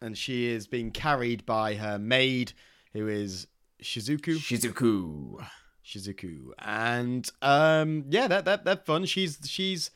And 0.00 0.16
she 0.16 0.46
is 0.46 0.66
being 0.66 0.90
carried 0.90 1.46
by 1.46 1.74
her 1.76 1.98
maid, 1.98 2.52
who 2.92 3.08
is 3.08 3.46
Shizuku. 3.82 4.36
Shizuku. 4.36 5.42
Shizuku. 5.84 6.50
And 6.58 7.28
um 7.40 8.04
yeah, 8.10 8.28
that 8.28 8.44
that 8.44 8.64
that's 8.64 8.84
fun. 8.86 9.06
She's 9.06 9.38
she's 9.44 9.90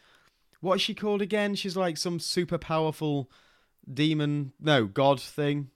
what 0.61 0.75
is 0.77 0.83
she 0.83 0.95
called 0.95 1.23
again? 1.23 1.55
She's 1.55 1.77
like 1.77 1.97
some 1.97 2.19
super 2.21 2.59
powerful 2.59 3.31
demon 3.93 4.53
no, 4.61 4.87
god 4.87 5.21
thing. 5.21 5.71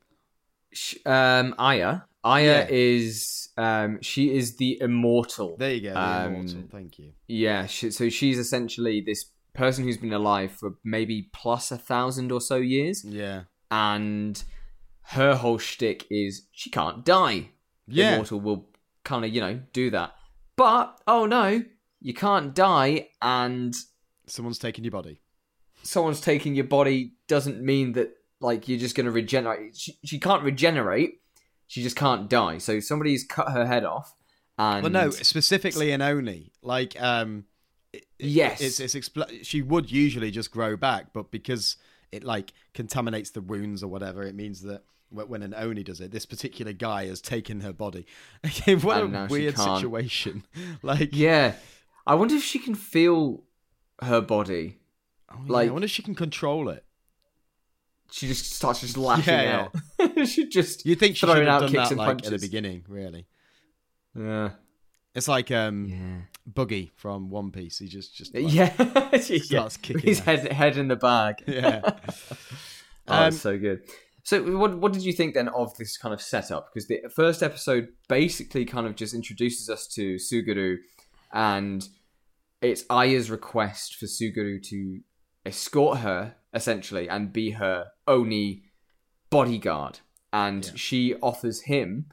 Um, 1.04 1.54
Aya. 1.58 2.00
Aya 2.24 2.44
Yeah. 2.44 2.66
is 2.70 3.48
um, 3.56 3.98
she 4.00 4.34
is 4.34 4.56
the 4.56 4.78
immortal. 4.80 5.56
There 5.58 5.72
you 5.74 5.80
go, 5.82 5.92
the 5.94 6.00
Um, 6.00 6.34
immortal. 6.34 6.62
Thank 6.70 6.98
you. 6.98 7.12
Yeah, 7.28 7.66
she, 7.66 7.90
so 7.90 8.08
she's 8.08 8.38
essentially 8.38 9.02
this 9.04 9.26
person 9.54 9.84
who's 9.84 9.98
been 9.98 10.12
alive 10.14 10.52
for 10.52 10.74
maybe 10.82 11.28
plus 11.34 11.70
a 11.70 11.76
thousand 11.76 12.32
or 12.32 12.40
so 12.40 12.56
years, 12.56 13.04
Yeah. 13.04 13.42
and 13.70 14.42
her 15.06 15.34
whole 15.34 15.58
shtick 15.58 16.06
is 16.10 16.46
she 16.52 16.70
can't 16.70 17.04
die. 17.04 17.50
Yeah. 17.86 18.14
Immortal 18.14 18.40
will 18.40 18.68
kind 19.04 19.24
of 19.24 19.34
you 19.34 19.40
know 19.40 19.60
do 19.72 19.90
that, 19.90 20.14
but 20.56 20.98
oh 21.06 21.26
no, 21.26 21.62
you 22.00 22.14
can't 22.14 22.54
die, 22.54 23.08
and 23.20 23.74
Someone's 24.32 24.58
taking 24.58 24.82
your 24.84 24.90
body. 24.92 25.20
someone's 25.82 26.20
taking 26.20 26.54
your 26.54 26.64
body 26.64 27.12
doesn't 27.28 27.60
mean 27.62 27.92
that 27.92 28.08
like 28.40 28.68
you're 28.68 28.78
just 28.78 28.94
going 28.96 29.06
to 29.06 29.12
regenerate. 29.12 29.76
She, 29.76 29.98
she 30.04 30.18
can't 30.18 30.42
regenerate. 30.42 31.20
She 31.66 31.82
just 31.82 31.96
can't 31.96 32.28
die. 32.30 32.58
So 32.58 32.80
somebody's 32.80 33.24
cut 33.24 33.48
her 33.52 33.66
head 33.66 33.84
off, 33.84 34.14
and 34.58 34.82
Well 34.82 34.92
no, 34.92 35.10
specifically 35.10 35.90
in 35.92 36.00
Oni. 36.02 36.52
Like 36.62 37.00
um 37.00 37.44
it- 37.92 38.06
Yes. 38.18 38.60
it's 38.60 38.80
it's 38.80 38.94
expl- 38.94 39.44
she 39.44 39.60
would 39.62 39.90
usually 39.90 40.30
just 40.30 40.50
grow 40.50 40.76
back, 40.76 41.12
but 41.12 41.30
because 41.30 41.76
it 42.10 42.24
like 42.24 42.52
contaminates 42.74 43.30
the 43.30 43.40
wounds 43.40 43.82
or 43.82 43.88
whatever, 43.88 44.22
it 44.22 44.34
means 44.34 44.62
that 44.62 44.82
when 45.10 45.42
an 45.42 45.54
Oni 45.54 45.82
does 45.82 46.00
it, 46.00 46.10
this 46.10 46.24
particular 46.26 46.72
guy 46.72 47.06
has 47.06 47.20
taken 47.20 47.60
her 47.60 47.72
body. 47.72 48.06
Okay, 48.46 48.74
what 48.76 49.02
And 49.02 49.14
a 49.16 49.26
weird 49.30 49.58
situation. 49.58 50.44
Like, 50.82 51.10
yeah, 51.14 51.54
I 52.06 52.14
wonder 52.14 52.34
if 52.34 52.42
she 52.44 52.58
can 52.58 52.74
feel 52.74 53.44
her 54.00 54.20
body. 54.20 54.78
Oh, 55.30 55.36
yeah, 55.46 55.52
Like- 55.52 55.68
I 55.68 55.72
wonder 55.72 55.84
if 55.86 55.90
she 55.90 56.02
can 56.02 56.14
control 56.14 56.68
it. 56.68 56.84
She 58.10 58.28
just 58.28 58.52
starts 58.52 58.80
just 58.82 58.98
lashing 58.98 59.32
Yeah, 59.32 59.68
out. 59.98 60.26
she 60.28 60.46
just 60.46 60.84
You'd 60.84 60.98
think 61.00 61.16
she 61.16 61.24
throwing 61.26 61.48
out 61.48 61.62
kicks 61.62 61.72
that 61.72 61.90
and 61.92 61.98
like 61.98 62.24
at 62.26 62.30
the 62.30 62.38
beginning, 62.38 62.84
really. 62.86 63.26
yeah, 64.14 64.50
It's 65.14 65.28
like 65.28 65.50
um 65.50 65.86
yeah, 65.86 66.20
Buggy 66.46 66.92
from 66.94 67.30
One 67.30 67.50
Piece. 67.50 67.78
He 67.78 67.88
just 67.88 68.14
just 68.14 68.34
like, 68.34 68.52
yeah. 68.52 69.16
starts 69.18 69.78
kicking 69.78 70.02
His 70.02 70.18
head 70.20 70.52
head 70.52 70.76
in 70.76 70.88
the 70.88 70.96
bag. 70.96 71.36
yeah. 71.46 71.80
Oh, 73.08 73.24
Um, 73.24 73.32
so 73.32 73.56
good. 73.58 73.80
So, 74.24 74.42
what 74.58 74.76
what 74.78 74.92
did 74.92 75.02
you 75.04 75.14
think 75.14 75.32
then 75.32 75.48
of 75.48 75.74
this 75.78 75.96
kind 75.96 76.12
of 76.12 76.20
setup? 76.20 76.68
Because 76.72 76.88
the 76.88 77.00
first 77.14 77.42
episode 77.42 77.88
basically 78.08 78.66
kind 78.66 78.86
of 78.86 78.94
just 78.94 79.14
introduces 79.14 79.70
us 79.70 79.86
to 79.94 80.16
Tsugaru, 80.16 80.76
and 81.32 81.88
it's 82.62 82.84
Aya's 82.88 83.30
request 83.30 83.96
for 83.96 84.06
Tsugaru 84.06 84.62
to 84.70 85.00
escort 85.44 85.98
her 85.98 86.36
essentially 86.54 87.08
and 87.08 87.32
be 87.32 87.50
her 87.50 87.86
oni 88.06 88.62
bodyguard. 89.30 90.00
and 90.34 90.64
Yeah. 90.64 90.72
she 90.76 91.14
offers 91.16 91.62
him 91.62 92.06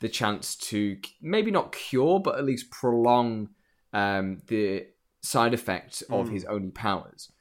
the 0.00 0.08
chance 0.08 0.54
to 0.54 0.96
maybe 1.20 1.50
not 1.50 1.72
cure, 1.72 2.20
but 2.20 2.38
at 2.38 2.44
least 2.44 2.70
prolong 2.70 3.48
um, 3.92 4.42
the 4.46 4.86
side 5.22 5.54
effects 5.54 6.02
of 6.02 6.28
Mm. 6.28 6.32
his 6.32 6.44
only 6.44 6.70
powers. 6.70 7.32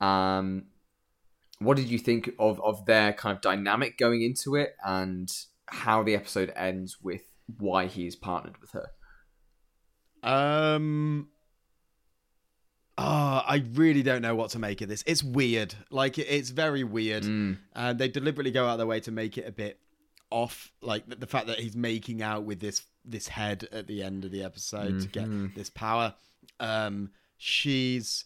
Um, 0.00 0.68
what 1.58 1.76
did 1.76 1.88
you 1.90 1.98
think 1.98 2.30
of 2.38 2.58
of 2.62 2.86
their 2.86 3.12
kind 3.12 3.34
of 3.36 3.42
dynamic 3.42 3.98
going 3.98 4.22
into 4.22 4.54
it, 4.54 4.76
and 4.84 5.28
how 5.66 6.02
the 6.04 6.14
episode 6.14 6.52
ends 6.56 6.98
with 7.02 7.22
why 7.58 7.86
he 7.86 8.06
is 8.06 8.14
partnered 8.16 8.58
with 8.60 8.70
her? 8.70 8.86
Um. 10.22 11.28
Oh, 12.98 13.42
I 13.46 13.62
really 13.74 14.02
don't 14.02 14.22
know 14.22 14.34
what 14.34 14.50
to 14.52 14.58
make 14.58 14.80
of 14.80 14.88
this. 14.88 15.04
It's 15.06 15.22
weird. 15.22 15.74
Like 15.90 16.18
it's 16.18 16.50
very 16.50 16.82
weird. 16.84 17.24
Mm. 17.24 17.58
And 17.74 17.98
they 17.98 18.08
deliberately 18.08 18.50
go 18.52 18.66
out 18.66 18.72
of 18.72 18.78
their 18.78 18.86
way 18.86 19.00
to 19.00 19.10
make 19.12 19.36
it 19.36 19.46
a 19.46 19.52
bit 19.52 19.78
off. 20.30 20.72
Like 20.80 21.06
the, 21.08 21.16
the 21.16 21.26
fact 21.26 21.46
that 21.48 21.58
he's 21.58 21.76
making 21.76 22.22
out 22.22 22.44
with 22.44 22.60
this 22.60 22.82
this 23.04 23.28
head 23.28 23.68
at 23.70 23.86
the 23.86 24.02
end 24.02 24.24
of 24.24 24.30
the 24.30 24.42
episode 24.42 25.00
to 25.02 25.08
Mhm. 25.08 25.12
get 25.12 25.54
this 25.54 25.68
power. 25.70 26.14
Um, 26.58 27.10
she's 27.36 28.24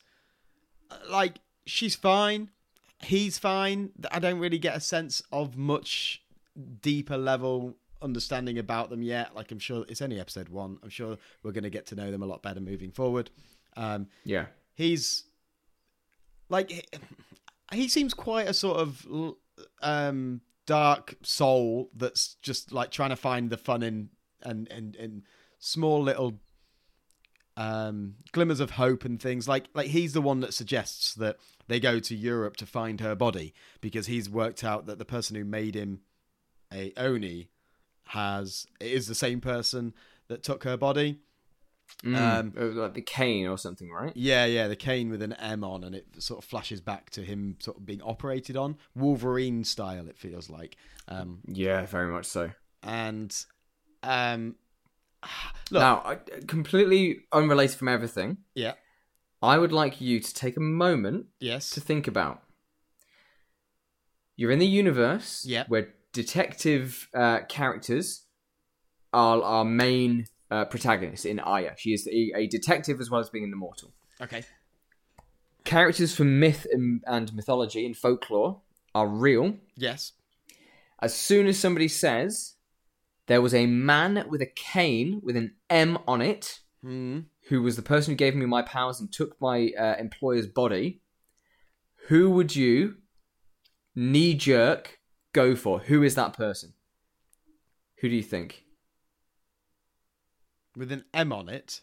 like 1.10 1.40
she's 1.66 1.96
fine. 1.96 2.50
He's 3.02 3.38
fine. 3.38 3.90
I 4.10 4.18
don't 4.18 4.38
really 4.38 4.58
get 4.58 4.76
a 4.76 4.80
sense 4.80 5.22
of 5.32 5.56
much 5.56 6.22
deeper 6.82 7.16
level 7.16 7.76
understanding 8.02 8.58
about 8.58 8.90
them 8.90 9.02
yet. 9.02 9.34
Like 9.34 9.50
I'm 9.50 9.58
sure 9.58 9.84
it's 9.88 10.02
only 10.02 10.20
episode 10.20 10.48
one. 10.48 10.78
I'm 10.82 10.90
sure 10.90 11.16
we're 11.42 11.52
going 11.52 11.64
to 11.64 11.70
get 11.70 11.86
to 11.86 11.94
know 11.94 12.10
them 12.10 12.22
a 12.22 12.26
lot 12.26 12.42
better 12.42 12.60
moving 12.60 12.90
forward. 12.92 13.30
Um, 13.76 14.08
Yeah. 14.24 14.46
He's 14.74 15.24
like 16.48 16.88
he, 17.72 17.88
seems 17.88 18.14
quite 18.14 18.48
a 18.48 18.54
sort 18.54 18.78
of 18.78 19.06
um 19.82 20.40
dark 20.66 21.16
soul 21.22 21.90
that's 21.96 22.36
just 22.42 22.72
like 22.72 22.90
trying 22.90 23.10
to 23.10 23.16
find 23.16 23.50
the 23.50 23.56
fun 23.56 23.82
in 23.82 24.08
and 24.42 24.70
and 24.70 24.96
and 24.96 25.22
small 25.58 26.02
little 26.02 26.40
um 27.56 28.14
glimmers 28.32 28.60
of 28.60 28.72
hope 28.72 29.04
and 29.04 29.20
things. 29.20 29.48
Like 29.48 29.66
like 29.74 29.88
he's 29.88 30.12
the 30.12 30.22
one 30.22 30.40
that 30.40 30.54
suggests 30.54 31.14
that 31.14 31.36
they 31.68 31.80
go 31.80 31.98
to 32.00 32.14
Europe 32.14 32.56
to 32.56 32.66
find 32.66 33.00
her 33.00 33.14
body 33.14 33.54
because 33.80 34.06
he's 34.06 34.28
worked 34.28 34.64
out 34.64 34.86
that 34.86 34.98
the 34.98 35.04
person 35.04 35.36
who 35.36 35.44
made 35.44 35.74
him 35.74 36.00
a 36.72 36.92
oni 36.96 37.48
has 38.08 38.66
is 38.80 39.06
the 39.06 39.14
same 39.14 39.40
person 39.40 39.94
that 40.28 40.42
took 40.42 40.64
her 40.64 40.76
body 40.76 41.18
Mm. 42.04 42.16
Um, 42.16 42.52
It 42.56 42.62
was 42.64 42.76
like 42.76 42.94
the 42.94 43.02
cane 43.02 43.46
or 43.46 43.58
something, 43.58 43.90
right? 43.90 44.12
yeah, 44.16 44.46
yeah, 44.46 44.68
the 44.68 44.76
cane 44.76 45.10
with 45.10 45.20
an 45.22 45.32
M 45.34 45.62
on, 45.64 45.84
and 45.84 45.94
it 45.94 46.06
sort 46.22 46.38
of 46.42 46.48
flashes 46.48 46.80
back 46.80 47.10
to 47.10 47.22
him 47.22 47.56
sort 47.60 47.76
of 47.76 47.84
being 47.84 48.00
operated 48.02 48.56
on, 48.56 48.76
Wolverine 48.94 49.64
style. 49.64 50.08
It 50.08 50.16
feels 50.16 50.48
like, 50.48 50.76
um, 51.08 51.40
Yeah, 51.46 51.84
very 51.86 52.10
much 52.10 52.26
so. 52.26 52.50
and 52.82 53.36
um, 54.02 54.56
look, 55.70 55.80
Now, 55.82 56.02
I- 56.04 56.16
completely 56.46 57.20
unrelated 57.32 57.76
from 57.76 57.88
everything, 57.88 58.38
yeah, 58.54 58.74
I 59.42 59.58
would 59.58 59.72
like 59.72 60.00
you 60.00 60.20
to 60.20 60.34
take 60.34 60.56
a 60.56 60.60
moment 60.60 61.26
yes, 61.38 61.70
to 61.70 61.80
think 61.80 62.06
about. 62.08 62.42
You're 64.36 64.50
in 64.50 64.58
the 64.58 64.66
universe 64.66 65.44
Yeah. 65.46 65.64
where 65.68 65.92
detective 66.12 67.08
uh, 67.14 67.40
characters 67.48 68.24
are 69.12 69.42
our 69.42 69.64
main 69.64 70.26
uh, 70.50 70.64
protagonist 70.66 71.26
in 71.26 71.38
Aya. 71.40 71.72
She 71.76 71.92
is 71.92 72.06
a, 72.08 72.32
a 72.36 72.46
detective 72.46 73.00
as 73.00 73.10
well 73.10 73.20
as 73.20 73.30
being 73.30 73.44
an 73.44 73.52
immortal. 73.52 73.92
okay, 74.20 74.44
Characters 75.64 76.14
from 76.14 76.40
myth 76.40 76.66
and, 76.72 77.02
and 77.06 77.34
mythology 77.34 77.84
and 77.86 77.96
folklore 77.96 78.60
are 78.94 79.06
real. 79.06 79.54
yes, 79.76 80.12
As 81.00 81.14
soon 81.14 81.46
as 81.46 81.58
somebody 81.58 81.88
says 81.88 82.54
there 83.26 83.42
was 83.42 83.54
a 83.54 83.66
man 83.66 84.26
with 84.28 84.42
a 84.42 84.46
cane 84.46 85.20
with 85.22 85.36
an 85.36 85.54
M 85.68 85.98
on 86.08 86.20
it, 86.20 86.60
hmm. 86.82 87.20
who 87.48 87.62
was 87.62 87.76
the 87.76 87.82
person 87.82 88.12
who 88.12 88.16
gave 88.16 88.34
me 88.34 88.46
my 88.46 88.62
powers 88.62 88.98
and 89.00 89.12
took 89.12 89.40
my 89.40 89.70
uh, 89.78 89.94
employer's 89.98 90.46
body, 90.46 91.02
who 92.08 92.30
would 92.30 92.56
you 92.56 92.96
knee 93.94 94.34
jerk 94.34 94.98
go 95.32 95.54
for? 95.54 95.80
Who 95.80 96.02
is 96.02 96.14
that 96.16 96.32
person? 96.32 96.72
Who 98.00 98.08
do 98.08 98.16
you 98.16 98.22
think? 98.22 98.64
With 100.76 100.92
an 100.92 101.04
M 101.12 101.32
on 101.32 101.48
it, 101.48 101.80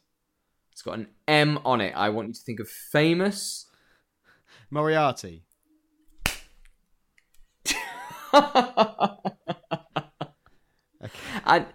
It's 0.72 0.82
got 0.82 0.98
an 1.00 1.08
M 1.28 1.60
on 1.66 1.82
it. 1.82 1.94
I 1.96 2.10
want 2.10 2.30
you 2.30 2.34
to 2.34 2.42
think 2.42 2.60
of 2.60 2.70
famous. 2.70 3.66
Moriarty. 4.70 5.44
and 11.46 11.66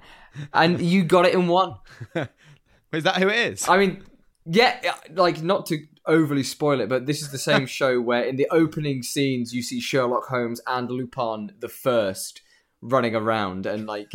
and 0.52 0.80
you 0.80 1.04
got 1.04 1.26
it 1.26 1.34
in 1.34 1.48
one. 1.48 1.74
Is 2.92 3.04
that 3.04 3.16
who 3.16 3.28
it 3.28 3.52
is? 3.52 3.68
I 3.68 3.78
mean, 3.78 4.02
yeah, 4.44 4.94
like 5.14 5.42
not 5.42 5.66
to 5.66 5.78
overly 6.06 6.42
spoil 6.42 6.80
it, 6.80 6.88
but 6.88 7.06
this 7.06 7.22
is 7.22 7.30
the 7.30 7.38
same 7.38 7.66
show 7.78 8.00
where 8.00 8.22
in 8.22 8.36
the 8.36 8.48
opening 8.50 9.02
scenes 9.02 9.54
you 9.54 9.62
see 9.62 9.80
Sherlock 9.80 10.26
Holmes 10.26 10.60
and 10.66 10.90
Lupin 10.90 11.52
the 11.58 11.68
First 11.68 12.42
running 12.82 13.14
around 13.14 13.64
and 13.64 13.86
like 13.86 14.10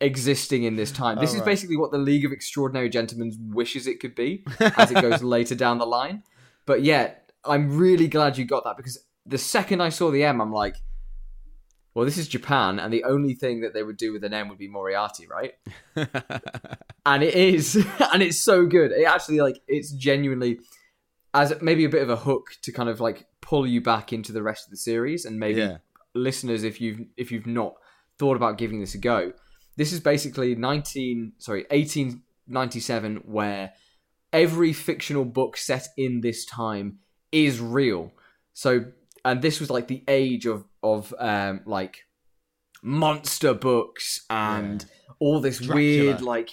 existing 0.00 0.64
in 0.64 0.76
this 0.76 0.90
time. 0.92 1.18
This 1.18 1.30
Oh, 1.30 1.34
is 1.34 1.40
right. 1.40 1.46
basically 1.46 1.76
what 1.76 1.90
the 1.92 1.98
League 1.98 2.24
of 2.24 2.32
Extraordinary 2.32 2.88
Gentlemen 2.88 3.32
wishes 3.52 3.86
it 3.86 4.00
could 4.00 4.14
be 4.14 4.44
as 4.60 4.90
it 4.90 5.00
goes 5.00 5.22
later 5.22 5.54
down 5.54 5.78
the 5.78 5.86
line. 5.86 6.22
But 6.66 6.82
yeah, 6.82 7.14
I'm 7.44 7.76
really 7.76 8.08
glad 8.08 8.38
you 8.38 8.44
got 8.44 8.64
that 8.64 8.76
because 8.76 8.98
the 9.26 9.38
second 9.38 9.80
I 9.80 9.88
saw 9.90 10.10
the 10.10 10.24
M, 10.24 10.40
I'm 10.40 10.52
like, 10.52 10.76
well, 11.94 12.04
this 12.04 12.18
is 12.18 12.28
Japan, 12.28 12.78
and 12.78 12.92
the 12.92 13.02
only 13.04 13.34
thing 13.34 13.60
that 13.62 13.74
they 13.74 13.82
would 13.82 13.96
do 13.96 14.12
with 14.12 14.22
an 14.24 14.32
M 14.32 14.48
would 14.48 14.58
be 14.58 14.68
Moriarty, 14.68 15.26
right? 15.26 15.54
and 17.06 17.22
it 17.22 17.34
is 17.34 17.74
and 18.12 18.22
it's 18.22 18.40
so 18.40 18.66
good 18.66 18.92
it 18.92 19.04
actually 19.04 19.40
like 19.40 19.60
it's 19.66 19.90
genuinely 19.92 20.60
as 21.32 21.54
maybe 21.62 21.84
a 21.84 21.88
bit 21.88 22.02
of 22.02 22.10
a 22.10 22.16
hook 22.16 22.48
to 22.62 22.70
kind 22.72 22.88
of 22.88 23.00
like 23.00 23.26
pull 23.40 23.66
you 23.66 23.80
back 23.80 24.12
into 24.12 24.32
the 24.32 24.42
rest 24.42 24.66
of 24.66 24.70
the 24.70 24.76
series 24.76 25.24
and 25.24 25.38
maybe 25.40 25.60
Yeah. 25.60 25.78
listeners 26.14 26.62
if 26.62 26.80
you've 26.80 27.00
if 27.16 27.32
you've 27.32 27.46
not 27.46 27.74
thought 28.18 28.36
about 28.36 28.58
giving 28.58 28.80
this 28.80 28.94
a 28.94 28.98
go 28.98 29.32
this 29.80 29.92
is 29.92 30.00
basically 30.00 30.54
19 30.54 31.32
sorry 31.38 31.64
1897 31.70 33.16
where 33.24 33.72
every 34.32 34.72
fictional 34.72 35.24
book 35.24 35.56
set 35.56 35.88
in 35.96 36.20
this 36.20 36.44
time 36.44 36.98
is 37.32 37.60
real 37.60 38.12
so 38.52 38.84
and 39.24 39.40
this 39.42 39.58
was 39.60 39.70
like 39.70 39.88
the 39.88 40.02
age 40.06 40.46
of 40.46 40.64
of 40.82 41.14
um 41.18 41.60
like 41.66 42.04
monster 42.82 43.54
books 43.54 44.24
and 44.30 44.84
all 45.18 45.40
this 45.40 45.58
Dracula. 45.58 45.74
weird 45.76 46.22
like 46.22 46.50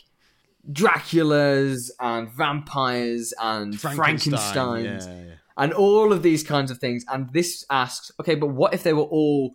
Draculas 0.71 1.89
and 1.99 2.30
vampires 2.30 3.34
and 3.41 3.73
Frankensteins 3.73 5.05
Yeah, 5.07 5.25
yeah. 5.25 5.34
and 5.57 5.73
all 5.73 6.11
of 6.11 6.23
these 6.23 6.43
kinds 6.43 6.71
of 6.71 6.78
things. 6.80 7.05
And 7.07 7.32
this 7.32 7.65
asks, 7.69 8.11
okay, 8.19 8.36
but 8.36 8.47
what 8.47 8.73
if 8.73 8.84
they 8.84 8.93
were 8.93 9.03
all 9.03 9.53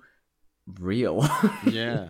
real? 0.66 1.28
yeah. 1.70 2.08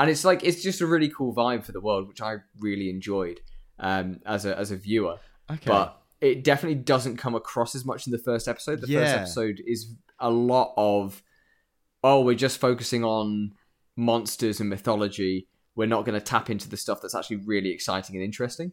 And 0.00 0.08
it's 0.08 0.24
like 0.24 0.42
it's 0.42 0.62
just 0.62 0.80
a 0.80 0.86
really 0.86 1.10
cool 1.10 1.34
vibe 1.34 1.62
for 1.62 1.72
the 1.72 1.80
world, 1.80 2.08
which 2.08 2.22
I 2.22 2.36
really 2.58 2.88
enjoyed 2.88 3.40
um, 3.78 4.20
as 4.24 4.46
a 4.46 4.58
as 4.58 4.70
a 4.70 4.76
viewer. 4.76 5.18
Okay. 5.50 5.60
But 5.66 6.00
it 6.22 6.42
definitely 6.42 6.82
doesn't 6.82 7.18
come 7.18 7.34
across 7.34 7.74
as 7.74 7.84
much 7.84 8.06
in 8.06 8.10
the 8.10 8.18
first 8.18 8.48
episode. 8.48 8.80
The 8.80 8.86
first 8.86 9.14
episode 9.14 9.62
is 9.66 9.94
a 10.18 10.30
lot 10.30 10.72
of 10.78 11.22
oh, 12.02 12.22
we're 12.22 12.34
just 12.34 12.58
focusing 12.58 13.04
on 13.04 13.52
monsters 13.94 14.58
and 14.58 14.70
mythology. 14.70 15.48
We're 15.74 15.86
not 15.86 16.06
going 16.06 16.18
to 16.18 16.24
tap 16.24 16.48
into 16.48 16.66
the 16.66 16.78
stuff 16.78 17.02
that's 17.02 17.14
actually 17.14 17.36
really 17.36 17.70
exciting 17.70 18.16
and 18.16 18.24
interesting. 18.24 18.72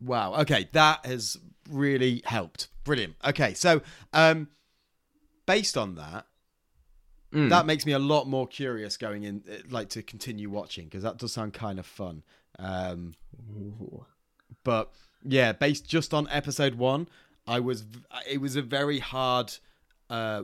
Wow. 0.00 0.34
Okay, 0.36 0.68
that 0.72 1.04
has 1.04 1.36
really 1.68 2.22
helped. 2.24 2.68
Brilliant. 2.84 3.16
Okay, 3.24 3.54
so 3.54 3.82
um, 4.12 4.48
based 5.46 5.76
on 5.76 5.96
that, 5.96 6.26
Mm. 7.34 7.50
that 7.50 7.66
makes 7.66 7.84
me 7.84 7.92
a 7.92 7.98
lot 7.98 8.28
more 8.28 8.46
curious 8.46 8.96
going 8.96 9.24
in, 9.24 9.42
uh, 9.50 9.56
like 9.68 9.88
to 9.90 10.02
continue 10.02 10.48
watching 10.48 10.84
because 10.84 11.02
that 11.02 11.18
does 11.18 11.32
sound 11.32 11.52
kind 11.52 11.78
of 11.80 11.86
fun. 11.86 12.22
Um, 12.58 13.14
but 14.62 14.92
yeah, 15.24 15.52
based 15.52 15.88
just 15.88 16.14
on 16.14 16.28
episode 16.30 16.76
one, 16.76 17.08
I 17.46 17.60
was 17.60 17.84
it 18.28 18.40
was 18.40 18.56
a 18.56 18.62
very 18.62 18.98
hard. 18.98 19.52
Uh, 20.10 20.42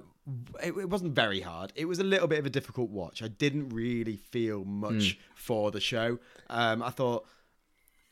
it, 0.62 0.72
it 0.76 0.88
wasn't 0.88 1.14
very 1.14 1.40
hard. 1.40 1.72
It 1.76 1.84
was 1.86 1.98
a 1.98 2.04
little 2.04 2.26
bit 2.26 2.38
of 2.38 2.46
a 2.46 2.50
difficult 2.50 2.90
watch. 2.90 3.22
I 3.22 3.28
didn't 3.28 3.68
really 3.70 4.16
feel 4.16 4.64
much 4.64 5.18
for 5.34 5.70
the 5.70 5.80
show. 5.80 6.18
Um, 6.48 6.82
I 6.82 6.90
thought, 6.90 7.26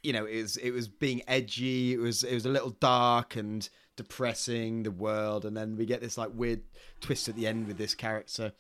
you 0.03 0.13
know, 0.13 0.25
it 0.25 0.43
was 0.43 0.57
it 0.59 0.71
was 0.71 0.89
being 0.89 1.23
edgy. 1.27 1.95
It 1.95 1.99
was 1.99 2.23
it 2.23 2.35
was 2.35 2.47
a 2.47 2.51
little 2.51 2.71
dark 2.71 3.37
and 3.37 3.69
depressing. 3.97 4.83
The 4.85 4.91
world, 4.91 5.45
and 5.45 5.57
then 5.57 5.77
we 5.77 5.87
get 5.87 6.01
this 6.01 6.17
like 6.19 6.31
weird 6.35 6.63
twist 7.01 7.29
at 7.29 7.37
the 7.37 7.47
end 7.47 7.67
with 7.67 7.79
this 7.79 7.95
character. 7.95 8.53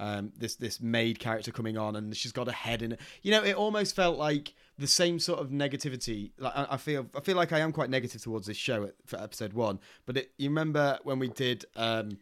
Um, 0.00 0.32
this 0.36 0.56
this 0.56 0.80
maid 0.80 1.18
character 1.18 1.52
coming 1.52 1.76
on, 1.76 1.96
and 1.96 2.16
she's 2.16 2.32
got 2.32 2.48
a 2.48 2.52
head 2.52 2.82
in 2.82 2.92
it. 2.92 3.00
You 3.22 3.30
know, 3.32 3.42
it 3.44 3.54
almost 3.54 3.94
felt 3.94 4.18
like 4.18 4.54
the 4.78 4.86
same 4.86 5.18
sort 5.18 5.38
of 5.40 5.50
negativity. 5.50 6.30
Like 6.38 6.56
I, 6.56 6.66
I 6.70 6.76
feel, 6.76 7.06
I 7.14 7.20
feel 7.20 7.36
like 7.36 7.52
I 7.52 7.60
am 7.60 7.72
quite 7.72 7.90
negative 7.90 8.22
towards 8.22 8.46
this 8.46 8.56
show 8.56 8.84
at, 8.84 8.94
for 9.06 9.20
episode 9.20 9.52
one. 9.52 9.78
But 10.06 10.16
it, 10.16 10.32
you 10.38 10.48
remember 10.48 10.98
when 11.04 11.18
we 11.18 11.28
did 11.28 11.66
um, 11.76 12.18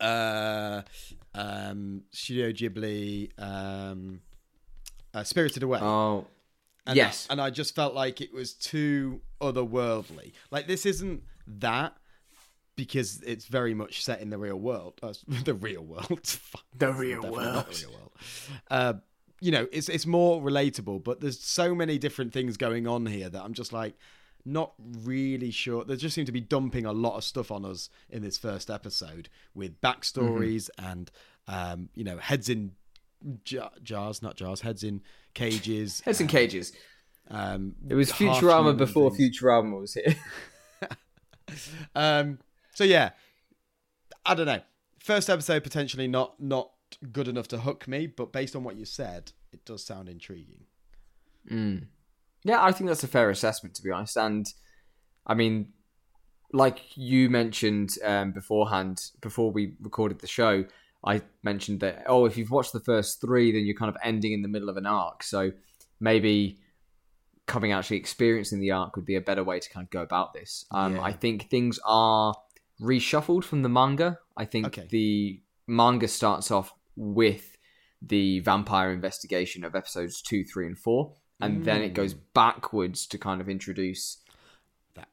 uh, 0.00 0.82
um, 1.34 2.02
Studio 2.10 2.50
Ghibli, 2.50 3.30
um, 3.38 4.20
uh, 5.14 5.22
Spirited 5.22 5.62
Away. 5.62 5.78
Oh, 5.80 6.26
And 6.86 6.96
yes. 6.96 7.26
and 7.30 7.40
I 7.40 7.50
just 7.50 7.74
felt 7.74 7.94
like 7.94 8.20
it 8.20 8.32
was 8.32 8.52
too 8.52 9.20
otherworldly. 9.40 10.32
Like 10.50 10.66
this 10.66 10.84
isn't 10.86 11.22
that 11.46 11.96
because 12.76 13.20
it's 13.22 13.46
very 13.46 13.74
much 13.74 14.02
set 14.04 14.20
in 14.20 14.30
the 14.30 14.38
real 14.38 14.56
world. 14.58 14.94
Uh, 15.02 15.12
the 15.44 15.54
real 15.54 15.82
world. 15.82 16.38
The 16.78 16.92
real 16.92 17.22
world. 17.22 17.66
real 17.80 17.90
world. 17.92 18.12
Uh, 18.70 18.94
you 19.40 19.50
know, 19.52 19.66
it's 19.72 19.88
it's 19.88 20.06
more 20.06 20.40
relatable, 20.42 21.04
but 21.04 21.20
there's 21.20 21.38
so 21.40 21.74
many 21.74 21.98
different 21.98 22.32
things 22.32 22.56
going 22.56 22.86
on 22.86 23.06
here 23.06 23.28
that 23.28 23.42
I'm 23.44 23.52
just 23.54 23.72
like 23.72 23.94
not 24.44 24.72
really 25.04 25.50
sure. 25.50 25.84
They 25.84 25.96
just 25.96 26.14
seem 26.14 26.24
to 26.26 26.32
be 26.32 26.40
dumping 26.40 26.84
a 26.86 26.92
lot 26.92 27.16
of 27.16 27.24
stuff 27.24 27.50
on 27.50 27.64
us 27.64 27.90
in 28.10 28.22
this 28.22 28.36
first 28.38 28.70
episode 28.70 29.28
with 29.54 29.80
backstories 29.80 30.68
Mm-hmm. 30.78 30.86
and 30.90 31.10
um, 31.46 31.88
you 31.94 32.04
know 32.04 32.16
heads 32.18 32.48
in 32.48 32.72
jar- 33.44 33.70
jars, 33.82 34.22
not 34.22 34.36
jars, 34.36 34.60
heads 34.62 34.82
in 34.82 35.02
cages. 35.34 36.00
Heads 36.04 36.20
in 36.20 36.26
cages. 36.26 36.72
Um, 37.30 37.74
It 37.88 37.94
was 37.94 38.10
Futurama 38.12 38.76
before 38.76 39.10
things. 39.14 39.38
Futurama 39.40 39.80
was 39.80 39.94
here. 39.94 40.14
Um, 41.94 42.38
so 42.74 42.84
yeah, 42.84 43.10
I 44.26 44.34
don't 44.34 44.46
know. 44.46 44.60
First 44.98 45.30
episode 45.30 45.62
potentially 45.62 46.08
not 46.08 46.40
not 46.40 46.70
good 47.12 47.28
enough 47.28 47.48
to 47.48 47.58
hook 47.58 47.88
me, 47.88 48.06
but 48.06 48.32
based 48.32 48.54
on 48.54 48.64
what 48.64 48.76
you 48.76 48.84
said, 48.84 49.32
it 49.52 49.64
does 49.64 49.84
sound 49.84 50.08
intriguing. 50.08 50.64
Mm. 51.50 51.86
Yeah, 52.44 52.62
I 52.62 52.72
think 52.72 52.88
that's 52.88 53.04
a 53.04 53.08
fair 53.08 53.30
assessment, 53.30 53.74
to 53.76 53.82
be 53.82 53.90
honest. 53.90 54.16
And 54.16 54.46
I 55.26 55.34
mean, 55.34 55.72
like 56.52 56.96
you 56.96 57.30
mentioned 57.30 57.90
um, 58.04 58.32
beforehand, 58.32 59.10
before 59.20 59.50
we 59.50 59.74
recorded 59.80 60.20
the 60.20 60.26
show, 60.26 60.64
I 61.04 61.22
mentioned 61.42 61.80
that, 61.80 62.04
oh, 62.06 62.26
if 62.26 62.36
you've 62.36 62.50
watched 62.50 62.72
the 62.72 62.80
first 62.80 63.20
three, 63.20 63.52
then 63.52 63.66
you're 63.66 63.76
kind 63.76 63.88
of 63.88 63.96
ending 64.02 64.32
in 64.32 64.42
the 64.42 64.48
middle 64.48 64.68
of 64.68 64.76
an 64.76 64.86
arc. 64.86 65.22
So 65.22 65.52
maybe 66.00 66.58
coming 67.46 67.72
actually 67.72 67.98
experiencing 67.98 68.60
the 68.60 68.70
arc 68.70 68.96
would 68.96 69.04
be 69.04 69.16
a 69.16 69.20
better 69.20 69.44
way 69.44 69.60
to 69.60 69.70
kind 69.70 69.84
of 69.84 69.90
go 69.90 70.02
about 70.02 70.32
this. 70.32 70.64
Um, 70.70 70.96
Yeah. 70.96 71.02
I 71.02 71.12
think 71.12 71.50
things 71.50 71.78
are 71.84 72.34
reshuffled 72.84 73.44
from 73.44 73.62
the 73.62 73.68
manga. 73.68 74.18
I 74.36 74.44
think 74.44 74.66
Okay. 74.66 74.86
the 74.90 75.42
manga 75.66 76.08
starts 76.08 76.50
off 76.50 76.72
with 76.96 77.56
the 78.02 78.40
vampire 78.40 78.92
investigation 78.92 79.64
of 79.64 79.74
episodes 79.74 80.20
two, 80.20 80.44
three, 80.44 80.66
and 80.66 80.78
four, 80.78 81.14
and 81.40 81.64
then 81.64 81.82
it 81.82 81.94
goes 81.94 82.14
backwards 82.14 83.06
to 83.08 83.18
kind 83.18 83.40
of 83.40 83.48
introduce 83.48 84.18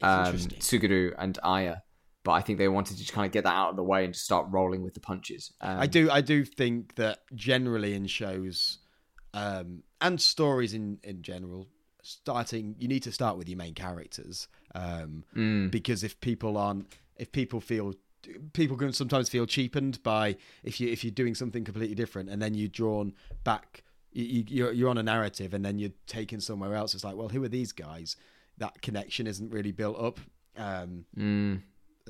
um. 0.02 0.36
Tsugaru 0.36 1.14
and 1.18 1.40
Aya. 1.44 1.78
But 2.24 2.34
I 2.34 2.42
think 2.42 2.60
they 2.60 2.68
wanted 2.68 2.98
to 2.98 3.00
just 3.00 3.14
kind 3.14 3.26
of 3.26 3.32
get 3.32 3.46
that 3.46 3.56
out 3.56 3.72
of 3.72 3.76
the 3.76 3.84
way 3.84 4.06
and 4.06 4.14
just 4.14 4.26
start 4.26 4.46
rolling 4.52 4.84
with 4.84 4.94
the 4.94 5.00
punches. 5.00 5.52
Um, 5.60 5.80
I 5.80 5.88
do 5.88 6.12
I 6.12 6.22
do 6.22 6.46
think 6.46 6.96
that 6.96 7.20
generally 7.34 7.96
in 7.96 8.06
shows 8.06 8.78
um, 9.34 9.82
and 10.00 10.22
stories 10.22 10.74
in 10.76 11.00
in 11.04 11.24
general, 11.24 11.68
starting 12.04 12.76
you 12.78 12.88
need 12.88 13.04
to 13.04 13.12
start 13.12 13.38
with 13.38 13.50
your 13.50 13.58
main 13.58 13.74
characters 13.74 14.48
um, 14.76 15.24
mm, 15.36 15.72
because 15.72 16.04
if 16.04 16.20
people 16.22 16.58
aren't 16.58 16.86
if 17.24 17.28
people 17.32 17.60
feel 17.62 17.94
people 18.54 18.78
can 18.78 18.92
sometimes 18.94 19.28
feel 19.30 19.46
cheapened 19.58 19.96
by 20.04 20.36
if 20.64 20.80
you 20.80 20.88
if 20.96 21.04
you're 21.04 21.20
doing 21.24 21.36
something 21.42 21.64
completely 21.64 21.96
different 21.96 22.30
and 22.30 22.40
then 22.44 22.54
you're 22.54 22.68
drawn 22.82 23.14
back 23.44 23.84
you, 24.12 24.26
you- 24.36 24.46
you're 24.56 24.72
you're 24.78 24.90
on 24.90 24.98
a 24.98 25.04
narrative 25.04 25.54
and 25.56 25.64
then 25.66 25.80
you're 25.80 25.96
taken 26.06 26.40
somewhere 26.42 26.74
else. 26.76 26.94
It's 26.96 27.04
like 27.04 27.16
well 27.16 27.30
who 27.30 27.42
are 27.44 27.48
these 27.60 27.72
guys? 27.72 28.16
That 28.58 28.74
connection 28.88 29.26
isn't 29.28 29.50
really 29.58 29.72
built 29.72 29.98
up 30.08 30.18
um 30.58 31.06
mm, 31.18 31.62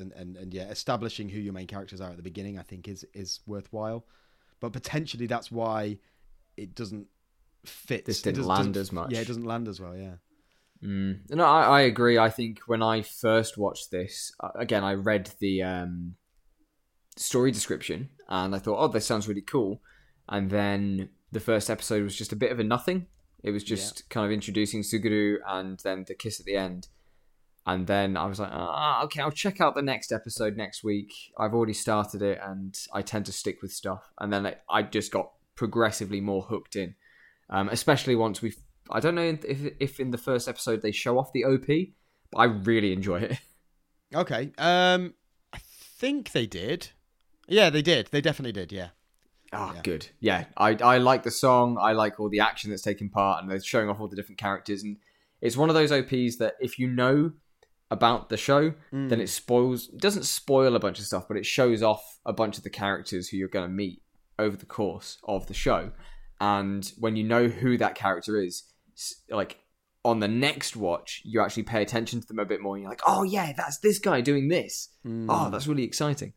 and, 0.02 0.12
and 0.20 0.30
and 0.42 0.54
yeah 0.54 0.68
establishing 0.78 1.30
who 1.30 1.40
your 1.40 1.54
main 1.54 1.68
characters 1.68 2.02
are 2.02 2.10
at 2.10 2.18
the 2.18 2.24
beginning 2.32 2.58
i 2.58 2.64
think 2.64 2.88
is 2.88 3.06
is 3.14 3.40
worthwhile. 3.46 4.00
But 4.62 4.74
potentially 4.74 5.28
that's 5.28 5.50
why 5.52 5.98
it 6.58 6.76
doesn't 6.76 7.08
fit. 7.66 8.06
This 8.06 8.20
It 8.20 8.24
didn't 8.26 8.38
doesn't- 8.38 8.50
land 8.50 8.74
doesn't- 8.74 8.82
as 8.82 8.92
much. 9.00 9.12
yeah 9.14 9.22
it 9.26 9.28
doesn't 9.32 9.46
land 9.54 9.68
as 9.68 9.80
well 9.80 9.96
yeah 10.06 10.16
mm. 10.84 11.20
No, 11.30 11.46
I, 11.46 11.64
I 11.64 11.82
agree. 11.82 12.18
I 12.18 12.30
think 12.30 12.60
when 12.68 12.82
I 12.82 13.02
first 13.02 13.58
watched 13.58 13.92
this, 13.92 14.34
uh, 14.40 14.50
again, 14.56 14.84
I 14.84 14.94
read 14.94 15.32
the 15.40 15.64
um, 15.64 16.16
story 17.16 17.52
description 17.52 18.10
and 18.30 18.56
I 18.56 18.60
thought, 18.60 18.80
oh, 18.80 18.88
this 18.88 19.06
sounds 19.06 19.28
really 19.28 19.42
cool. 19.42 19.82
And 20.30 20.50
then 20.50 21.10
the 21.32 21.40
first 21.40 21.70
episode 21.70 22.04
was 22.04 22.16
just 22.16 22.32
a 22.32 22.38
bit 22.38 22.52
of 22.52 22.60
a 22.60 22.64
nothing. 22.64 23.08
It 23.44 23.52
was 23.52 23.64
just 23.64 24.10
kind 24.10 24.26
of 24.26 24.32
introducing 24.32 24.82
Tsugaru 24.82 25.38
and 25.48 25.80
then 25.80 26.06
the 26.08 26.14
kiss 26.14 26.40
at 26.40 26.46
the 26.46 26.56
end. 26.56 26.88
And 27.66 27.86
then 27.86 28.18
I 28.18 28.26
was 28.26 28.40
like, 28.40 28.52
ah, 28.52 29.04
okay, 29.04 29.22
I'll 29.22 29.32
check 29.32 29.62
out 29.62 29.76
the 29.76 29.82
next 29.82 30.12
episode 30.12 30.58
next 30.58 30.84
week. 30.84 31.12
I've 31.38 31.54
already 31.54 31.74
started 31.74 32.22
it 32.22 32.40
and 32.44 32.78
I 32.94 33.02
tend 33.02 33.28
to 33.28 33.32
stick 33.32 33.62
with 33.62 33.72
stuff. 33.72 34.12
And 34.20 34.34
then 34.34 34.48
I, 34.48 34.56
I 34.70 34.82
just 34.84 35.12
got 35.12 35.32
progressively 35.56 36.22
more 36.22 36.42
hooked 36.42 36.76
in, 36.76 36.96
um, 37.50 37.70
especially 37.70 38.16
once 38.16 38.42
we've. 38.42 38.58
I 38.92 39.00
don't 39.00 39.16
know 39.16 39.38
if, 39.48 39.74
if 39.80 40.00
in 40.00 40.12
the 40.12 40.18
first 40.18 40.48
episode 40.48 40.82
they 40.82 40.92
show 40.92 41.18
off 41.20 41.32
the 41.34 41.46
OP, 41.46 41.66
but 42.32 42.38
I 42.40 42.46
really 42.46 42.94
enjoy 42.94 43.22
it. 43.22 43.38
okay 44.14 44.52
um 44.58 45.14
i 45.54 45.58
think 45.64 46.34
they 46.34 46.46
did 46.46 46.90
yeah 47.48 47.70
they 47.70 47.82
did 47.82 48.08
they 48.12 48.20
definitely 48.20 48.52
did 48.52 48.72
yeah 48.72 48.90
Ah, 49.54 49.74
Yeah. 49.76 49.82
good. 49.84 50.08
Yeah, 50.22 50.46
I 50.56 50.78
I 50.82 50.98
like 51.00 51.24
the 51.24 51.32
song. 51.32 51.78
I 51.78 51.92
like 51.92 52.20
all 52.22 52.30
the 52.30 52.40
action 52.40 52.70
that's 52.70 52.82
taking 52.82 53.10
part, 53.10 53.42
and 53.42 53.52
they're 53.52 53.62
showing 53.62 53.90
off 53.90 54.00
all 54.00 54.08
the 54.08 54.16
different 54.16 54.38
characters. 54.40 54.82
And 54.82 54.96
it's 55.42 55.58
one 55.58 55.68
of 55.70 55.76
those 55.76 55.92
OPs 55.92 56.38
that 56.38 56.54
if 56.62 56.80
you 56.80 56.88
know 56.88 57.34
about 57.90 58.30
the 58.30 58.38
show, 58.38 58.74
then 58.94 59.20
it 59.20 59.28
spoils. 59.28 59.90
It 59.90 60.00
doesn't 60.00 60.24
spoil 60.24 60.78
a 60.78 60.80
bunch 60.80 61.00
of 61.00 61.06
stuff, 61.06 61.28
but 61.28 61.36
it 61.36 61.46
shows 61.46 61.84
off 61.84 62.02
a 62.26 62.32
bunch 62.32 62.58
of 62.58 62.64
the 62.64 62.70
characters 62.70 63.28
who 63.28 63.36
you're 63.36 63.50
going 63.50 63.68
to 63.68 63.74
meet 63.76 64.02
over 64.40 64.56
the 64.56 64.66
course 64.66 65.18
of 65.26 65.48
the 65.48 65.54
show. 65.54 65.92
And 66.40 66.90
when 66.98 67.18
you 67.18 67.26
know 67.26 67.50
who 67.50 67.78
that 67.78 67.96
character 67.96 68.42
is, 68.42 68.64
like 69.30 69.58
on 70.04 70.20
the 70.20 70.28
next 70.28 70.76
watch, 70.76 71.22
you 71.24 71.42
actually 71.42 71.64
pay 71.64 71.82
attention 71.82 72.22
to 72.22 72.28
them 72.28 72.40
a 72.40 72.46
bit 72.46 72.60
more. 72.62 72.76
And 72.76 72.82
you're 72.84 72.92
like, 72.92 73.02
oh 73.06 73.24
yeah, 73.24 73.54
that's 73.56 73.78
this 73.80 74.00
guy 74.00 74.22
doing 74.22 74.48
this. 74.48 74.90
Oh, 75.06 75.50
that's 75.52 75.68
really 75.68 75.84
exciting. 75.84 76.34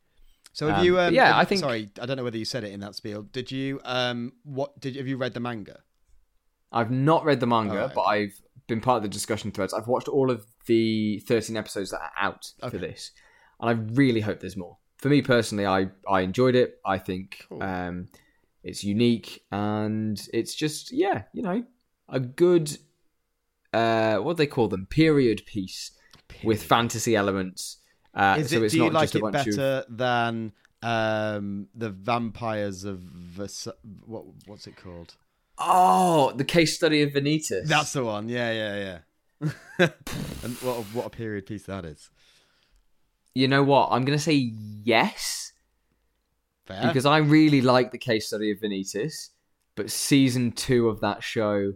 So 0.52 0.68
have 0.68 0.78
Um, 0.80 0.84
you? 0.84 1.00
Um, 1.00 1.14
yeah, 1.14 1.26
have- 1.26 1.36
I 1.36 1.44
think- 1.44 1.60
Sorry, 1.60 1.90
I 2.00 2.06
don't 2.06 2.16
know 2.16 2.24
whether 2.24 2.38
you 2.38 2.44
said 2.44 2.62
it 2.64 2.72
in 2.72 2.80
that 2.80 2.94
spiel. 2.94 3.22
Did 3.22 3.50
you? 3.50 3.80
Um, 3.84 4.32
what 4.44 4.78
did 4.80 4.96
have 4.96 5.06
you 5.08 5.16
read 5.16 5.34
the 5.34 5.40
manga? 5.40 5.80
I've 6.70 6.90
not 6.90 7.24
read 7.24 7.40
the 7.40 7.46
manga, 7.46 7.74
Alright, 7.82 7.94
but 7.94 8.02
I've 8.02 8.40
been 8.66 8.80
part 8.80 8.96
of 8.98 9.02
the 9.04 9.08
discussion 9.08 9.50
threads. 9.52 9.72
I've 9.72 9.86
watched 9.88 10.08
all 10.08 10.30
of 10.30 10.44
the 10.66 11.20
13 11.20 11.56
episodes 11.56 11.90
that 11.90 12.00
are 12.00 12.12
out 12.20 12.52
Okay. 12.62 12.70
for 12.70 12.78
this, 12.78 13.12
and 13.60 13.68
I 13.70 13.72
really 13.94 14.20
hope 14.20 14.40
there's 14.40 14.56
more. 14.56 14.78
For 14.98 15.08
me 15.08 15.22
personally, 15.22 15.66
I, 15.66 15.88
I 16.08 16.20
enjoyed 16.22 16.54
it. 16.54 16.80
I 16.84 16.98
think 16.98 17.46
Cool. 17.48 17.62
um, 17.62 18.08
it's 18.62 18.82
unique, 18.82 19.44
and 19.52 20.20
it's 20.32 20.54
just, 20.54 20.92
yeah, 20.92 21.24
you 21.32 21.42
know, 21.42 21.64
a 22.09 22.20
good, 22.20 22.78
uh, 23.72 24.16
what 24.18 24.34
do 24.36 24.38
they 24.38 24.46
call 24.46 24.68
them? 24.68 24.86
Period 24.86 25.42
piece 25.46 25.92
with 26.42 26.62
fantasy 26.62 27.16
elements. 27.16 27.78
Uh, 28.14 28.36
Is 28.38 28.50
so 28.50 28.57
it? 28.57 28.62
it's 28.64 28.72
Do 28.72 28.78
you 28.78 28.84
not 28.84 28.92
like 28.92 29.02
just 29.11 29.14
a 29.14 29.18
it 29.18 29.20
bunch 29.22 29.46
of. 29.48 29.57
better 29.57 29.84
than 29.88 30.52
um, 30.82 31.68
the 31.74 31.90
vampires 31.90 32.84
of 32.84 33.00
Vers- 33.00 33.68
what? 34.07 34.24
What's 34.46 34.66
it 34.66 34.76
called? 34.76 35.14
Oh, 35.59 36.32
the 36.32 36.44
case 36.44 36.76
study 36.76 37.02
of 37.02 37.11
Vanitas. 37.11 37.66
That's 37.66 37.92
the 37.92 38.05
one. 38.05 38.28
Yeah, 38.28 38.52
yeah, 38.52 38.98
yeah. 39.40 39.48
and 40.42 40.52
what 40.62 40.78
a, 40.78 40.82
what 40.92 41.07
a 41.07 41.11
period 41.11 41.46
piece 41.46 41.64
that 41.64 41.84
is. 41.84 42.11
You 43.34 43.48
know 43.48 43.62
what? 43.64 43.88
I'm 43.90 44.05
going 44.05 44.16
to 44.18 44.22
say 44.22 44.34
yes. 44.84 45.52
Fair. 46.66 46.86
because 46.86 47.05
I 47.05 47.18
really 47.18 47.61
like 47.61 47.90
the 47.92 47.98
case 47.98 48.28
study 48.28 48.50
of 48.50 48.59
Vanitas, 48.59 49.30
but 49.74 49.90
season 49.90 50.50
two 50.52 50.88
of 50.88 51.00
that 51.00 51.22
show 51.22 51.74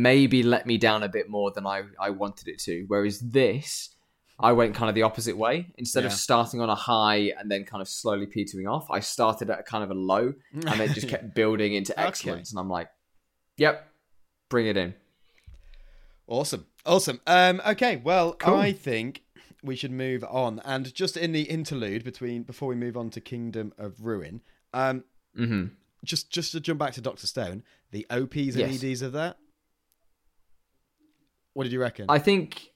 maybe 0.00 0.42
let 0.42 0.66
me 0.66 0.78
down 0.78 1.02
a 1.02 1.08
bit 1.08 1.28
more 1.28 1.50
than 1.50 1.66
I, 1.66 1.82
I 2.00 2.10
wanted 2.10 2.48
it 2.48 2.58
to. 2.60 2.84
Whereas 2.88 3.20
this, 3.20 3.94
I 4.38 4.52
went 4.52 4.74
kind 4.74 4.88
of 4.88 4.94
the 4.94 5.02
opposite 5.02 5.36
way. 5.36 5.72
Instead 5.76 6.04
of 6.04 6.12
starting 6.12 6.60
on 6.60 6.70
a 6.70 6.74
high 6.74 7.32
and 7.38 7.50
then 7.50 7.64
kind 7.64 7.80
of 7.82 7.88
slowly 7.88 8.26
petering 8.26 8.66
off, 8.66 8.90
I 8.90 9.00
started 9.00 9.50
at 9.50 9.66
kind 9.66 9.84
of 9.84 9.90
a 9.90 9.94
low 9.94 10.32
and 10.54 10.80
then 10.80 10.92
just 10.94 11.08
kept 11.14 11.34
building 11.34 11.74
into 11.74 11.92
Okay. 11.92 12.02
excellence. 12.08 12.50
And 12.52 12.58
I'm 12.58 12.70
like, 12.70 12.88
yep, 13.56 13.86
bring 14.48 14.66
it 14.66 14.76
in. 14.76 14.94
Awesome. 16.26 16.66
Awesome. 16.86 17.20
Um, 17.26 17.60
okay, 17.66 17.96
well, 17.96 18.32
Cool. 18.34 18.54
I 18.56 18.72
think 18.72 19.22
we 19.62 19.76
should 19.76 19.92
move 19.92 20.24
on. 20.24 20.60
And 20.64 20.92
just 20.94 21.16
in 21.16 21.32
the 21.32 21.42
interlude 21.42 22.04
between 22.04 22.42
before 22.42 22.68
we 22.68 22.74
move 22.74 22.96
on 22.96 23.10
to 23.10 23.20
Kingdom 23.20 23.72
of 23.78 24.04
Ruin, 24.04 24.40
um, 24.72 25.04
hmm 25.36 25.66
just 26.04 26.30
just 26.32 26.50
to 26.50 26.58
jump 26.60 26.80
back 26.80 26.92
to 26.94 27.00
Doctor 27.00 27.28
Stone, 27.28 27.62
the 27.92 28.04
OPs 28.10 28.34
and 28.56 28.56
Yes. 28.56 28.82
EDs 28.82 29.02
of 29.02 29.12
that. 29.12 29.36
What 31.54 31.64
did 31.64 31.72
you 31.72 31.80
reckon? 31.80 32.06
I 32.08 32.18
think 32.18 32.70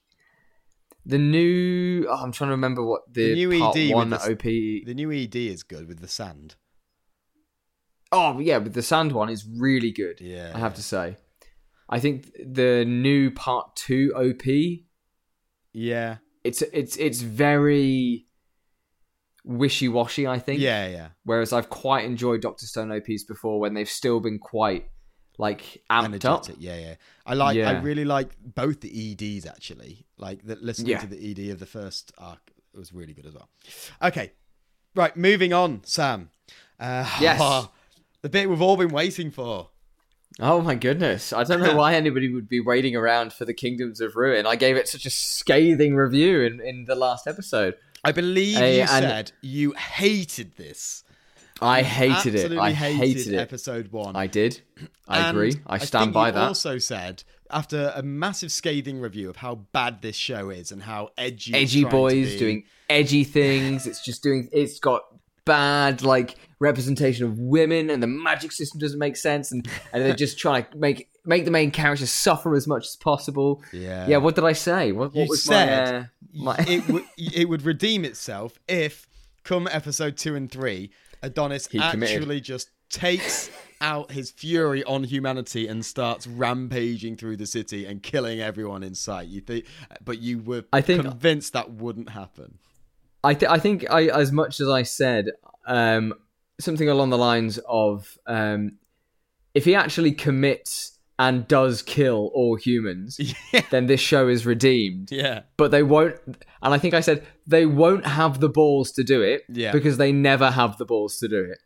the 1.05 1.19
new. 1.19 2.07
oh, 2.09 2.15
I'm 2.23 2.33
trying 2.33 2.49
to 2.49 2.53
remember 2.55 2.85
what 2.85 3.03
the, 3.13 3.29
The 3.29 3.35
new 3.35 3.59
part 3.59 3.77
ED 3.77 3.81
with 3.89 3.95
one 3.95 4.11
the 4.11 4.33
OP. 4.33 4.43
the 4.43 4.95
new 4.95 5.11
ED 5.13 5.37
is 5.37 5.63
good 5.63 5.89
with 5.89 6.01
the 6.01 6.09
sand. 6.09 6.57
Oh 8.13 8.39
yeah, 8.39 8.59
but 8.59 8.75
the 8.75 8.83
sand 8.83 9.13
one 9.13 9.29
is 9.29 9.47
really 9.47 9.93
good. 9.93 10.21
Yeah, 10.21 10.53
I 10.55 10.59
have 10.59 10.75
to 10.75 10.83
say. 10.83 11.17
I 11.89 12.01
think 12.01 12.33
the 12.45 12.85
new 12.85 13.31
part 13.31 13.77
two 13.77 14.13
OP. 14.17 14.47
Yeah. 15.73 16.17
It's 16.45 16.63
it's 16.63 16.97
it's 16.97 17.21
very 17.21 18.27
wishy 19.45 19.89
washy. 19.89 20.27
I 20.27 20.39
think. 20.39 20.61
Yeah, 20.61 20.87
yeah. 20.89 21.09
Whereas 21.25 21.53
I've 21.53 21.71
quite 21.71 22.05
enjoyed 22.05 22.41
Doctor 22.41 22.67
Stone 22.67 22.93
OPs 22.93 23.25
before 23.25 23.61
when 23.61 23.75
they've 23.75 23.89
still 23.89 24.21
been 24.21 24.39
quite 24.39 24.87
like 25.39 25.83
amped 25.91 26.25
up. 26.25 26.45
Energetic. 26.45 26.57
Yeah, 26.59 26.77
yeah. 26.79 26.95
I 27.25 27.35
like. 27.35 27.59
I 27.59 27.79
really 27.81 28.05
like 28.05 28.31
both 28.43 28.81
the 28.81 29.13
EDs 29.13 29.47
actually. 29.47 30.07
Like 30.19 30.45
the, 30.47 30.57
listening 30.57 30.93
Yeah. 30.93 31.01
to 31.01 31.07
the 31.07 31.31
ED 31.31 31.51
of 31.53 31.59
the 31.59 31.67
first 31.67 32.13
arc 32.19 32.53
was 32.75 32.93
really 32.93 33.13
good 33.13 33.27
as 33.27 33.35
well. 33.35 33.49
Okay, 34.03 34.33
right. 34.95 35.17
Moving 35.17 35.53
on, 35.53 35.83
Sam. 35.85 36.31
Uh, 36.79 37.09
Yes. 37.21 37.69
the 38.23 38.29
bit 38.29 38.49
we've 38.49 38.63
all 38.63 38.77
been 38.77 38.91
waiting 38.91 39.31
for. 39.31 39.71
Oh 40.39 40.61
my 40.61 40.75
goodness! 40.75 41.33
I 41.33 41.45
don't 41.45 41.61
know 41.63 41.77
why 41.83 41.95
anybody 41.95 42.29
would 42.33 42.49
be 42.49 42.61
waiting 42.61 42.95
around 42.95 43.33
for 43.33 43.45
the 43.47 43.55
Kingdoms 43.55 44.01
of 44.03 44.17
Ruin. 44.17 44.47
I 44.47 44.57
gave 44.57 44.77
it 44.77 44.87
such 44.89 45.07
a 45.07 45.11
scathing 45.11 45.95
review 45.95 46.43
in, 46.43 46.61
in 46.61 46.85
the 46.85 46.95
last 46.95 47.27
episode. 47.27 47.75
I 48.05 48.13
believe 48.13 48.59
Hey, 48.59 48.81
you 48.81 48.87
said 48.87 49.33
you 49.41 49.73
hated 49.73 50.57
this. 50.57 51.05
I 51.61 51.83
hated 51.83 52.35
it. 52.35 52.59
I 52.59 52.73
hated, 52.73 53.33
it. 53.33 53.39
episode 53.39 53.91
one. 53.93 54.15
I 54.15 54.27
did. 54.27 54.61
I 55.09 55.29
And 55.29 55.37
agree. 55.37 55.55
I 55.67 55.79
stand 55.79 56.07
think 56.07 56.15
by 56.15 56.31
that. 56.31 56.49
Also 56.49 56.79
said 56.79 57.25
after 57.51 57.93
a 57.95 58.03
massive 58.03 58.53
scathing 58.53 59.01
review 59.01 59.31
of 59.31 59.37
how 59.37 59.55
bad 59.73 60.03
this 60.03 60.17
show 60.17 60.51
is 60.51 60.73
and 60.73 60.83
how 60.83 61.11
edgy, 61.17 61.55
edgy 61.55 61.85
boys 61.85 62.37
doing 62.37 62.65
edgy 62.91 63.25
things. 63.25 63.87
It's 63.87 64.05
just 64.05 64.23
doing. 64.23 64.49
It's 64.53 64.79
got 64.79 65.03
bad 65.45 66.03
like 66.03 66.37
representation 66.59 67.25
of 67.25 67.39
women, 67.39 67.91
and 67.91 68.03
the 68.03 68.07
magic 68.07 68.53
system 68.53 68.81
doesn't 68.81 68.99
make 68.99 69.17
sense, 69.17 69.53
and 69.53 69.67
and 69.93 70.05
they're 70.05 70.15
just 70.15 70.39
trying 70.39 70.67
to 70.67 70.77
make 70.77 71.09
make 71.25 71.45
the 71.45 71.51
main 71.51 71.71
characters 71.71 72.11
suffer 72.11 72.55
as 72.55 72.67
much 72.67 72.85
as 72.87 72.97
possible. 72.97 73.63
Yeah. 73.73 74.07
Yeah. 74.09 74.19
What 74.19 74.35
did 74.35 74.45
I 74.45 74.53
say? 74.53 74.93
What, 74.93 75.15
what 75.15 75.29
was 75.29 75.43
said 75.43 76.11
my, 76.33 76.53
uh, 76.53 76.57
my 76.59 76.65
it 76.69 76.89
would 76.89 77.05
it 77.17 77.49
would 77.49 77.63
redeem 77.63 78.05
itself 78.05 78.59
if 78.69 79.09
come 79.45 79.69
episode 79.71 80.17
two 80.17 80.35
and 80.35 80.51
three, 80.51 80.91
Adonis 81.23 81.67
He 81.67 81.79
committed. 81.79 82.17
actually 82.17 82.41
just 82.41 82.71
takes 82.91 83.51
out 83.81 84.11
his 84.13 84.31
fury 84.31 84.83
on 84.85 85.05
humanity 85.05 85.67
and 85.69 85.85
starts 85.85 86.27
rampaging 86.27 87.17
through 87.17 87.37
the 87.37 87.47
city 87.47 87.85
and 87.87 88.03
killing 88.03 88.41
everyone 88.41 88.83
in 88.83 88.95
sight. 88.95 89.29
You 89.29 89.41
think, 89.41 89.67
but 90.05 90.21
you 90.21 90.39
were 90.41 90.65
I 90.73 90.81
think- 90.81 91.03
convinced 91.03 91.53
that 91.55 91.71
wouldn't 91.73 92.11
happen. 92.11 92.59
I 93.25 93.35
th- 93.35 93.51
I 93.51 93.59
think 93.59 93.85
I 93.91 94.05
as 94.07 94.31
much 94.31 94.61
as 94.61 94.69
I 94.69 94.83
said 94.85 95.33
um, 95.67 96.15
something 96.61 96.89
along 96.89 97.11
the 97.11 97.19
lines 97.19 97.59
of 97.67 98.17
um, 98.27 98.79
if 99.53 99.65
he 99.65 99.75
actually 99.75 100.13
commits 100.13 100.96
and 101.19 101.49
does 101.49 101.81
kill 101.83 102.31
all 102.35 102.57
humans, 102.57 103.19
Yeah. 103.53 103.63
then 103.71 103.87
this 103.87 104.01
show 104.01 104.29
is 104.29 104.45
redeemed. 104.45 105.11
Yeah. 105.11 105.43
But 105.57 105.71
they 105.71 105.83
won't, 105.83 106.17
and 106.27 106.75
I 106.75 106.79
think 106.79 106.93
I 106.95 107.01
said 107.01 107.25
they 107.47 107.65
won't 107.65 108.05
have 108.07 108.41
the 108.41 108.49
balls 108.51 108.93
to 108.93 109.03
do 109.05 109.23
it 109.23 109.43
Yeah. 109.49 109.73
because 109.73 109.97
they 109.97 110.13
never 110.13 110.51
have 110.51 110.77
the 110.79 110.85
balls 110.85 111.19
to 111.19 111.29
do 111.29 111.41
it. 111.41 111.59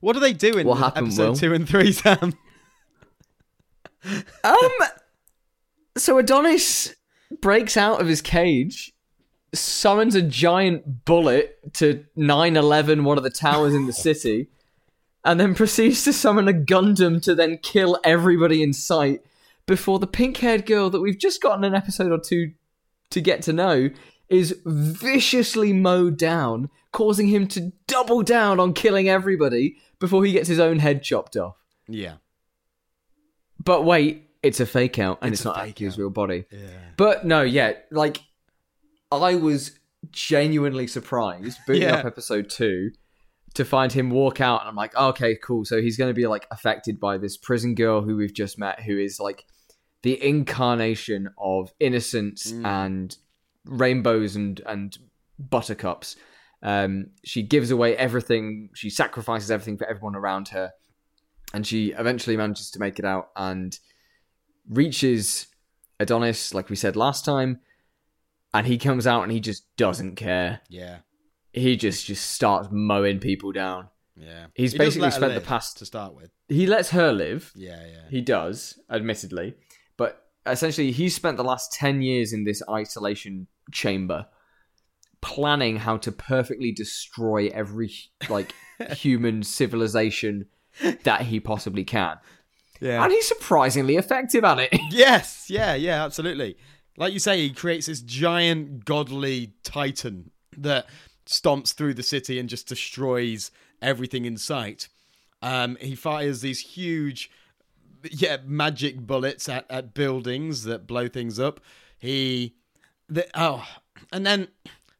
What 0.00 0.14
do 0.14 0.20
they 0.20 0.32
do 0.32 0.56
in 0.56 0.66
What 0.66 0.78
happened, 0.78 1.08
episode 1.08 1.28
Will? 1.28 1.36
two 1.36 1.52
and 1.54 1.68
three, 1.68 1.92
Sam? 1.92 2.32
Um, 4.42 4.70
so 5.96 6.16
Adonis 6.18 6.94
breaks 7.42 7.76
out 7.76 8.00
of 8.00 8.06
his 8.08 8.22
cage, 8.22 8.92
summons 9.54 10.14
a 10.14 10.22
giant 10.22 11.04
bullet 11.04 11.58
to 11.74 12.04
9/11, 12.16 13.02
one 13.04 13.18
of 13.18 13.24
the 13.24 13.30
towers 13.30 13.74
in 13.74 13.86
the 13.86 13.92
city, 13.92 14.48
and 15.24 15.38
then 15.40 15.54
proceeds 15.56 16.04
to 16.04 16.12
summon 16.12 16.48
a 16.48 16.52
Gundam 16.52 17.22
to 17.22 17.34
then 17.34 17.58
kill 17.58 17.98
everybody 18.04 18.62
in 18.62 18.72
sight. 18.72 19.22
Before 19.66 19.98
the 20.00 20.06
pink-haired 20.06 20.66
girl 20.66 20.90
that 20.90 21.00
we've 21.00 21.18
just 21.18 21.40
gotten 21.40 21.62
an 21.64 21.74
episode 21.74 22.10
or 22.10 22.18
two 22.18 22.52
to 23.10 23.20
get 23.20 23.42
to 23.42 23.52
know 23.52 23.90
is 24.28 24.60
viciously 24.64 25.72
mowed 25.72 26.16
down, 26.16 26.70
causing 26.92 27.28
him 27.28 27.46
to 27.48 27.72
double 27.86 28.22
down 28.22 28.58
on 28.58 28.72
killing 28.72 29.08
everybody 29.08 29.76
before 30.00 30.24
he 30.24 30.32
gets 30.32 30.48
his 30.48 30.58
own 30.58 30.78
head 30.80 31.02
chopped 31.04 31.36
off. 31.36 31.56
Yeah. 31.88 32.14
But 33.62 33.84
wait, 33.84 34.30
it's 34.42 34.60
a 34.60 34.66
fake 34.66 34.98
out, 34.98 35.18
and 35.22 35.32
It's 35.32 35.40
it's, 35.42 35.44
not 35.44 35.58
Aki's 35.58 35.98
real 35.98 36.10
body. 36.10 36.46
Yeah. 36.50 36.58
But 36.96 37.24
no, 37.26 37.42
yeah, 37.42 37.72
like 37.90 38.22
I 39.12 39.34
was 39.36 39.72
genuinely 40.10 40.86
surprised 40.86 41.58
booting 41.66 41.82
Yeah. 41.82 41.96
up 41.96 42.04
episode 42.06 42.48
two 42.48 42.92
to 43.54 43.64
find 43.64 43.92
him 43.92 44.10
walk 44.10 44.40
out, 44.40 44.60
and 44.60 44.68
I'm 44.68 44.76
like, 44.76 44.94
okay, 44.96 45.36
cool. 45.42 45.64
So 45.64 45.80
he's 45.80 45.96
going 45.96 46.10
to 46.10 46.14
be 46.14 46.26
like 46.26 46.46
affected 46.50 47.00
by 47.00 47.18
this 47.18 47.36
prison 47.36 47.74
girl 47.74 48.00
who 48.02 48.16
we've 48.16 48.34
just 48.34 48.58
met, 48.58 48.80
who 48.80 48.96
is 48.98 49.18
like 49.20 49.44
the 50.02 50.22
incarnation 50.24 51.28
of 51.38 51.72
innocence 51.80 52.52
Mm. 52.52 52.64
and 52.66 53.16
rainbows 53.64 54.36
and 54.36 54.60
and 54.66 54.96
buttercups. 55.38 56.16
Um, 56.62 57.06
she 57.24 57.42
gives 57.42 57.70
away 57.70 57.96
everything. 57.96 58.68
She 58.74 58.90
sacrifices 58.90 59.50
everything 59.50 59.78
for 59.78 59.86
everyone 59.86 60.14
around 60.16 60.48
her, 60.48 60.70
and 61.52 61.66
she 61.66 61.88
eventually 61.92 62.36
manages 62.36 62.70
to 62.72 62.78
make 62.78 62.98
it 62.98 63.04
out 63.04 63.30
and 63.36 63.78
reaches 64.68 65.46
Adonis, 65.98 66.54
like 66.54 66.70
we 66.70 66.76
said 66.76 66.96
last 66.96 67.24
time, 67.24 67.60
and 68.54 68.66
he 68.66 68.78
comes 68.78 69.06
out 69.06 69.22
and 69.22 69.32
he 69.32 69.40
just 69.40 69.64
doesn't 69.76 70.16
care. 70.16 70.60
Yeah. 70.68 70.98
He 71.52 71.76
just 71.76 72.06
just 72.06 72.30
starts 72.30 72.68
mowing 72.70 73.18
people 73.18 73.52
down. 73.52 73.88
Yeah. 74.16 74.46
He's 74.54 74.72
He 74.72 74.78
basically 74.78 75.10
spent 75.10 75.34
the 75.34 75.40
past- 75.40 75.78
to 75.78 75.86
start 75.86 76.14
with. 76.14 76.30
He 76.48 76.66
lets 76.66 76.90
her 76.90 77.12
live. 77.12 77.52
Yeah, 77.54 77.84
yeah. 77.86 78.02
He 78.10 78.20
does, 78.20 78.78
admittedly, 78.90 79.54
but 79.96 80.26
essentially 80.46 80.90
he's 80.92 81.14
spent 81.14 81.36
the 81.36 81.44
last 81.44 81.72
10 81.72 82.02
years 82.02 82.32
in 82.32 82.44
this 82.44 82.62
isolation 82.68 83.46
chamber 83.72 84.26
planning 85.22 85.76
how 85.76 85.96
to 85.98 86.10
perfectly 86.10 86.72
destroy 86.72 87.48
every 87.48 87.92
like 88.28 88.54
human 88.92 89.42
civilization 89.42 90.46
that 91.04 91.22
he 91.22 91.40
possibly 91.40 91.84
can. 91.84 92.16
Yeah. 92.80 93.02
And 93.04 93.12
he's 93.12 93.28
surprisingly 93.28 93.96
effective 93.96 94.44
at 94.44 94.58
it. 94.58 94.80
Yes, 94.90 95.46
yeah, 95.48 95.74
yeah, 95.74 96.04
absolutely. 96.04 96.56
Like 96.96 97.12
you 97.12 97.18
say, 97.18 97.38
he 97.38 97.50
creates 97.50 97.86
this 97.86 98.00
giant 98.00 98.84
godly 98.84 99.54
titan 99.62 100.30
that 100.58 100.86
stomps 101.30 101.72
through 101.72 101.94
the 101.94 102.02
city 102.02 102.38
and 102.38 102.48
just 102.48 102.66
destroys 102.66 103.50
everything 103.80 104.24
in 104.24 104.36
sight. 104.36 104.88
Um, 105.40 105.76
he 105.80 105.94
fires 105.94 106.40
these 106.40 106.60
huge, 106.60 107.30
yeah, 108.10 108.38
magic 108.44 108.98
bullets 109.06 109.48
at, 109.48 109.64
at 109.70 109.94
buildings 109.94 110.64
that 110.64 110.86
blow 110.86 111.08
things 111.08 111.38
up. 111.38 111.60
He, 111.98 112.56
the, 113.08 113.26
oh, 113.34 113.66
and 114.12 114.26
then 114.26 114.48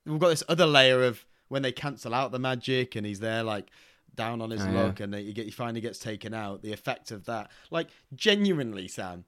we've 0.07 0.19
got 0.21 0.29
this 0.29 0.45
other 0.49 0.67
layer 0.67 1.03
of 1.05 1.27
when 1.49 1.63
they 1.63 1.73
cancel 1.73 2.15
out 2.15 2.31
the 2.31 2.39
magic 2.39 2.95
and 2.95 3.05
he's 3.05 3.21
there 3.21 3.43
like 3.43 3.69
down 4.15 4.41
on 4.41 4.51
his 4.51 4.63
Oh, 4.63 4.71
yeah. 4.71 4.83
luck 4.85 5.01
and 5.01 5.15
he, 5.15 5.33
get, 5.33 5.47
he 5.47 5.51
finally 5.51 5.81
gets 5.81 5.99
taken 5.99 6.33
out. 6.33 6.63
The 6.63 6.73
effect 6.73 7.11
of 7.11 7.25
that, 7.27 7.51
like 7.71 7.89
genuinely, 8.15 8.87
Sam. 8.89 9.25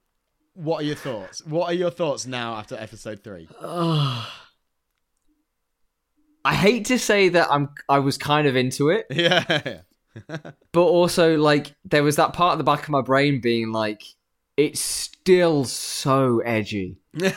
What 0.55 0.81
are 0.81 0.85
your 0.85 0.95
thoughts? 0.95 1.43
What 1.45 1.65
are 1.69 1.73
your 1.73 1.89
thoughts 1.91 2.25
now 2.27 2.55
after 2.55 2.75
episode 2.75 3.23
three? 3.23 3.47
I 6.45 6.55
hate 6.55 6.85
to 6.85 6.99
say 6.99 7.29
that 7.29 7.47
I'm 7.51 7.69
I 7.87 7.99
was 7.99 8.17
kind 8.17 8.47
of 8.47 8.55
into 8.55 8.89
it, 8.89 9.07
Yeah, 9.11 9.81
but 10.27 10.81
also 10.81 11.37
like 11.37 11.73
there 11.85 12.03
was 12.03 12.17
that 12.17 12.33
part 12.33 12.53
of 12.53 12.57
the 12.57 12.63
back 12.63 12.83
of 12.83 12.89
my 12.89 13.01
brain 13.01 13.41
being 13.41 13.71
like 13.71 14.03
it's 14.57 14.79
still 14.79 15.65
so 15.65 16.39
edgy. 16.39 16.97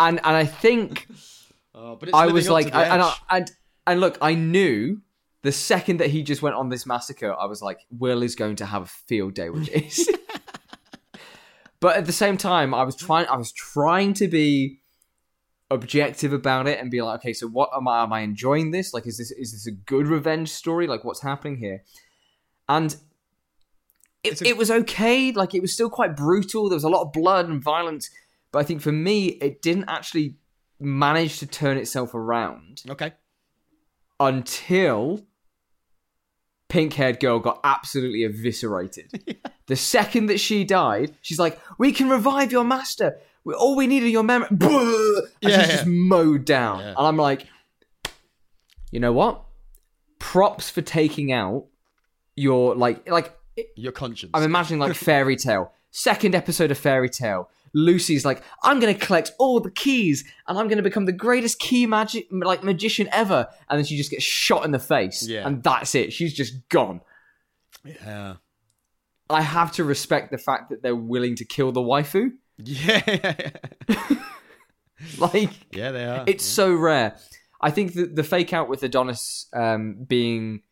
And 0.00 0.18
and 0.24 0.34
I 0.34 0.46
think 0.46 1.08
oh, 1.74 1.94
but 1.96 2.08
it's 2.08 2.16
I 2.16 2.26
was 2.28 2.48
like 2.48 2.74
I, 2.74 2.84
and, 2.84 3.02
I, 3.02 3.14
and 3.28 3.50
and 3.86 4.00
look, 4.00 4.16
I 4.22 4.32
knew 4.32 5.02
the 5.42 5.52
second 5.52 5.98
that 5.98 6.08
he 6.08 6.22
just 6.22 6.40
went 6.40 6.56
on 6.56 6.70
this 6.70 6.86
massacre, 6.86 7.34
I 7.38 7.44
was 7.44 7.60
like, 7.60 7.80
Will 7.90 8.22
is 8.22 8.34
going 8.34 8.56
to 8.56 8.66
have 8.66 8.82
a 8.82 8.86
field 8.86 9.34
day 9.34 9.50
with 9.50 9.66
this. 9.66 10.08
but 11.80 11.96
at 11.96 12.06
the 12.06 12.12
same 12.12 12.38
time, 12.38 12.72
I 12.72 12.82
was 12.82 12.96
trying 12.96 13.26
I 13.26 13.36
was 13.36 13.52
trying 13.52 14.14
to 14.14 14.28
be 14.28 14.79
objective 15.70 16.32
about 16.32 16.66
it 16.66 16.78
and 16.80 16.90
be 16.90 17.00
like, 17.00 17.20
okay, 17.20 17.32
so 17.32 17.46
what 17.46 17.70
am 17.74 17.86
I 17.86 18.02
am 18.02 18.12
I 18.12 18.20
enjoying 18.20 18.70
this? 18.70 18.92
Like 18.92 19.06
is 19.06 19.18
this 19.18 19.30
is 19.30 19.52
this 19.52 19.66
a 19.66 19.72
good 19.72 20.06
revenge 20.06 20.50
story? 20.50 20.86
Like 20.86 21.04
what's 21.04 21.22
happening 21.22 21.56
here? 21.58 21.82
And 22.68 22.96
it, 24.22 24.40
a- 24.40 24.48
it 24.48 24.56
was 24.56 24.70
okay, 24.70 25.32
like 25.32 25.54
it 25.54 25.60
was 25.60 25.72
still 25.72 25.90
quite 25.90 26.16
brutal. 26.16 26.68
There 26.68 26.76
was 26.76 26.84
a 26.84 26.88
lot 26.88 27.02
of 27.02 27.12
blood 27.12 27.48
and 27.48 27.62
violence, 27.62 28.10
but 28.52 28.58
I 28.60 28.62
think 28.64 28.82
for 28.82 28.92
me 28.92 29.26
it 29.26 29.62
didn't 29.62 29.88
actually 29.88 30.36
manage 30.78 31.38
to 31.38 31.46
turn 31.46 31.76
itself 31.76 32.14
around 32.14 32.82
okay. 32.88 33.12
until 34.18 35.26
pink 36.68 36.94
haired 36.94 37.20
girl 37.20 37.38
got 37.38 37.60
absolutely 37.64 38.24
eviscerated. 38.24 39.38
The 39.70 39.76
second 39.76 40.26
that 40.26 40.40
she 40.40 40.64
died, 40.64 41.14
she's 41.22 41.38
like, 41.38 41.56
We 41.78 41.92
can 41.92 42.08
revive 42.10 42.50
your 42.50 42.64
master. 42.64 43.20
All 43.46 43.76
we 43.76 43.86
need 43.86 44.02
are 44.02 44.08
your 44.08 44.22
memory. 44.22 44.48
And 45.42 45.50
Yeah, 45.52 45.60
she's 45.60 45.68
yeah. 45.68 45.76
just 45.76 45.86
mowed 45.86 46.44
down. 46.44 46.80
Yeah. 46.80 46.88
And 46.88 46.98
I'm 47.06 47.16
like, 47.16 47.46
You 48.90 49.00
know 49.00 49.12
what? 49.12 49.42
Props 50.18 50.68
for 50.70 50.82
taking 50.82 51.32
out 51.32 51.66
your, 52.36 52.74
like, 52.74 53.08
like, 53.08 53.36
Your 53.76 53.92
conscience. 53.92 54.30
I'm 54.34 54.42
imagining 54.42 54.80
like 54.80 54.94
Fairy 55.08 55.36
Tail. 55.36 55.72
Second 55.90 56.34
episode 56.34 56.70
of 56.70 56.78
Fairy 56.78 57.08
Tail. 57.08 57.48
Lucy's 57.72 58.24
like, 58.24 58.42
I'm 58.64 58.80
going 58.80 58.92
to 58.92 59.06
collect 59.06 59.32
all 59.38 59.60
the 59.60 59.70
keys 59.70 60.24
and 60.48 60.58
I'm 60.58 60.66
going 60.66 60.76
to 60.78 60.82
become 60.82 61.06
the 61.06 61.12
greatest 61.12 61.58
key 61.60 61.86
magic 61.86 62.26
like 62.30 62.64
magician 62.64 63.08
ever. 63.12 63.46
And 63.68 63.78
then 63.78 63.84
she 63.86 63.96
just 63.96 64.10
gets 64.10 64.24
shot 64.24 64.64
in 64.64 64.72
the 64.72 64.78
face. 64.80 65.26
Yeah. 65.26 65.46
And 65.46 65.62
that's 65.62 65.94
it. 65.94 66.12
She's 66.12 66.34
just 66.34 66.68
gone. 66.68 67.00
Yeah. 67.84 68.36
I 69.28 69.42
have 69.42 69.70
to 69.72 69.84
respect 69.84 70.32
the 70.32 70.38
fact 70.38 70.70
that 70.70 70.82
they're 70.82 70.96
willing 70.96 71.36
to 71.36 71.44
kill 71.44 71.70
the 71.70 71.80
waifu. 71.80 72.32
Yeah. 72.66 73.50
Like, 75.18 75.50
yeah, 75.72 75.92
they 75.92 76.04
are. 76.04 76.24
it's 76.26 76.44
so 76.44 76.74
rare. 76.74 77.16
I 77.60 77.70
think 77.70 77.94
that 77.94 78.14
the 78.16 78.22
fake 78.22 78.52
out 78.52 78.68
with 78.68 78.82
Adonis 78.82 79.46
um, 79.54 80.04
being 80.06 80.62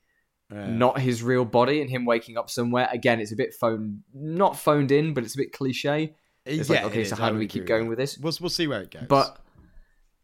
Yeah. 0.52 0.66
not 0.66 1.00
his 1.00 1.22
real 1.22 1.44
body 1.46 1.80
and 1.80 1.88
him 1.90 2.04
waking 2.04 2.36
up 2.36 2.50
somewhere 2.50 2.88
again, 2.92 3.20
it's 3.20 3.32
a 3.32 3.36
bit 3.36 3.54
phoned, 3.58 4.00
not 4.14 4.58
phoned 4.58 4.92
in, 4.92 5.14
but 5.14 5.24
it's 5.24 5.34
a 5.34 5.38
bit 5.38 5.52
cliche. 5.52 6.14
It's 6.44 6.68
like, 6.68 6.80
Yeah, 6.80 6.86
okay, 6.86 7.02
it 7.02 7.08
so 7.08 7.16
how 7.16 7.28
I 7.28 7.30
do 7.30 7.36
we 7.38 7.46
keep 7.46 7.64
going 7.66 7.84
that. 7.84 7.88
with 7.90 7.98
this? 7.98 8.18
We'll, 8.18 8.32
we'll 8.40 8.50
see 8.50 8.66
where 8.66 8.82
it 8.82 8.90
goes. 8.90 9.04
But 9.08 9.38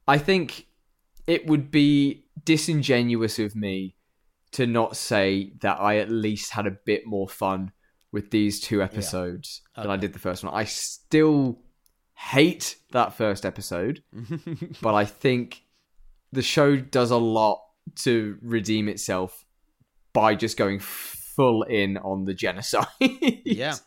I 0.06 0.18
think 0.18 0.66
it 1.26 1.46
would 1.46 1.70
be 1.70 2.24
disingenuous 2.44 3.38
of 3.38 3.56
me 3.56 3.96
to 4.52 4.66
not 4.66 4.96
say 4.96 5.52
that 5.62 5.80
I 5.80 5.96
at 5.98 6.10
least 6.10 6.50
had 6.52 6.66
a 6.66 6.70
bit 6.84 7.06
more 7.06 7.28
fun 7.28 7.72
with 8.14 8.30
these 8.30 8.60
two 8.60 8.80
episodes 8.80 9.60
than 9.76 9.90
I 9.90 9.96
did 9.96 10.12
the 10.12 10.20
first 10.20 10.44
one. 10.44 10.54
I 10.54 10.64
still 10.64 11.58
hate 12.14 12.76
that 12.92 13.12
first 13.14 13.44
episode, 13.44 14.04
but 14.80 14.94
I 14.94 15.04
think 15.04 15.64
the 16.32 16.40
show 16.40 16.76
does 16.76 17.10
a 17.10 17.16
lot 17.16 17.60
to 17.96 18.38
redeem 18.40 18.88
itself 18.88 19.44
by 20.12 20.36
just 20.36 20.56
going 20.56 20.78
full 20.78 21.64
in 21.64 21.96
on 21.98 22.24
the 22.24 22.34
genocide. 22.34 22.86
yeah. 23.44 23.74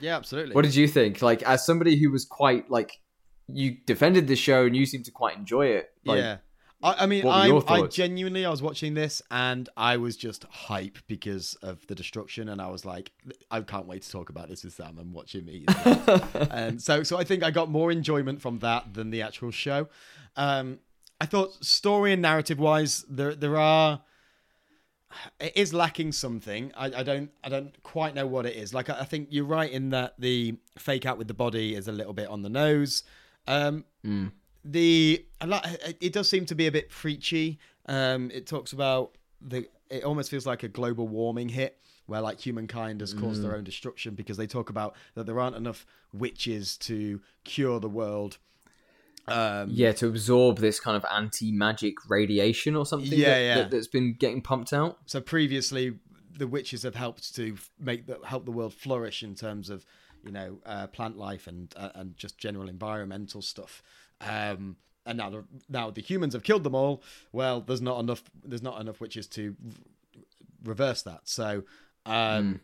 Yeah, 0.00 0.16
absolutely. 0.16 0.54
What 0.54 0.64
did 0.64 0.74
you 0.74 0.88
think? 0.88 1.22
Like, 1.22 1.42
as 1.44 1.64
somebody 1.64 1.96
who 1.96 2.10
was 2.10 2.26
quite 2.26 2.68
like, 2.68 3.00
you 3.46 3.76
defended 3.86 4.26
the 4.26 4.34
show 4.36 4.66
and 4.66 4.76
you 4.76 4.86
seemed 4.86 5.04
to 5.06 5.12
quite 5.12 5.36
enjoy 5.36 5.66
it. 5.66 5.90
Like, 6.04 6.18
yeah. 6.18 6.38
I, 6.84 7.04
I 7.04 7.06
mean, 7.06 7.24
what 7.24 7.40
were 7.40 7.46
your 7.46 7.64
I, 7.66 7.80
I 7.80 7.86
genuinely, 7.86 8.44
I 8.44 8.50
was 8.50 8.60
watching 8.62 8.94
this 8.94 9.22
and 9.30 9.68
I 9.76 9.96
was 9.96 10.16
just 10.16 10.44
hype 10.44 10.98
because 11.06 11.54
of 11.62 11.84
the 11.86 11.94
destruction, 11.94 12.48
and 12.50 12.60
I 12.60 12.68
was 12.68 12.84
like, 12.84 13.10
I 13.50 13.60
can't 13.62 13.86
wait 13.86 14.02
to 14.02 14.10
talk 14.10 14.28
about 14.28 14.48
this 14.48 14.62
with 14.64 14.74
Sam 14.74 14.98
and 14.98 15.12
watch 15.12 15.34
him 15.34 15.48
eat. 15.48 15.68
and 16.50 16.80
so, 16.80 17.02
so 17.02 17.16
I 17.16 17.24
think 17.24 17.42
I 17.42 17.50
got 17.50 17.70
more 17.70 17.90
enjoyment 17.90 18.42
from 18.42 18.58
that 18.58 18.92
than 18.94 19.10
the 19.10 19.22
actual 19.22 19.50
show. 19.50 19.88
Um, 20.36 20.78
I 21.20 21.26
thought 21.26 21.64
story 21.64 22.12
and 22.12 22.20
narrative 22.20 22.58
wise, 22.58 23.04
there 23.08 23.34
there 23.34 23.56
are. 23.56 24.02
It 25.38 25.52
is 25.54 25.72
lacking 25.72 26.10
something. 26.12 26.72
I, 26.76 26.86
I 26.86 27.02
don't 27.04 27.30
I 27.42 27.48
don't 27.48 27.80
quite 27.82 28.14
know 28.14 28.26
what 28.26 28.46
it 28.46 28.56
is. 28.56 28.74
Like 28.74 28.90
I, 28.90 29.00
I 29.00 29.04
think 29.04 29.28
you're 29.30 29.44
right 29.44 29.70
in 29.70 29.90
that 29.90 30.14
the 30.18 30.56
fake 30.76 31.06
out 31.06 31.18
with 31.18 31.28
the 31.28 31.34
body 31.34 31.76
is 31.76 31.86
a 31.88 31.92
little 31.92 32.12
bit 32.12 32.28
on 32.28 32.42
the 32.42 32.50
nose. 32.50 33.04
Um, 33.46 33.84
Mm. 34.04 34.32
The 34.64 35.24
it 36.00 36.12
does 36.12 36.28
seem 36.28 36.46
to 36.46 36.54
be 36.54 36.66
a 36.66 36.72
bit 36.72 36.88
preachy. 36.88 37.58
Um, 37.86 38.30
it 38.32 38.46
talks 38.46 38.72
about 38.72 39.16
the 39.40 39.68
it 39.90 40.04
almost 40.04 40.30
feels 40.30 40.46
like 40.46 40.62
a 40.62 40.68
global 40.68 41.06
warming 41.06 41.50
hit 41.50 41.78
where 42.06 42.20
like 42.20 42.40
humankind 42.40 43.00
has 43.00 43.14
caused 43.14 43.42
their 43.42 43.56
own 43.56 43.64
destruction 43.64 44.14
because 44.14 44.36
they 44.36 44.46
talk 44.46 44.68
about 44.68 44.94
that 45.14 45.24
there 45.24 45.40
aren't 45.40 45.56
enough 45.56 45.86
witches 46.12 46.76
to 46.76 47.20
cure 47.44 47.80
the 47.80 47.88
world. 47.88 48.38
Um, 49.26 49.68
yeah, 49.70 49.92
to 49.92 50.08
absorb 50.08 50.58
this 50.58 50.78
kind 50.78 50.98
of 50.98 51.04
anti-magic 51.10 51.94
radiation 52.10 52.76
or 52.76 52.84
something. 52.84 53.18
Yeah, 53.18 53.30
that, 53.30 53.40
yeah. 53.40 53.54
That, 53.54 53.70
that's 53.70 53.86
been 53.86 54.14
getting 54.14 54.42
pumped 54.42 54.74
out. 54.74 54.98
so 55.06 55.20
previously 55.20 55.94
the 56.36 56.46
witches 56.46 56.82
have 56.82 56.94
helped 56.94 57.34
to 57.36 57.56
make 57.78 58.06
the 58.06 58.18
help 58.24 58.44
the 58.44 58.50
world 58.50 58.74
flourish 58.74 59.22
in 59.22 59.34
terms 59.34 59.70
of 59.70 59.86
you 60.24 60.32
know 60.32 60.58
uh, 60.66 60.86
plant 60.88 61.16
life 61.16 61.46
and 61.46 61.72
uh, 61.76 61.90
and 61.94 62.16
just 62.16 62.38
general 62.38 62.68
environmental 62.68 63.40
stuff 63.40 63.82
um 64.28 64.76
and 65.06 65.18
now 65.18 65.28
the, 65.30 65.44
now 65.68 65.90
the 65.90 66.00
humans 66.00 66.32
have 66.34 66.42
killed 66.42 66.64
them 66.64 66.74
all 66.74 67.02
well 67.32 67.60
there's 67.60 67.82
not 67.82 67.98
enough 68.00 68.22
there's 68.44 68.62
not 68.62 68.80
enough 68.80 69.00
witches 69.00 69.26
to 69.26 69.54
reverse 70.64 71.02
that 71.02 71.20
so 71.24 71.62
um 72.06 72.60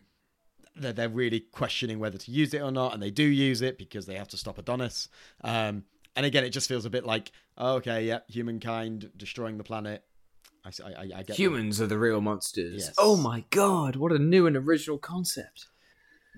they're, 0.75 0.93
they're 0.93 1.09
really 1.09 1.39
questioning 1.39 1.99
whether 1.99 2.17
to 2.17 2.31
use 2.31 2.53
it 2.53 2.61
or 2.61 2.71
not 2.71 2.93
and 2.93 3.01
they 3.03 3.11
do 3.11 3.23
use 3.23 3.61
it 3.61 3.77
because 3.77 4.05
they 4.05 4.15
have 4.15 4.27
to 4.29 4.37
stop 4.37 4.57
adonis 4.57 5.07
um 5.43 5.83
and 6.15 6.25
again 6.25 6.43
it 6.43 6.49
just 6.49 6.67
feels 6.67 6.85
a 6.85 6.89
bit 6.89 7.05
like 7.05 7.31
oh, 7.57 7.75
okay 7.75 8.05
yeah 8.05 8.19
humankind 8.27 9.11
destroying 9.17 9.57
the 9.57 9.63
planet 9.63 10.03
i, 10.65 10.69
I- 10.83 11.01
I- 11.17 11.23
get 11.23 11.35
Humans 11.37 11.81
are 11.81 11.87
the 11.87 11.97
real 11.97 12.21
monsters. 12.21 12.83
Yes. 12.85 12.93
Oh 12.97 13.17
my 13.17 13.43
god, 13.49 13.95
what 13.95 14.11
a 14.11 14.19
new 14.19 14.45
and 14.45 14.55
original 14.55 14.97
concept. 14.99 15.67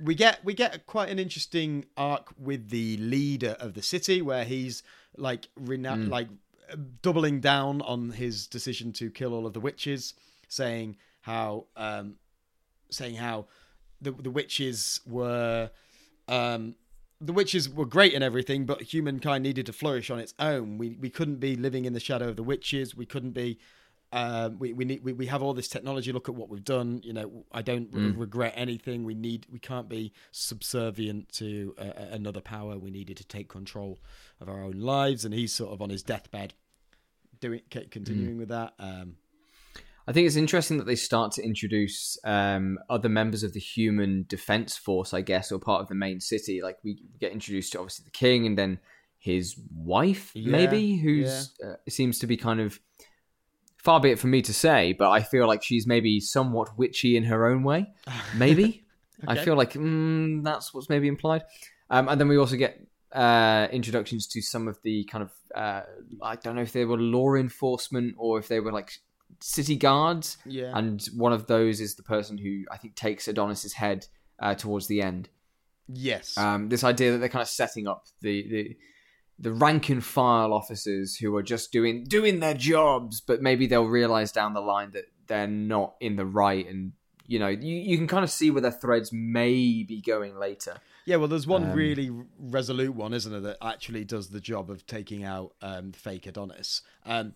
We 0.01 0.15
get 0.15 0.43
we 0.43 0.53
get 0.53 0.85
quite 0.85 1.09
an 1.09 1.19
interesting 1.19 1.85
arc 1.97 2.29
with 2.37 2.69
the 2.69 2.97
leader 2.97 3.55
of 3.59 3.73
the 3.73 3.81
city 3.81 4.21
where 4.21 4.43
he's 4.43 4.83
like 5.17 5.47
rena- 5.55 5.97
like 6.09 6.27
uh, 6.71 6.75
doubling 7.01 7.39
down 7.39 7.81
on 7.83 8.11
his 8.11 8.47
decision 8.47 8.91
to 8.93 9.11
kill 9.11 9.33
all 9.33 9.45
of 9.45 9.53
the 9.53 9.59
witches 9.59 10.13
saying 10.47 10.97
how 11.21 11.65
um 11.77 12.15
saying 12.89 13.15
how 13.15 13.45
the 14.01 14.11
the 14.11 14.31
witches 14.31 14.99
were 15.05 15.69
um 16.27 16.75
the 17.21 17.33
witches 17.33 17.69
were 17.69 17.85
great 17.85 18.13
and 18.13 18.23
everything 18.23 18.65
but 18.65 18.81
humankind 18.81 19.43
needed 19.43 19.65
to 19.65 19.73
flourish 19.73 20.09
on 20.09 20.19
its 20.19 20.33
own. 20.39 20.77
We 20.77 20.97
we 20.99 21.09
couldn't 21.09 21.37
be 21.37 21.55
living 21.55 21.85
in 21.85 21.93
the 21.93 21.99
shadow 21.99 22.29
of 22.29 22.35
the 22.35 22.43
witches. 22.43 22.95
We 22.95 23.05
couldn't 23.05 23.31
be 23.31 23.59
um, 24.13 24.59
we 24.59 24.73
we 24.73 24.85
need 24.85 25.03
we, 25.03 25.11
we 25.11 25.25
have 25.25 25.41
all 25.41 25.55
this 25.55 25.67
technology. 25.67 26.11
Look 26.11 26.29
at 26.29 26.35
what 26.35 26.47
we've 26.47 26.63
done. 26.63 27.01
You 27.03 27.13
know, 27.13 27.45
I 27.51 27.63
don't 27.63 27.89
re- 27.91 28.11
regret 28.11 28.53
anything. 28.55 29.03
We 29.03 29.15
need 29.15 29.47
we 29.51 29.57
can't 29.57 29.89
be 29.89 30.13
subservient 30.31 31.31
to 31.33 31.73
uh, 31.79 31.91
another 32.11 32.39
power. 32.39 32.77
We 32.77 32.91
needed 32.91 33.17
to 33.17 33.25
take 33.25 33.49
control 33.49 33.99
of 34.39 34.49
our 34.49 34.63
own 34.63 34.79
lives. 34.79 35.25
And 35.25 35.33
he's 35.33 35.51
sort 35.51 35.73
of 35.73 35.81
on 35.81 35.89
his 35.89 36.03
deathbed, 36.03 36.53
doing 37.39 37.61
continuing 37.89 38.37
with 38.37 38.49
that. 38.49 38.73
Um, 38.77 39.15
I 40.07 40.11
think 40.11 40.27
it's 40.27 40.35
interesting 40.35 40.77
that 40.77 40.85
they 40.85 40.95
start 40.95 41.31
to 41.33 41.43
introduce 41.43 42.17
um, 42.23 42.77
other 42.91 43.09
members 43.09 43.41
of 43.41 43.53
the 43.53 43.59
human 43.59 44.25
defense 44.27 44.77
force, 44.77 45.11
I 45.11 45.21
guess, 45.21 45.51
or 45.51 45.57
part 45.57 45.81
of 45.81 45.87
the 45.87 45.95
main 45.95 46.19
city. 46.19 46.61
Like 46.61 46.77
we 46.83 47.01
get 47.19 47.31
introduced 47.31 47.71
to 47.71 47.79
obviously 47.79 48.05
the 48.05 48.11
king 48.11 48.45
and 48.45 48.57
then 48.57 48.79
his 49.17 49.55
wife, 49.73 50.31
Yeah, 50.35 50.51
maybe, 50.51 50.97
who's 50.97 51.55
uh, 51.65 51.77
seems 51.89 52.19
to 52.19 52.27
be 52.27 52.37
kind 52.37 52.59
of 52.59 52.79
far 53.83 53.99
be 53.99 54.11
it 54.11 54.19
for 54.19 54.27
me 54.27 54.41
to 54.41 54.53
say, 54.53 54.93
but 54.93 55.09
I 55.09 55.21
feel 55.21 55.47
like 55.47 55.61
she's 55.63 55.85
maybe 55.85 56.19
somewhat 56.19 56.77
witchy 56.77 57.17
in 57.17 57.25
her 57.25 57.45
own 57.45 57.63
way. 57.63 57.91
Maybe 58.35 58.83
I 59.27 59.35
feel 59.43 59.55
like 59.55 59.73
mm, 59.73 60.43
that's 60.43 60.73
what's 60.73 60.89
maybe 60.89 61.07
implied. 61.07 61.43
Um, 61.89 62.07
and 62.07 62.19
then 62.19 62.27
we 62.27 62.37
also 62.37 62.55
get 62.55 62.79
uh, 63.11 63.67
introductions 63.71 64.25
to 64.27 64.41
some 64.41 64.67
of 64.67 64.81
the 64.83 65.03
kind 65.05 65.23
of 65.23 65.31
uh, 65.53 65.81
I 66.21 66.35
don't 66.37 66.55
know 66.55 66.61
if 66.61 66.71
they 66.71 66.85
were 66.85 66.97
law 66.97 67.35
enforcement 67.35 68.15
or 68.17 68.39
if 68.39 68.47
they 68.47 68.59
were 68.59 68.71
like 68.71 68.91
city 69.39 69.75
guards. 69.75 70.37
yeah, 70.45 70.71
And 70.73 71.03
one 71.15 71.33
of 71.33 71.47
those 71.47 71.79
is 71.81 71.95
the 71.95 72.03
person 72.03 72.37
who 72.37 72.63
I 72.71 72.77
think 72.77 72.95
takes 72.95 73.27
Adonis's 73.27 73.73
head 73.73 74.07
uh, 74.39 74.55
towards 74.55 74.87
the 74.87 75.01
end. 75.01 75.29
yes, 75.87 76.37
Um, 76.37 76.69
this 76.69 76.83
idea 76.83 77.11
that 77.11 77.17
they're 77.19 77.29
kind 77.29 77.41
of 77.41 77.49
setting 77.49 77.87
up 77.87 78.05
the, 78.21 78.47
the 78.49 78.77
the 79.39 79.51
rank 79.53 79.89
and 79.89 80.03
file 80.03 80.53
officers 80.53 81.15
who 81.17 81.35
are 81.35 81.43
just 81.43 81.71
doing 81.71 82.03
doing 82.05 82.39
their 82.39 82.53
jobs, 82.53 83.21
but 83.21 83.41
maybe 83.41 83.67
they'll 83.67 83.85
realize 83.87 84.31
down 84.31 84.53
the 84.53 84.61
line 84.61 84.91
that 84.91 85.05
they're 85.27 85.47
not 85.47 85.95
in 85.99 86.15
the 86.15 86.25
right, 86.25 86.67
and 86.67 86.93
you 87.27 87.39
know 87.39 87.47
you, 87.47 87.75
you 87.75 87.97
can 87.97 88.07
kind 88.07 88.23
of 88.23 88.29
see 88.31 88.51
where 88.51 88.61
their 88.61 88.71
threads 88.71 89.11
may 89.11 89.83
be 89.83 90.01
going 90.05 90.37
later. 90.37 90.77
yeah. 91.05 91.15
Well, 91.17 91.27
there's 91.27 91.47
one 91.47 91.63
um, 91.63 91.73
really 91.73 92.09
resolute 92.39 92.93
one, 92.95 93.13
isn't 93.13 93.31
there, 93.31 93.41
that 93.41 93.57
actually 93.61 94.05
does 94.05 94.29
the 94.29 94.39
job 94.41 94.69
of 94.69 94.85
taking 94.85 95.23
out 95.23 95.53
um, 95.61 95.91
fake 95.91 96.25
Adonis. 96.27 96.81
Um, 97.05 97.33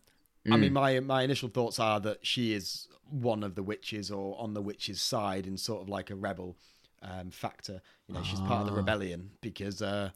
I 0.50 0.56
Mm. 0.56 0.60
mean, 0.62 0.74
my 0.74 1.00
my 1.02 1.24
initial 1.24 1.50
thoughts 1.50 1.78
are 1.78 2.00
that 2.02 2.26
she 2.26 2.54
is 2.54 2.88
one 3.10 3.44
of 3.44 3.56
the 3.56 3.64
witches 3.64 4.10
or 4.12 4.40
on 4.40 4.54
the 4.54 4.62
witches' 4.62 5.02
side 5.02 5.46
in 5.46 5.58
sort 5.58 5.82
of 5.82 5.90
like 5.90 6.10
a 6.10 6.16
rebel 6.16 6.56
um, 7.02 7.32
factor. 7.32 7.82
You 8.08 8.16
know, 8.16 8.22
she's 8.24 8.40
part 8.42 8.62
of 8.62 8.66
the 8.66 8.72
Ah. 8.72 8.76
rebellion 8.76 9.32
because 9.42 9.82
uh, 9.82 10.12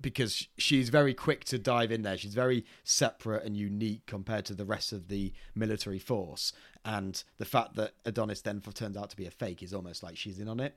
because 0.00 0.46
she's 0.56 0.88
very 0.90 1.12
quick 1.14 1.44
to 1.46 1.58
dive 1.58 1.90
in 1.90 2.02
there. 2.02 2.16
She's 2.16 2.34
very 2.34 2.64
separate 2.84 3.44
and 3.44 3.56
unique 3.56 4.06
compared 4.06 4.44
to 4.46 4.54
the 4.54 4.64
rest 4.64 4.92
of 4.92 5.08
the 5.08 5.32
military 5.54 5.98
force. 5.98 6.52
And 6.84 7.22
the 7.38 7.44
fact 7.44 7.74
that 7.76 7.94
Adonis 8.04 8.40
then 8.42 8.60
turns 8.60 8.96
out 8.96 9.10
to 9.10 9.16
be 9.16 9.26
a 9.26 9.30
fake 9.30 9.62
is 9.62 9.74
almost 9.74 10.02
like 10.02 10.16
she's 10.16 10.38
in 10.38 10.48
on 10.48 10.60
it. 10.60 10.76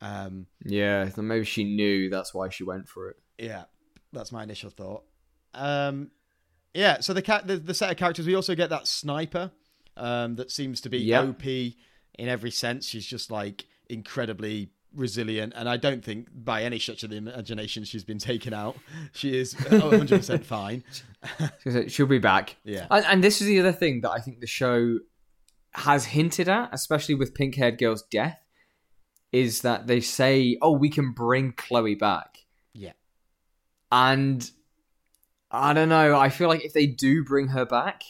Um, 0.00 0.46
Yeah, 0.64 1.08
so 1.08 1.22
maybe 1.22 1.44
she 1.44 1.64
knew 1.64 2.10
that's 2.10 2.32
why 2.34 2.50
she 2.50 2.62
went 2.64 2.88
for 2.88 3.08
it. 3.10 3.16
yeah, 3.38 3.64
that's 4.12 4.30
my 4.32 4.42
initial 4.42 4.70
thought. 4.70 5.02
Um, 5.54 6.10
yeah, 6.74 7.00
so 7.00 7.12
the, 7.14 7.22
ca- 7.22 7.42
the 7.44 7.56
the 7.56 7.74
set 7.74 7.90
of 7.90 7.96
characters 7.96 8.26
we 8.26 8.36
also 8.36 8.54
get 8.54 8.70
that 8.70 8.86
sniper 8.86 9.50
um, 9.96 10.36
that 10.36 10.50
seems 10.52 10.80
to 10.82 10.88
be 10.90 10.98
Yep. 10.98 11.28
OP 11.30 11.44
in 11.46 12.28
every 12.28 12.50
sense. 12.50 12.86
She's 12.86 13.06
just 13.06 13.30
like 13.30 13.64
incredibly 13.88 14.70
resilient, 14.94 15.52
and 15.56 15.68
I 15.68 15.76
don't 15.76 16.04
think 16.04 16.28
by 16.32 16.62
any 16.62 16.78
stretch 16.78 17.02
of 17.02 17.10
the 17.10 17.16
imagination 17.16 17.84
she's 17.84 18.04
been 18.04 18.18
taken 18.18 18.52
out. 18.52 18.76
She 19.12 19.36
is 19.36 19.54
100 19.68 20.08
percent 20.08 20.44
fine. 20.44 20.84
She'll 21.88 22.06
be 22.06 22.18
back. 22.18 22.56
Yeah. 22.64 22.86
And, 22.90 23.04
and 23.06 23.24
this 23.24 23.40
is 23.40 23.46
the 23.46 23.60
other 23.60 23.72
thing 23.72 24.00
that 24.02 24.10
I 24.10 24.18
think 24.18 24.40
the 24.40 24.46
show 24.46 24.98
has 25.72 26.06
hinted 26.06 26.48
at, 26.48 26.70
especially 26.72 27.14
with 27.14 27.34
Pink 27.34 27.54
Haired 27.54 27.78
Girl's 27.78 28.02
death, 28.10 28.38
is 29.32 29.62
that 29.62 29.86
they 29.86 30.00
say, 30.00 30.56
oh, 30.62 30.72
we 30.72 30.90
can 30.90 31.12
bring 31.12 31.52
Chloe 31.52 31.94
back. 31.94 32.38
Yeah. 32.72 32.92
And 33.92 34.50
I 35.50 35.72
don't 35.72 35.88
know. 35.88 36.18
I 36.18 36.28
feel 36.30 36.48
like 36.48 36.64
if 36.64 36.72
they 36.72 36.86
do 36.86 37.24
bring 37.24 37.48
her 37.48 37.64
back, 37.64 38.02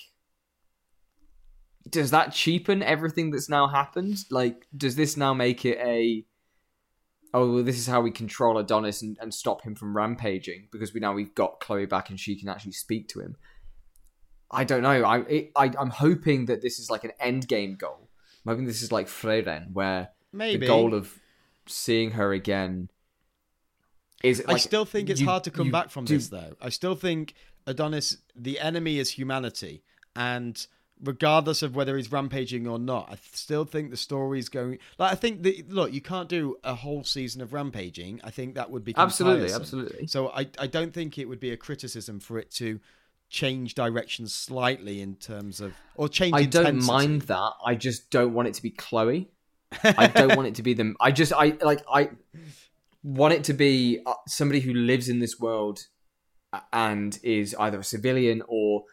does 1.89 2.11
that 2.11 2.33
cheapen 2.33 2.83
everything 2.83 3.31
that's 3.31 3.49
now 3.49 3.69
happened? 3.69 4.25
Like, 4.31 4.67
does 4.77 4.97
this 4.97 5.17
now 5.17 5.35
make 5.35 5.65
it 5.65 5.79
a 5.79 6.25
oh, 7.35 7.55
well, 7.55 7.63
this 7.63 7.79
is 7.79 7.87
how 7.87 8.01
we 8.01 8.11
control 8.11 8.59
Adonis 8.59 9.03
and, 9.03 9.17
and 9.21 9.33
stop 9.33 9.63
him 9.63 9.75
from 9.75 9.97
rampaging 9.97 10.69
because 10.73 10.95
we 10.95 11.01
now 11.01 11.13
we've 11.13 11.35
got 11.35 11.61
Chloe 11.61 11.87
back 11.87 12.11
and 12.11 12.19
she 12.19 12.37
can 12.39 12.49
actually 12.49 12.73
speak 12.73 13.09
to 13.09 13.21
him. 13.21 13.37
I 14.51 14.65
don't 14.65 14.83
know. 14.83 15.05
I, 15.05 15.19
it, 15.21 15.53
I 15.55 15.73
I'm 15.79 15.91
hoping 15.91 16.47
that 16.47 16.63
this 16.63 16.79
is 16.79 16.91
like 16.91 17.05
an 17.05 17.13
end 17.21 17.49
game 17.49 17.77
goal. 17.77 18.09
I'm 18.47 18.53
hoping 18.53 18.67
this 18.67 18.83
is 18.83 18.91
like 18.91 19.07
Frieren, 19.09 19.73
where 19.73 20.11
Maybe 20.33 20.61
the 20.61 20.67
goal 20.67 20.95
of 20.95 21.19
seeing 21.67 22.13
her 22.13 22.33
again 22.33 22.89
is. 24.23 24.43
I 24.49 24.57
still 24.57 24.87
think 24.87 25.11
it's 25.11 25.21
you- 25.21 25.27
hard 25.27 25.45
to 25.45 25.51
come 25.51 25.71
back 25.71 25.91
from 25.91 26.07
do- 26.07 26.15
this, 26.15 26.29
though. 26.29 26.55
I 26.61 26.71
still 26.71 26.95
think 26.95 27.35
Adonis, 27.67 28.17
the 28.35 28.59
enemy 28.59 28.99
is 28.99 29.11
humanity, 29.11 29.83
and 30.17 30.67
regardless 31.03 31.63
of 31.63 31.75
whether 31.77 31.97
he's 31.97 32.11
rampaging 32.11 32.67
or 32.67 32.79
not, 32.79 33.09
I 33.11 33.19
still 33.33 33.65
think 33.65 33.91
the 33.91 33.97
story's 33.97 34.49
going. 34.49 34.79
Like, 34.99 35.13
I 35.13 35.15
think 35.15 35.43
that 35.43 35.71
look, 35.71 35.93
you 35.93 36.01
can't 36.01 36.29
do 36.29 36.59
a 36.65 36.75
whole 36.75 37.05
season 37.05 37.41
of 37.41 37.53
rampaging. 37.53 38.21
I 38.25 38.31
think 38.31 38.55
that 38.55 38.71
would 38.71 38.85
be 38.85 38.95
Absolutely, 38.97 39.53
absolutely. 39.53 40.07
So 40.07 40.29
I, 40.29 40.49
I 40.59 40.67
don't 40.67 40.93
think 40.93 41.19
it 41.19 41.29
would 41.29 41.41
be 41.41 41.51
a 41.51 41.57
criticism 41.57 42.21
for 42.21 42.39
it 42.39 42.51
to 42.53 42.81
change 43.31 43.75
direction 43.75 44.27
slightly 44.27 45.01
in 45.01 45.15
terms 45.17 45.61
of 45.61 45.75
or 45.95 46.09
change. 46.09 46.35
I 46.35 46.45
don't 46.45 46.85
mind 46.85 47.23
that. 47.23 47.53
I 47.65 47.75
just 47.75 48.11
don't 48.11 48.35
want 48.35 48.49
it 48.49 48.55
to 48.55 48.63
be 48.63 48.71
Chloe. 48.71 49.31
I 49.85 50.07
don't 50.07 50.35
want 50.37 50.49
it 50.49 50.55
to 50.57 50.63
be 50.63 50.75
them. 50.75 50.97
I 51.01 51.13
just 51.13 51.33
I 51.33 51.57
like 51.61 51.83
I 51.93 52.11
want 53.03 53.35
it 53.35 53.45
to 53.45 53.53
be 53.53 54.01
uh, 54.07 54.15
somebody 54.27 54.61
who 54.61 54.73
lives 54.73 55.09
in 55.09 55.19
this 55.19 55.39
world 55.39 55.81
uh, 56.53 56.61
and 56.73 57.19
is 57.23 57.55
either 57.59 57.81
a 57.81 57.85
civilian 57.85 58.43
or 58.49 58.85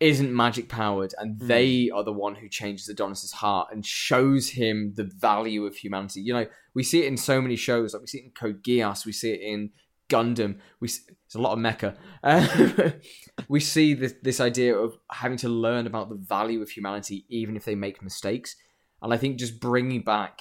isn't 0.00 0.34
magic 0.34 0.68
powered, 0.68 1.14
and 1.18 1.40
Hmm. 1.40 1.46
they 1.46 1.90
are 1.90 2.04
the 2.04 2.12
one 2.12 2.34
who 2.34 2.48
changes 2.48 2.88
Adonis's 2.88 3.32
heart 3.32 3.68
and 3.72 3.84
shows 3.84 4.50
him 4.50 4.92
the 4.94 5.04
value 5.04 5.64
of 5.64 5.76
humanity. 5.76 6.20
You 6.20 6.34
know, 6.34 6.46
we 6.74 6.82
see 6.82 7.02
it 7.02 7.06
in 7.06 7.16
so 7.16 7.40
many 7.40 7.56
shows. 7.56 7.92
Like 7.94 8.02
we 8.02 8.06
see 8.06 8.18
it 8.18 8.24
in 8.24 8.30
Code 8.32 8.62
Geass, 8.62 9.06
we 9.06 9.12
see 9.12 9.32
it 9.32 9.40
in 9.40 9.70
Gundam. 10.08 10.58
We 10.80 10.88
s- 10.88 11.00
it's 11.24 11.34
a 11.34 11.40
lot 11.40 11.52
of 11.54 11.58
mecha. 11.58 11.96
Uh, 12.22 12.90
we 13.48 13.60
see 13.60 13.94
this 13.94 14.14
this 14.22 14.40
idea 14.40 14.76
of 14.76 14.96
having 15.10 15.38
to 15.38 15.48
learn 15.48 15.86
about 15.86 16.08
the 16.10 16.14
value 16.16 16.62
of 16.62 16.70
humanity, 16.70 17.24
even 17.28 17.56
if 17.56 17.64
they 17.64 17.74
make 17.74 18.02
mistakes. 18.02 18.54
And 19.02 19.12
I 19.12 19.16
think 19.16 19.38
just 19.38 19.60
bringing 19.60 20.02
back 20.02 20.40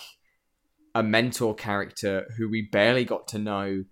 a 0.93 1.01
mentor 1.03 1.55
character 1.55 2.25
who 2.37 2.49
we 2.49 2.69
barely 2.71 3.03
got 3.05 3.27
to 3.29 3.37
know, 3.39 3.83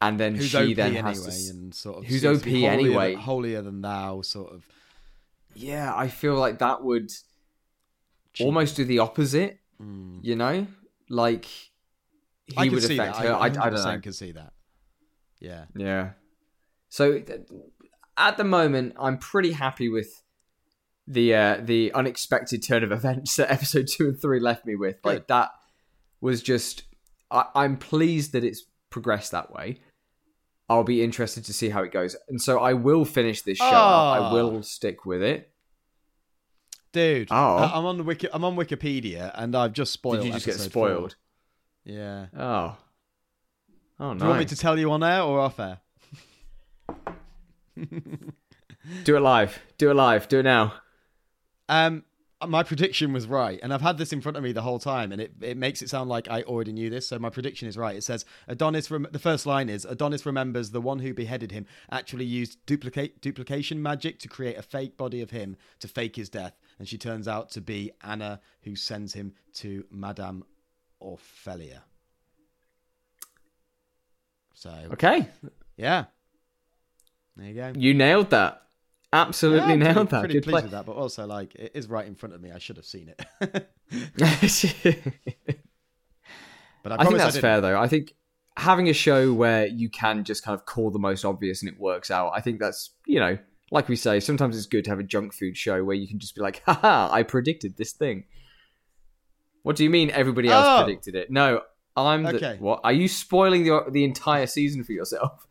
and 0.00 0.20
then 0.20 0.34
Who's 0.34 0.46
she 0.46 0.58
OP 0.58 0.76
then 0.76 0.96
anyway, 0.96 1.02
has 1.02 1.46
to. 1.48 1.50
and 1.54 1.74
sort 1.74 1.98
of 1.98 2.04
who's 2.04 2.20
seems 2.22 2.40
to 2.40 2.44
be 2.44 2.50
OP 2.66 2.70
holier 2.70 2.70
anyway. 2.70 3.12
than, 3.12 3.20
holier 3.20 3.62
than 3.62 3.80
thou, 3.80 4.20
sort 4.22 4.52
of. 4.52 4.66
Yeah, 5.54 5.94
I 5.94 6.08
feel 6.08 6.34
like 6.34 6.58
that 6.58 6.84
would 6.84 7.10
cheap. 8.34 8.44
almost 8.46 8.76
do 8.76 8.84
the 8.84 8.98
opposite. 8.98 9.58
Mm. 9.80 10.20
You 10.22 10.36
know, 10.36 10.66
like 11.08 11.46
he 12.46 12.54
I 12.56 12.68
would 12.68 12.82
see 12.82 12.98
affect 12.98 13.16
that. 13.18 13.26
her. 13.26 13.34
I, 13.34 13.40
I, 13.44 13.48
don't 13.48 13.72
100% 13.72 13.84
know. 13.84 14.00
can 14.00 14.12
see 14.12 14.32
that. 14.32 14.52
Yeah. 15.40 15.64
Yeah. 15.74 16.10
So 16.88 17.22
at 18.16 18.36
the 18.36 18.44
moment, 18.44 18.94
I'm 18.98 19.18
pretty 19.18 19.52
happy 19.52 19.88
with 19.88 20.22
the 21.06 21.34
uh, 21.34 21.60
the 21.62 21.92
unexpected 21.92 22.62
turn 22.62 22.82
of 22.84 22.92
events 22.92 23.36
that 23.36 23.50
episode 23.52 23.86
two 23.88 24.08
and 24.08 24.20
three 24.20 24.40
left 24.40 24.66
me 24.66 24.74
with. 24.76 24.96
Like 25.04 25.28
that 25.28 25.50
was 26.20 26.42
just. 26.42 26.82
I, 27.30 27.46
I'm 27.54 27.76
pleased 27.76 28.32
that 28.32 28.44
it's 28.44 28.64
progressed 28.90 29.32
that 29.32 29.52
way. 29.52 29.80
I'll 30.68 30.84
be 30.84 31.02
interested 31.02 31.44
to 31.44 31.52
see 31.52 31.68
how 31.70 31.82
it 31.82 31.92
goes, 31.92 32.16
and 32.28 32.40
so 32.42 32.58
I 32.58 32.72
will 32.72 33.04
finish 33.04 33.42
this 33.42 33.58
show. 33.58 33.64
I 33.64 34.18
Ah. 34.18 34.32
will 34.32 34.62
stick 34.62 35.06
with 35.06 35.22
it. 35.22 35.52
Dude, 36.92 37.28
Oh. 37.30 37.56
I'm 37.58 37.84
on 37.84 37.98
the 37.98 38.02
wiki- 38.02 38.28
I'm 38.32 38.42
on 38.44 38.56
Wikipedia 38.56 39.30
and 39.34 39.54
I've 39.54 39.72
just 39.74 39.92
spoiled. 39.92 40.18
Did 40.22 40.26
you 40.26 40.32
just 40.32 40.46
get 40.46 40.54
episode 40.54 40.72
four. 40.72 40.88
spoiled? 40.88 41.16
Yeah. 41.84 42.26
Oh. 42.36 42.76
Oh 44.00 44.12
no! 44.12 44.18
Do 44.18 44.24
you 44.24 44.28
want 44.30 44.38
me 44.40 44.44
to 44.46 44.56
tell 44.56 44.78
you 44.78 44.90
on 44.92 45.02
air 45.04 45.22
or 45.22 45.40
off 45.40 45.60
air? 45.60 45.78
Do 49.04 49.16
it 49.16 49.20
live. 49.20 49.58
Do 49.78 49.90
it 49.90 49.94
live. 49.94 50.28
Do 50.28 50.38
it 50.40 50.44
now. 50.44 50.74
Um, 51.68 52.04
my 52.46 52.62
prediction 52.62 53.14
was 53.14 53.26
right, 53.26 53.58
and 53.62 53.72
I've 53.72 53.80
had 53.80 53.96
this 53.96 54.12
in 54.12 54.20
front 54.20 54.36
of 54.36 54.42
me 54.42 54.52
the 54.52 54.60
whole 54.60 54.78
time, 54.78 55.10
and 55.10 55.22
it, 55.22 55.32
it 55.40 55.56
makes 55.56 55.80
it 55.80 55.88
sound 55.88 56.10
like 56.10 56.28
I 56.30 56.42
already 56.42 56.72
knew 56.72 56.90
this. 56.90 57.08
So 57.08 57.18
my 57.18 57.30
prediction 57.30 57.66
is 57.66 57.78
right. 57.78 57.96
It 57.96 58.04
says 58.04 58.26
Adonis. 58.46 58.90
Rem- 58.90 59.08
the 59.10 59.18
first 59.18 59.46
line 59.46 59.70
is 59.70 59.86
Adonis 59.86 60.26
remembers 60.26 60.70
the 60.70 60.80
one 60.82 60.98
who 60.98 61.14
beheaded 61.14 61.50
him 61.50 61.64
actually 61.90 62.26
used 62.26 62.58
duplicate 62.66 63.22
duplication 63.22 63.80
magic 63.82 64.18
to 64.20 64.28
create 64.28 64.58
a 64.58 64.62
fake 64.62 64.98
body 64.98 65.22
of 65.22 65.30
him 65.30 65.56
to 65.80 65.88
fake 65.88 66.16
his 66.16 66.28
death, 66.28 66.58
and 66.78 66.86
she 66.86 66.98
turns 66.98 67.26
out 67.26 67.50
to 67.52 67.62
be 67.62 67.90
Anna, 68.02 68.40
who 68.62 68.76
sends 68.76 69.14
him 69.14 69.32
to 69.54 69.86
Madame 69.90 70.44
Orphelia. 71.00 71.84
So 74.52 74.70
Okay. 74.92 75.26
yeah, 75.78 76.04
there 77.36 77.46
you 77.48 77.54
go. 77.54 77.72
You 77.76 77.94
nailed 77.94 78.28
that. 78.30 78.65
Absolutely 79.12 79.70
Yeah, 79.70 79.74
nailed 79.76 79.94
pretty, 79.94 80.10
that. 80.10 80.20
Pretty 80.20 80.34
Good 80.34 80.42
pleased 80.44 80.52
play. 80.54 80.62
with 80.62 80.70
that, 80.72 80.86
but 80.86 80.92
also 80.92 81.26
like 81.26 81.54
it 81.54 81.72
is 81.74 81.88
right 81.88 82.06
in 82.06 82.14
front 82.14 82.34
of 82.34 82.40
me. 82.40 82.50
I 82.52 82.58
should 82.58 82.76
have 82.76 82.84
seen 82.86 83.08
it. 83.08 83.22
but 86.82 86.92
I, 86.92 86.96
I 86.96 87.04
think 87.04 87.18
that's 87.18 87.34
didn't. 87.34 87.42
fair 87.42 87.60
though. 87.60 87.78
I 87.78 87.88
think 87.88 88.14
having 88.56 88.88
a 88.88 88.92
show 88.92 89.32
where 89.32 89.66
you 89.66 89.88
can 89.88 90.24
just 90.24 90.42
kind 90.44 90.54
of 90.58 90.66
call 90.66 90.90
the 90.90 90.98
most 90.98 91.24
obvious 91.24 91.62
and 91.62 91.70
it 91.70 91.78
works 91.78 92.10
out. 92.10 92.32
I 92.34 92.40
think 92.40 92.58
that's 92.60 92.90
you 93.06 93.20
know, 93.20 93.38
like 93.70 93.88
we 93.88 93.96
say, 93.96 94.20
sometimes 94.20 94.56
it's 94.56 94.66
good 94.66 94.84
to 94.84 94.90
have 94.90 94.98
a 94.98 95.04
junk 95.04 95.34
food 95.34 95.56
show 95.56 95.82
where 95.84 95.96
you 95.96 96.06
can 96.08 96.18
just 96.18 96.34
be 96.34 96.40
like, 96.40 96.62
"Haha, 96.66 97.08
I 97.12 97.22
predicted 97.22 97.76
this 97.76 97.92
thing." 97.92 98.24
What 99.62 99.76
do 99.76 99.82
you 99.84 99.90
mean 99.90 100.10
everybody 100.10 100.48
else 100.48 100.66
Oh. 100.68 100.84
predicted 100.84 101.16
it? 101.16 101.30
No, 101.30 101.62
I'm 101.96 102.22
the 102.22 102.36
Okay. 102.36 102.56
what? 102.60 102.80
Are 102.84 102.92
you 102.92 103.08
spoiling 103.08 103.64
the 103.64 103.84
the 103.90 104.04
entire 104.04 104.46
season 104.46 104.84
for 104.84 104.92
yourself? 104.92 105.46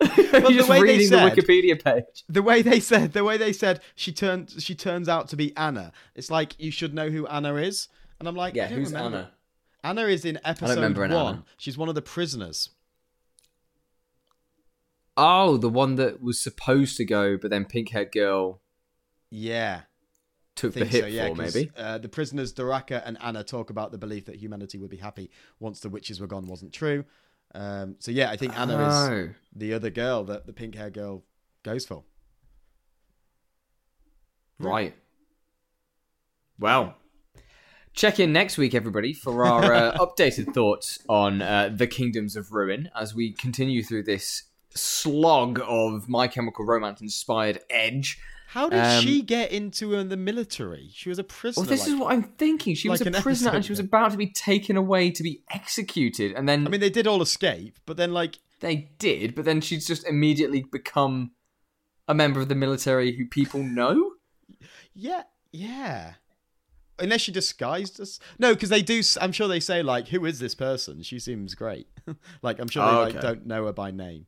The 0.00 0.50
just 0.50 0.68
way 0.68 0.78
they 0.78 0.82
reading 0.82 1.10
the 1.10 1.18
said- 1.18 1.32
Wikipedia 1.32 1.82
page. 1.82 2.24
The 2.28 2.42
way 2.42 2.62
they 2.62 2.80
said, 2.80 3.12
the 3.12 3.24
way 3.24 3.36
they 3.36 3.52
said, 3.52 3.80
she 3.94 4.12
turns, 4.12 4.62
she 4.62 4.74
turns 4.74 5.08
out 5.08 5.28
to 5.28 5.36
be 5.36 5.56
Anna. 5.56 5.92
It's 6.14 6.30
like 6.30 6.58
you 6.58 6.70
should 6.70 6.92
know 6.94 7.08
who 7.10 7.26
Anna 7.26 7.54
is, 7.56 7.88
and 8.18 8.28
I'm 8.28 8.34
like, 8.36 8.56
I 8.58 8.68
don't 8.68 8.84
remember. 8.84 9.28
Anna 9.82 10.02
is 10.02 10.24
in 10.24 10.38
episode 10.44 10.96
one. 10.96 11.10
Anna. 11.12 11.44
She's 11.56 11.76
one 11.78 11.88
of 11.88 11.94
the 11.94 12.02
prisoners. 12.02 12.70
Oh, 15.16 15.56
the 15.56 15.68
one 15.68 15.94
that 15.96 16.20
was 16.22 16.40
supposed 16.40 16.96
to 16.96 17.04
go, 17.04 17.36
but 17.36 17.50
then 17.50 17.64
pink 17.64 17.90
haired 17.90 18.10
girl 18.10 18.60
Yeah, 19.30 19.82
took 20.56 20.74
the 20.74 20.84
hit 20.84 21.02
so. 21.04 21.06
Yeah, 21.06 21.28
for 21.28 21.34
maybe. 21.36 21.70
Uh, 21.76 21.98
the 21.98 22.08
prisoners 22.08 22.52
Doraka 22.52 23.02
and 23.04 23.16
Anna 23.20 23.44
talk 23.44 23.70
about 23.70 23.92
the 23.92 23.98
belief 23.98 24.24
that 24.26 24.36
humanity 24.36 24.78
would 24.78 24.90
be 24.90 24.96
happy 24.96 25.30
once 25.60 25.80
the 25.80 25.88
witches 25.88 26.20
were 26.20 26.26
gone 26.26 26.46
wasn't 26.46 26.72
true. 26.72 27.04
Um, 27.54 27.96
so 28.00 28.10
yeah, 28.10 28.30
I 28.30 28.36
think 28.36 28.58
Anna 28.58 28.86
is 28.88 28.94
Oh. 28.94 29.28
the 29.54 29.74
other 29.74 29.90
girl 29.90 30.24
that 30.24 30.46
the 30.46 30.52
pink 30.52 30.74
hair 30.74 30.90
girl 30.90 31.22
goes 31.62 31.86
for. 31.86 32.02
Right. 34.58 34.94
Well, 36.58 36.96
check 37.92 38.20
in 38.20 38.32
next 38.32 38.56
week, 38.58 38.74
everybody, 38.74 39.12
for 39.12 39.44
our 39.46 39.72
uh, 39.72 39.92
updated 39.98 40.54
thoughts 40.54 40.98
on 41.08 41.42
uh, 41.42 41.70
the 41.74 41.86
Kingdoms 41.86 42.36
of 42.36 42.52
Ruin 42.52 42.88
as 42.98 43.14
we 43.14 43.32
continue 43.32 43.82
through 43.82 44.04
this 44.04 44.44
slog 44.70 45.60
of 45.66 46.08
My 46.08 46.26
Chemical 46.28 46.64
Romance 46.64 47.00
inspired 47.00 47.60
edge. 47.70 48.18
How 48.54 48.68
did 48.68 48.78
Um, 48.78 49.02
she 49.02 49.20
get 49.20 49.50
into 49.50 49.96
uh, 49.96 50.04
the 50.04 50.16
military? 50.16 50.88
She 50.94 51.08
was 51.08 51.18
a 51.18 51.24
prisoner. 51.24 51.62
Well, 51.62 51.68
this 51.68 51.80
like- 51.80 51.88
is 51.88 51.94
what 51.96 52.12
I'm 52.12 52.22
thinking. 52.22 52.76
She 52.76 52.88
was 52.88 53.00
a 53.00 53.06
an 53.06 53.14
prisoner 53.14 53.50
and 53.50 53.64
she 53.64 53.72
was 53.72 53.80
about 53.80 54.12
to 54.12 54.16
be 54.16 54.28
taken 54.30 54.76
away 54.76 55.10
to 55.10 55.22
be 55.24 55.42
executed, 55.50 56.32
and 56.36 56.48
then 56.48 56.64
I 56.64 56.70
mean, 56.70 56.80
they 56.80 56.88
did 56.90 57.08
all 57.08 57.20
escape, 57.20 57.80
but 57.84 57.96
then 57.96 58.12
like, 58.12 58.38
they 58.60 58.90
did, 59.00 59.34
but 59.34 59.44
then 59.44 59.60
she's 59.60 59.86
just 59.88 60.06
immediately 60.06 60.64
become 60.70 61.32
a 62.06 62.14
member 62.14 62.40
of 62.40 62.48
the 62.48 62.54
military 62.54 63.16
who 63.16 63.26
people 63.26 63.60
know. 63.62 64.12
yeah, 64.94 65.24
yeah. 65.50 66.14
Unless 67.00 67.22
she 67.22 67.32
disguised 67.32 67.98
us. 68.00 68.20
No, 68.38 68.54
because 68.54 68.68
they 68.68 68.82
do. 68.82 69.02
I'm 69.20 69.32
sure 69.32 69.48
they 69.48 69.58
say 69.58 69.82
like, 69.82 70.06
"Who 70.08 70.24
is 70.26 70.38
this 70.38 70.54
person?" 70.54 71.02
She 71.02 71.18
seems 71.18 71.56
great. 71.56 71.88
like, 72.42 72.60
I'm 72.60 72.68
sure 72.68 72.84
they 72.86 72.92
Oh, 72.96 73.00
like 73.02 73.16
okay. 73.16 73.20
don't 73.20 73.46
know 73.46 73.66
her 73.66 73.72
by 73.72 73.90
name. 73.90 74.26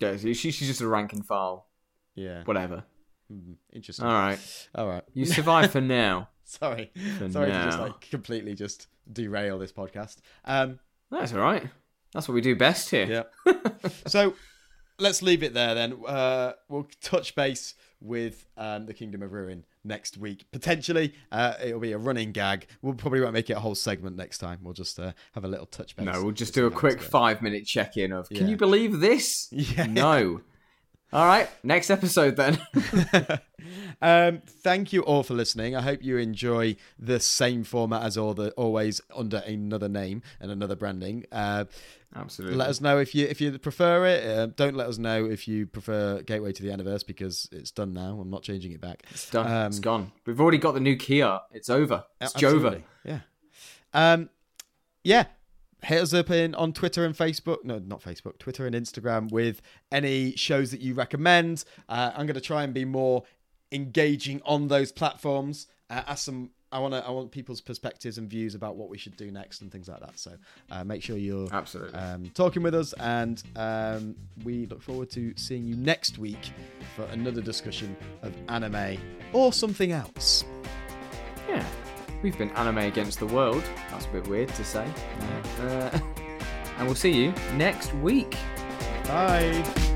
Yeah, 0.00 0.18
she, 0.18 0.34
she's 0.34 0.58
just 0.66 0.82
a 0.82 0.86
rank 0.88 1.14
and 1.14 1.24
file. 1.26 1.66
Yeah, 2.14 2.42
Whatever. 2.44 2.84
Hmm, 3.30 3.52
interesting. 3.72 4.06
All 4.06 4.12
right. 4.12 4.68
All 4.74 4.88
right. 4.88 5.04
You 5.14 5.24
survive 5.24 5.70
for 5.70 5.80
now. 5.80 6.28
Sorry, 6.44 6.90
For 7.18 7.30
sorry 7.30 7.52
to 7.52 7.62
just 7.64 7.78
like 7.78 8.00
completely 8.10 8.54
just 8.56 8.88
derail 9.12 9.56
this 9.60 9.70
podcast. 9.70 10.16
Um, 10.44 10.80
That's 11.08 11.32
all 11.32 11.38
right. 11.38 11.64
That's 12.12 12.26
what 12.26 12.34
we 12.34 12.40
do 12.40 12.56
best 12.56 12.90
here. 12.90 13.24
yeah. 13.46 13.52
so 14.08 14.34
let's 14.98 15.22
leave 15.22 15.44
it 15.44 15.54
there 15.54 15.76
then. 15.76 15.96
Uh, 16.04 16.54
we'll 16.68 16.88
touch 17.00 17.36
base 17.36 17.74
with 18.00 18.46
um, 18.56 18.86
the 18.86 18.94
Kingdom 18.94 19.22
of 19.22 19.30
Ruin 19.32 19.64
next 19.84 20.18
week. 20.18 20.44
Potentially, 20.50 21.14
uh, 21.30 21.54
it'll 21.62 21.78
be 21.78 21.92
a 21.92 21.98
running 21.98 22.32
gag. 22.32 22.66
We'll 22.82 22.94
probably 22.94 23.20
won't 23.20 23.34
make 23.34 23.48
it 23.48 23.52
a 23.52 23.60
whole 23.60 23.76
segment 23.76 24.16
next 24.16 24.38
time. 24.38 24.58
We'll 24.60 24.74
just 24.74 24.98
uh, 24.98 25.12
have 25.34 25.44
a 25.44 25.48
little 25.48 25.66
touch 25.66 25.94
base. 25.94 26.06
No, 26.06 26.20
we'll 26.20 26.32
just 26.32 26.52
do 26.52 26.66
a 26.66 26.70
quick 26.72 27.00
five 27.00 27.42
minute 27.42 27.64
check 27.64 27.96
in 27.96 28.10
of, 28.10 28.28
can 28.28 28.38
Yeah. 28.38 28.46
you 28.48 28.56
believe 28.56 28.98
this? 28.98 29.46
Yeah. 29.52 29.86
No. 29.86 30.40
All 31.12 31.26
right, 31.26 31.48
next 31.64 31.90
episode 31.90 32.36
then. 32.36 32.58
um, 34.02 34.42
thank 34.46 34.92
you 34.92 35.02
all 35.02 35.24
for 35.24 35.34
listening. 35.34 35.74
I 35.74 35.82
hope 35.82 36.04
you 36.04 36.18
enjoy 36.18 36.76
the 37.00 37.18
same 37.18 37.64
format 37.64 38.02
as 38.02 38.16
all 38.16 38.32
the 38.32 38.52
always 38.52 39.00
under 39.14 39.38
another 39.38 39.88
name 39.88 40.22
and 40.38 40.52
another 40.52 40.76
branding. 40.76 41.24
Uh, 41.32 41.64
Absolutely. 42.14 42.56
let 42.56 42.68
us 42.68 42.80
know 42.80 42.98
if 42.98 43.12
you 43.14 43.26
if 43.26 43.40
you 43.40 43.58
prefer 43.58 44.06
it. 44.06 44.24
Uh, 44.24 44.46
don't 44.54 44.76
let 44.76 44.88
us 44.88 44.98
know 44.98 45.24
if 45.24 45.48
you 45.48 45.66
prefer 45.66 46.22
Gateway 46.22 46.52
to 46.52 46.62
the 46.62 46.68
Universe 46.70 47.02
because 47.02 47.48
it's 47.50 47.72
done 47.72 47.92
now. 47.92 48.20
I'm 48.20 48.30
not 48.30 48.44
changing 48.44 48.70
it 48.70 48.80
back. 48.80 49.02
It's 49.10 49.28
done. 49.30 49.50
Um, 49.50 49.66
it's 49.66 49.80
gone. 49.80 50.12
We've 50.26 50.40
already 50.40 50.58
got 50.58 50.74
the 50.74 50.80
new 50.80 50.94
Kia. 50.94 51.40
It's 51.50 51.68
over. 51.68 52.04
It's 52.20 52.34
Jova. 52.34 52.82
Yeah. 53.04 53.20
Um, 53.92 54.30
yeah. 55.02 55.24
Hit 55.82 56.00
us 56.02 56.12
up 56.14 56.30
in 56.30 56.54
on 56.54 56.72
Twitter 56.72 57.04
and 57.04 57.16
Facebook. 57.16 57.64
No, 57.64 57.78
not 57.78 58.02
Facebook. 58.02 58.38
Twitter 58.38 58.66
and 58.66 58.74
Instagram 58.74 59.30
with 59.30 59.62
any 59.90 60.32
shows 60.36 60.70
that 60.72 60.80
you 60.80 60.94
recommend. 60.94 61.64
Uh, 61.88 62.10
I'm 62.14 62.26
going 62.26 62.34
to 62.34 62.40
try 62.40 62.64
and 62.64 62.74
be 62.74 62.84
more 62.84 63.22
engaging 63.72 64.42
on 64.44 64.68
those 64.68 64.92
platforms. 64.92 65.66
Uh, 65.88 66.02
ask 66.06 66.24
some. 66.24 66.50
I 66.72 66.78
want 66.78 66.94
to. 66.94 67.04
I 67.04 67.10
want 67.10 67.32
people's 67.32 67.60
perspectives 67.60 68.16
and 68.18 68.28
views 68.30 68.54
about 68.54 68.76
what 68.76 68.88
we 68.90 68.98
should 68.98 69.16
do 69.16 69.30
next 69.30 69.60
and 69.62 69.72
things 69.72 69.88
like 69.88 70.00
that. 70.00 70.18
So 70.18 70.32
uh, 70.70 70.84
make 70.84 71.02
sure 71.02 71.16
you're 71.16 71.48
Absolutely. 71.52 71.98
um, 71.98 72.30
talking 72.34 72.62
with 72.62 72.74
us, 72.74 72.92
and 73.00 73.42
um, 73.56 74.14
we 74.44 74.66
look 74.66 74.82
forward 74.82 75.10
to 75.10 75.32
seeing 75.36 75.64
you 75.66 75.74
next 75.76 76.18
week 76.18 76.52
for 76.94 77.04
another 77.06 77.40
discussion 77.40 77.96
of 78.22 78.32
anime 78.48 78.98
or 79.32 79.52
something 79.52 79.90
else. 79.92 80.44
yeah. 81.48 81.64
We've 82.22 82.36
been 82.36 82.50
anime 82.50 82.78
against 82.78 83.18
the 83.18 83.26
world. 83.26 83.64
That's 83.90 84.06
a 84.06 84.08
bit 84.08 84.28
weird 84.28 84.48
to 84.50 84.64
say. 84.64 84.86
Uh, 85.60 85.98
and 86.78 86.86
we'll 86.86 86.94
see 86.94 87.12
you 87.12 87.32
next 87.56 87.94
week. 87.94 88.36
Bye. 89.04 89.89